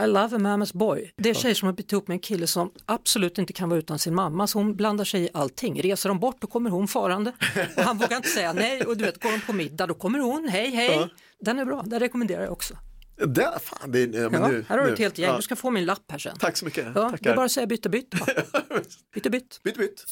I 0.04 0.06
love 0.06 0.36
a 0.36 0.38
mama's 0.38 0.76
boy. 0.76 1.12
Det 1.16 1.30
är 1.30 1.34
tjejer 1.34 1.54
som 1.54 1.66
har 1.66 1.72
blivit 1.72 1.92
ihop 1.92 2.08
med 2.08 2.14
en 2.14 2.18
kille 2.20 2.46
som 2.46 2.70
absolut 2.86 3.38
inte 3.38 3.52
kan 3.52 3.68
vara 3.68 3.78
utan 3.78 3.98
sin 3.98 4.14
mamma 4.14 4.46
så 4.46 4.58
hon 4.58 4.76
blandar 4.76 5.04
sig 5.04 5.22
i 5.22 5.28
allting. 5.34 5.82
Reser 5.82 6.08
de 6.08 6.18
bort 6.18 6.36
då 6.40 6.46
kommer 6.46 6.70
hon 6.70 6.88
farande 6.88 7.32
och 7.76 7.82
han 7.82 7.98
vågar 7.98 8.16
inte 8.16 8.28
säga 8.28 8.52
nej 8.52 8.82
och 8.82 8.96
du 8.96 9.04
vet 9.04 9.22
går 9.22 9.30
de 9.30 9.40
på 9.40 9.52
middag 9.52 9.86
då 9.86 9.94
kommer 9.94 10.18
hon, 10.18 10.48
hej 10.48 10.70
hej. 10.70 10.90
Ja. 10.92 11.08
Den 11.40 11.58
är 11.58 11.64
bra, 11.64 11.82
den 11.86 12.00
rekommenderar 12.00 12.42
jag 12.42 12.52
också. 12.52 12.74
Det, 13.26 13.58
fan, 13.62 13.92
det, 13.92 14.00
ja, 14.00 14.30
men 14.30 14.42
Ja, 14.42 14.48
nu, 14.48 14.64
här 14.68 14.78
har 14.78 14.86
du 14.86 14.92
ett 14.92 14.98
helt 14.98 15.18
gäng, 15.18 15.30
Ja. 15.30 15.36
du 15.36 15.42
ska 15.42 15.56
få 15.56 15.70
min 15.70 15.84
lapp 15.84 16.10
här 16.10 16.18
sen. 16.18 16.36
Tack 16.38 16.56
så 16.56 16.64
mycket. 16.64 16.86
Ja, 16.94 17.12
det 17.20 17.28
är 17.30 17.36
bara 17.36 17.44
att 17.46 17.52
säga 17.52 17.66
bytte 17.66 17.88
bytt. 17.88 18.14
va? 18.20 18.26
Bytte 19.14 19.30
bytt. 19.30 19.60
Bytt, 19.64 19.76
bytt. 19.78 20.04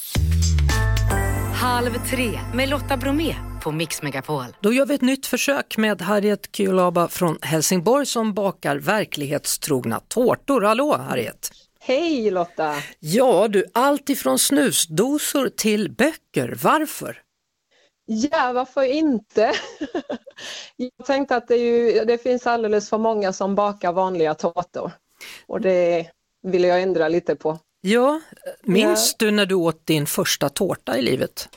Halv 1.61 1.91
tre 2.11 2.41
med 2.55 2.69
Lotta 2.69 2.97
Bromé 2.97 3.35
på 3.63 3.73
Mix 3.73 4.03
Megapol. 4.03 4.45
Då 4.61 4.73
gör 4.73 4.87
vi 4.87 4.95
ett 4.95 5.01
nytt 5.01 5.27
försök 5.27 5.77
med 5.77 6.03
Harriet 6.03 6.57
Kyolaba 6.57 7.09
från 7.09 7.39
Helsingborg 7.43 8.07
som 8.07 8.35
bakar 8.35 8.77
verklighetstrogna 8.77 10.01
tårtor. 10.01 10.61
Hallå 10.61 10.97
Harriet! 10.97 11.51
Hej 11.81 12.31
Lotta! 12.31 12.75
Ja 12.99 13.49
du, 13.49 13.65
allt 13.75 14.11
ifrån 14.11 14.39
snusdosor 14.39 15.49
till 15.49 15.91
böcker. 15.91 16.59
Varför? 16.63 17.23
Ja, 18.07 18.53
varför 18.53 18.83
inte? 18.83 19.53
Jag 20.77 21.07
tänkte 21.07 21.37
att 21.37 21.49
det, 21.49 21.57
ju, 21.57 22.05
det 22.05 22.19
finns 22.19 22.47
alldeles 22.47 22.91
för 22.91 22.99
många 22.99 23.33
som 23.33 23.55
bakar 23.55 23.93
vanliga 23.93 24.35
tårtor 24.35 24.93
och 25.47 25.61
det 25.61 26.07
vill 26.43 26.65
jag 26.65 26.83
ändra 26.83 27.09
lite 27.09 27.37
på. 27.37 27.59
Ja, 27.81 28.21
minns 28.63 29.15
du 29.15 29.31
när 29.31 29.47
du 29.47 29.55
åt 29.55 29.87
din 29.87 30.07
första 30.07 30.49
tårta 30.49 30.99
i 30.99 31.03
livet? 31.03 31.49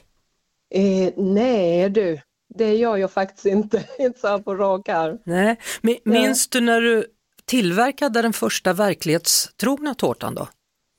Eh, 0.70 1.14
nej 1.18 1.90
du, 1.90 2.20
det 2.56 2.76
gör 2.76 2.98
jag 2.98 3.12
faktiskt 3.12 3.46
inte, 3.46 3.84
inte 4.00 4.20
så 4.20 4.28
här 4.28 4.40
på 4.40 4.56
rak 4.56 4.90
arm. 4.90 5.18
Nej, 5.26 5.58
Mi- 5.82 6.00
minns 6.04 6.48
du 6.48 6.62
när 6.62 6.82
du 6.82 7.06
tillverkade 7.46 8.22
den 8.22 8.34
första 8.34 8.74
verklighetstrogna 8.74 9.94
tårtan 9.96 10.36
då? 10.36 10.48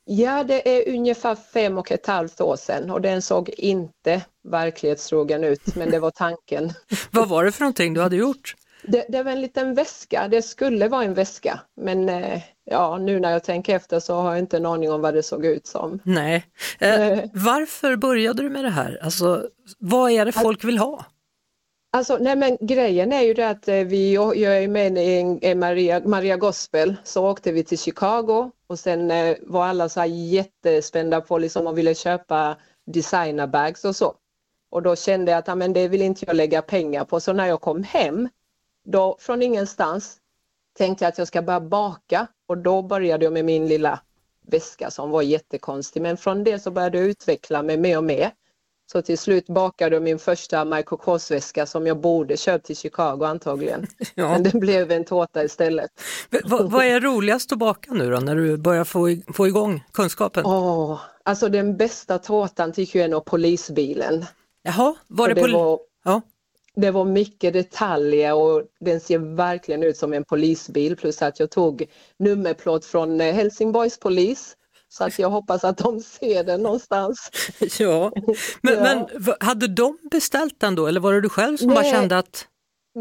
Ja, 0.04 0.44
det 0.44 0.68
är 0.78 0.94
ungefär 0.94 1.34
fem 1.34 1.78
och 1.78 1.92
ett 1.92 2.06
halvt 2.06 2.40
år 2.40 2.56
sedan 2.56 2.90
och 2.90 3.00
den 3.00 3.22
såg 3.22 3.48
inte 3.48 4.22
verklighetstrogen 4.48 5.44
ut, 5.44 5.76
men 5.76 5.90
det 5.90 5.98
var 5.98 6.10
tanken. 6.10 6.72
Vad 7.10 7.28
var 7.28 7.44
det 7.44 7.52
för 7.52 7.60
någonting 7.60 7.94
du 7.94 8.00
hade 8.00 8.16
gjort? 8.16 8.54
Det, 8.82 9.06
det 9.08 9.22
var 9.22 9.32
en 9.32 9.40
liten 9.40 9.74
väska, 9.74 10.28
det 10.28 10.42
skulle 10.42 10.88
vara 10.88 11.04
en 11.04 11.14
väska, 11.14 11.60
men 11.76 12.08
eh, 12.08 12.42
ja, 12.64 12.98
nu 12.98 13.20
när 13.20 13.30
jag 13.30 13.44
tänker 13.44 13.76
efter 13.76 14.00
så 14.00 14.14
har 14.14 14.30
jag 14.30 14.38
inte 14.38 14.56
en 14.56 14.66
aning 14.66 14.90
om 14.90 15.00
vad 15.00 15.14
det 15.14 15.22
såg 15.22 15.46
ut 15.46 15.66
som. 15.66 16.00
Nej. 16.04 16.46
Eh, 16.78 16.98
Nej. 16.98 17.30
varför 17.34 17.96
började 17.96 18.42
du 18.42 18.50
med 18.50 18.64
det 18.64 18.70
här? 18.70 18.98
Alltså, 19.02 19.48
vad 19.78 20.10
är 20.10 20.24
det 20.24 20.32
folk 20.32 20.64
vill 20.64 20.78
ha? 20.78 21.04
Alltså, 21.94 22.18
nej 22.20 22.36
men 22.36 22.58
grejen 22.60 23.12
är 23.12 23.20
ju 23.20 23.34
det 23.34 23.48
att 23.48 23.68
eh, 23.68 23.74
vi, 23.74 24.14
jag 24.14 24.62
är 24.62 24.68
med 24.68 24.98
i 24.98 25.54
Maria, 25.54 26.00
Maria 26.04 26.36
Gospel, 26.36 26.94
så 27.04 27.30
åkte 27.30 27.52
vi 27.52 27.64
till 27.64 27.78
Chicago 27.78 28.50
och 28.66 28.78
sen 28.78 29.10
eh, 29.10 29.36
var 29.42 29.66
alla 29.66 29.88
så 29.88 30.00
här 30.00 30.06
jättespända 30.06 31.20
på 31.20 31.38
liksom 31.38 31.66
och 31.66 31.78
ville 31.78 31.94
köpa 31.94 32.56
designerbags 32.86 33.84
och 33.84 33.96
så. 33.96 34.14
Och 34.70 34.82
då 34.82 34.96
kände 34.96 35.30
jag 35.30 35.38
att 35.38 35.48
ja, 35.48 35.54
men 35.54 35.72
det 35.72 35.88
vill 35.88 36.02
inte 36.02 36.24
jag 36.26 36.36
lägga 36.36 36.62
pengar 36.62 37.04
på, 37.04 37.20
så 37.20 37.32
när 37.32 37.46
jag 37.46 37.60
kom 37.60 37.82
hem, 37.82 38.28
då 38.84 39.16
från 39.20 39.42
ingenstans 39.42 40.16
tänkte 40.78 41.04
jag 41.04 41.08
att 41.08 41.18
jag 41.18 41.28
ska 41.28 41.42
börja 41.42 41.60
baka 41.60 42.26
och 42.48 42.58
då 42.58 42.82
började 42.82 43.24
jag 43.24 43.32
med 43.32 43.44
min 43.44 43.68
lilla 43.68 44.00
väska 44.46 44.90
som 44.90 45.10
var 45.10 45.22
jättekonstig, 45.22 46.02
men 46.02 46.16
från 46.16 46.44
det 46.44 46.58
så 46.58 46.70
började 46.70 46.98
jag 46.98 47.06
utveckla 47.06 47.62
mig 47.62 47.76
mer 47.76 47.96
och 47.98 48.04
mer. 48.04 48.30
Så 48.92 49.02
till 49.02 49.18
slut 49.18 49.46
bakade 49.46 49.96
jag 49.96 50.02
min 50.02 50.18
första 50.18 50.64
Michael 50.64 50.98
Kors-väska 51.00 51.66
som 51.66 51.86
jag 51.86 52.00
borde 52.00 52.36
köpt 52.36 52.66
till 52.66 52.76
Chicago 52.76 53.24
antagligen. 53.24 53.86
Ja. 54.14 54.28
Men 54.28 54.42
det 54.42 54.58
blev 54.58 54.90
en 54.92 55.04
tårta 55.04 55.44
istället. 55.44 55.90
Vad- 56.44 56.70
vad 56.70 56.84
är 56.84 57.00
roligast 57.00 57.52
att 57.52 57.58
baka 57.58 57.92
nu 57.92 58.10
då, 58.10 58.18
när 58.20 58.36
du 58.36 58.56
börjar 58.56 58.84
få, 58.84 59.16
få 59.32 59.46
igång 59.46 59.84
kunskapen? 59.92 60.46
Åh, 60.46 61.00
alltså 61.22 61.48
den 61.48 61.76
bästa 61.76 62.18
tårtan 62.18 62.72
tycker 62.72 62.98
jag 62.98 63.06
är 63.06 63.10
nog 63.10 63.24
polisbilen. 63.24 64.24
Jaha, 64.62 64.94
var 65.08 65.28
det, 65.28 65.34
det, 65.34 65.40
på... 65.52 65.58
var, 65.58 65.78
Ja. 66.04 66.20
Det 66.76 66.90
var 66.90 67.04
mycket 67.04 67.52
detaljer 67.52 68.34
och 68.34 68.62
den 68.80 69.00
ser 69.00 69.18
verkligen 69.36 69.82
ut 69.82 69.96
som 69.96 70.12
en 70.12 70.24
polisbil 70.24 70.96
plus 70.96 71.22
att 71.22 71.40
jag 71.40 71.50
tog 71.50 71.84
nummerplåt 72.18 72.84
från 72.84 73.20
eh, 73.20 73.34
Helsingborgs 73.34 73.98
polis. 74.00 74.56
Så 74.88 75.04
att 75.04 75.18
jag 75.18 75.30
hoppas 75.30 75.64
att 75.64 75.78
de 75.78 76.00
ser 76.00 76.44
den 76.44 76.62
någonstans. 76.62 77.30
ja. 77.78 78.12
Men, 78.60 78.74
Ja. 78.74 78.80
men 78.82 79.34
hade 79.40 79.68
de 79.68 79.98
beställt 80.10 80.60
den 80.60 80.74
då 80.74 80.86
eller 80.86 81.00
var 81.00 81.12
det 81.12 81.20
du 81.20 81.28
själv 81.28 81.56
som 81.56 81.68
bara 81.68 81.80
Nej. 81.80 81.90
kände 81.92 82.18
att 82.18 82.46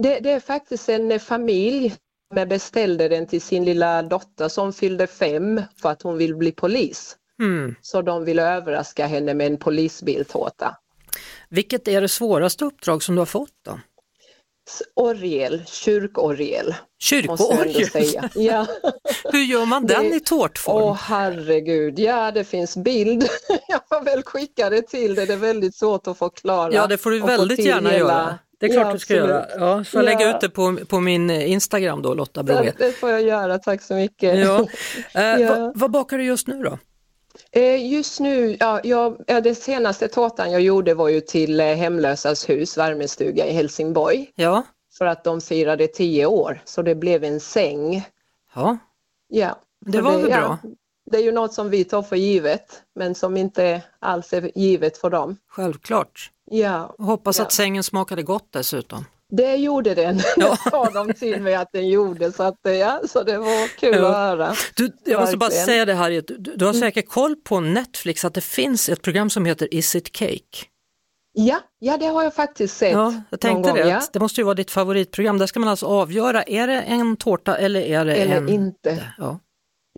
Det, 0.04 0.20
det 0.20 0.32
är 0.32 0.40
faktiskt 0.40 0.90
en 0.90 1.12
eh, 1.12 1.20
familj 1.20 1.96
som 2.36 2.48
beställde 2.50 3.08
den 3.08 3.28
till 3.28 3.42
sin 3.42 3.66
lilla 3.66 4.04
dotter 4.04 4.48
som 4.48 4.74
fyllde 4.74 5.08
fem 5.08 5.62
för 5.82 5.90
att 5.90 6.02
hon 6.02 6.18
vill 6.18 6.36
bli 6.36 6.52
polis. 6.52 7.18
hmm, 7.40 7.76
Så 7.82 8.02
de 8.02 8.26
ville 8.26 8.44
överraska 8.56 9.06
henne 9.08 9.34
med 9.34 9.48
en 9.48 9.58
polisbiltårta. 9.58 10.78
Vilket 11.52 11.88
är 11.88 12.02
det 12.02 12.08
svåraste 12.08 12.66
uppdrag 12.66 13.04
som 13.04 13.16
du 13.16 13.22
har 13.22 13.26
fått 13.26 13.50
då? 13.66 13.80
Orgel, 14.96 15.62
kyrkorgel. 15.66 16.76
Kyrkoorgel? 17.04 17.90
säga. 17.90 18.30
Ja. 18.36 18.66
Hur 19.32 19.44
gör 19.44 19.66
man 19.66 19.86
den 19.86 20.10
Det- 20.10 20.16
i 20.16 20.20
tårtform? 20.20 20.84
Åh 20.84 20.94
herregud, 21.02 22.00
ja 22.00 22.32
det 22.32 22.44
finns 22.44 22.78
bild. 22.78 23.24
Jag 23.68 23.82
får 23.90 24.06
väl 24.06 24.24
skicka 24.24 24.70
det 24.70 24.82
till 24.82 25.16
dig, 25.16 25.26
det 25.28 25.34
är 25.34 25.38
väldigt 25.38 25.76
svårt 25.76 26.08
att 26.08 26.18
förklara. 26.18 26.74
Ja, 26.74 26.88
det 26.88 26.98
får 26.98 27.12
du 27.12 27.20
väldigt 27.20 27.60
gärna 27.60 27.90
hela- 27.90 28.00
göra. 28.00 28.40
Det 28.60 28.66
är 28.66 28.70
klart 28.74 28.88
Ja, 28.88 28.94
du 28.94 29.00
ska 29.00 29.14
absolut. 29.14 29.30
göra. 29.30 29.48
Ja, 29.78 29.84
så 29.84 29.98
jag 29.98 30.22
Ja. 30.22 30.36
ut 30.36 30.42
det 30.42 30.50
på, 30.50 30.78
på 30.88 31.00
min 31.00 31.30
Instagram 31.30 32.02
då, 32.02 32.14
Lotta 32.14 32.44
Bromé. 32.44 32.62
Det, 32.78 32.86
det 32.86 32.92
får 32.92 33.10
jag 33.10 33.22
göra, 33.22 33.58
tack 33.60 33.82
så 33.82 33.94
mycket. 33.94 34.40
Ja. 34.40 34.68
Eh, 35.16 35.24
Ja. 35.42 35.56
vad, 35.60 35.78
vad 35.80 35.92
bakar 35.92 36.18
du 36.18 36.24
just 36.24 36.48
nu 36.48 36.64
då? 36.64 36.80
Eh, 37.52 37.92
Just 37.94 38.20
nu, 38.20 38.58
ja, 38.60 38.80
jag, 38.84 39.18
ja, 39.28 39.42
den 39.42 39.56
senaste 39.56 40.08
tårtan 40.08 40.52
jag 40.52 40.62
gjorde 40.62 40.94
var 40.94 41.10
ju 41.10 41.22
till 41.22 41.60
eh, 41.60 41.66
Hemlösas 41.66 42.50
hus, 42.50 42.78
värmestuga 42.78 43.46
i 43.48 43.54
Helsingborg. 43.54 44.32
Ja, 44.36 44.64
För 44.98 45.06
att 45.06 45.24
de 45.24 45.42
firade 45.42 45.88
tio 45.88 46.26
år, 46.26 46.62
så 46.66 46.82
det 46.82 46.96
blev 46.96 47.24
en 47.24 47.40
säng. 47.40 48.04
ja. 48.56 48.78
Ja. 49.34 49.60
det 49.86 50.02
var 50.02 50.18
väl 50.18 50.30
ja, 50.30 50.38
bra. 50.38 50.58
Det 51.12 51.18
är 51.18 51.22
ju 51.24 51.32
något 51.32 51.54
som 51.54 51.70
vi 51.70 51.84
tar 51.84 52.02
för 52.02 52.16
givet, 52.16 52.82
men 52.96 53.16
som 53.16 53.38
inte 53.38 53.82
alls 54.00 54.34
är 54.34 54.52
givet 54.58 54.98
för 54.98 55.10
dem. 55.10 55.38
Självklart. 55.50 56.32
Ja, 56.46 56.96
Och 56.98 57.06
hoppas 57.06 57.38
Ja. 57.40 57.44
att 57.46 57.52
sängen 57.52 57.84
smakade 57.84 58.24
gott 58.24 58.48
dessutom. 58.50 59.06
Det 59.32 59.56
gjorde 59.56 59.96
den. 59.96 60.20
Ja. 60.38 60.58
Det 60.64 60.70
sa 60.72 60.90
de 60.90 61.14
till 61.14 61.42
mig 61.42 61.56
att 61.56 61.70
den 61.74 61.88
gjorde, 61.90 62.32
så, 62.32 62.44
att, 62.44 62.66
eh, 62.66 62.74
ja, 62.74 63.02
så 63.10 63.24
det 63.24 63.38
var 63.38 63.68
kul 63.80 63.96
Ja. 63.96 64.08
att 64.10 64.16
höra. 64.16 64.54
Du, 64.76 64.92
jag 65.06 65.20
måste 65.22 65.38
bara 65.38 65.46
Verkligen. 65.46 65.66
säga 65.66 65.86
det 65.86 65.94
Harriet, 65.94 66.28
du, 66.28 66.38
du 66.56 66.66
har 66.66 66.74
säkert 66.74 67.10
koll 67.10 67.36
på 67.36 67.60
Netflix 67.60 68.26
att 68.26 68.34
det 68.34 68.42
finns 68.42 68.90
ett 68.90 69.02
program 69.02 69.30
som 69.30 69.46
heter 69.46 69.74
Is 69.74 69.96
it 69.96 70.16
cake? 70.16 70.66
Ja, 71.34 71.60
ja, 71.80 71.98
det 71.98 72.06
har 72.06 72.24
jag 72.24 72.34
faktiskt 72.36 72.78
sett. 72.78 72.92
Ja, 72.92 73.14
jag 73.30 73.40
tänkte 73.40 73.70
någon 73.70 73.78
det. 73.78 73.84
gång, 73.84 73.92
ja. 73.92 74.02
Det 74.14 74.20
måste 74.20 74.42
ju 74.42 74.46
vara 74.46 74.56
ditt 74.56 74.72
favoritprogram. 74.72 75.38
Där 75.38 75.46
ska 75.48 75.60
man 75.60 75.70
alltså 75.70 75.86
avgöra, 75.86 76.44
är 76.44 76.68
det 76.68 76.82
en 76.82 77.18
tårta 77.18 77.58
eller 77.58 77.82
är 77.82 78.06
det 78.06 78.16
Eller 78.16 78.36
en... 78.38 78.50
inte. 78.50 79.04
Ja. 79.18 79.40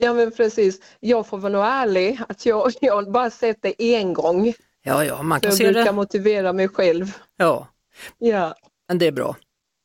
Ja 0.01 0.13
men 0.13 0.31
precis, 0.31 0.79
jag 0.99 1.27
får 1.27 1.37
vara 1.37 1.67
ärlig 1.67 2.19
att 2.29 2.45
jag, 2.45 2.71
jag 2.81 3.11
bara 3.11 3.29
sett 3.29 3.57
det 3.61 3.95
en 3.95 4.13
gång. 4.13 4.53
ja, 4.83 5.05
ja, 5.05 5.23
man 5.23 5.39
kan 5.41 5.49
jag 5.49 5.57
se 5.57 5.63
brukar 5.63 5.85
det. 5.85 5.91
motivera 5.91 6.53
mig 6.53 6.67
själv. 6.67 7.17
Ja, 7.37 7.67
Ja, 8.17 8.55
men 8.87 8.97
det 8.97 9.07
är 9.07 9.11
bra. 9.11 9.35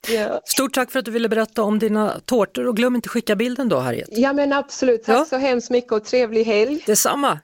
ja. 0.08 0.40
Stort 0.44 0.74
tack 0.74 0.90
för 0.90 0.98
att 0.98 1.04
du 1.04 1.11
ville 1.11 1.28
berätta 1.28 1.62
om 1.62 1.78
dina 1.78 2.20
tårtor 2.24 2.66
och 2.66 2.76
glöm 2.76 2.94
inte 2.96 3.08
skicka 3.08 3.37
bilden 3.37 3.68
då 3.68 3.78
Harriet. 3.78 4.08
ja 4.12 4.32
men 4.32 4.52
absolut, 4.52 5.04
tack 5.04 5.16
Ja. 5.18 5.24
så 5.24 5.37
hemskt 5.37 5.70
mycket 5.70 5.92
och 5.92 6.04
trevlig 6.04 6.44
helg. 6.44 6.82
Detsamma! 6.87 7.38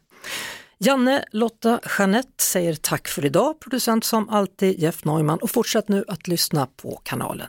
Janne, 0.79 1.25
Lotta, 1.33 1.81
Jeanette 1.99 2.43
säger 2.45 2.75
tack 2.75 3.09
för 3.09 3.25
idag, 3.25 3.61
producent 3.61 4.05
som 4.05 4.29
alltid 4.29 4.79
Jeff 4.79 5.05
Neumann 5.05 5.39
och 5.39 5.51
fortsätt 5.51 5.89
nu 5.89 6.05
att 6.09 6.29
lyssna 6.29 6.67
på 6.77 7.01
kanalen. 7.05 7.49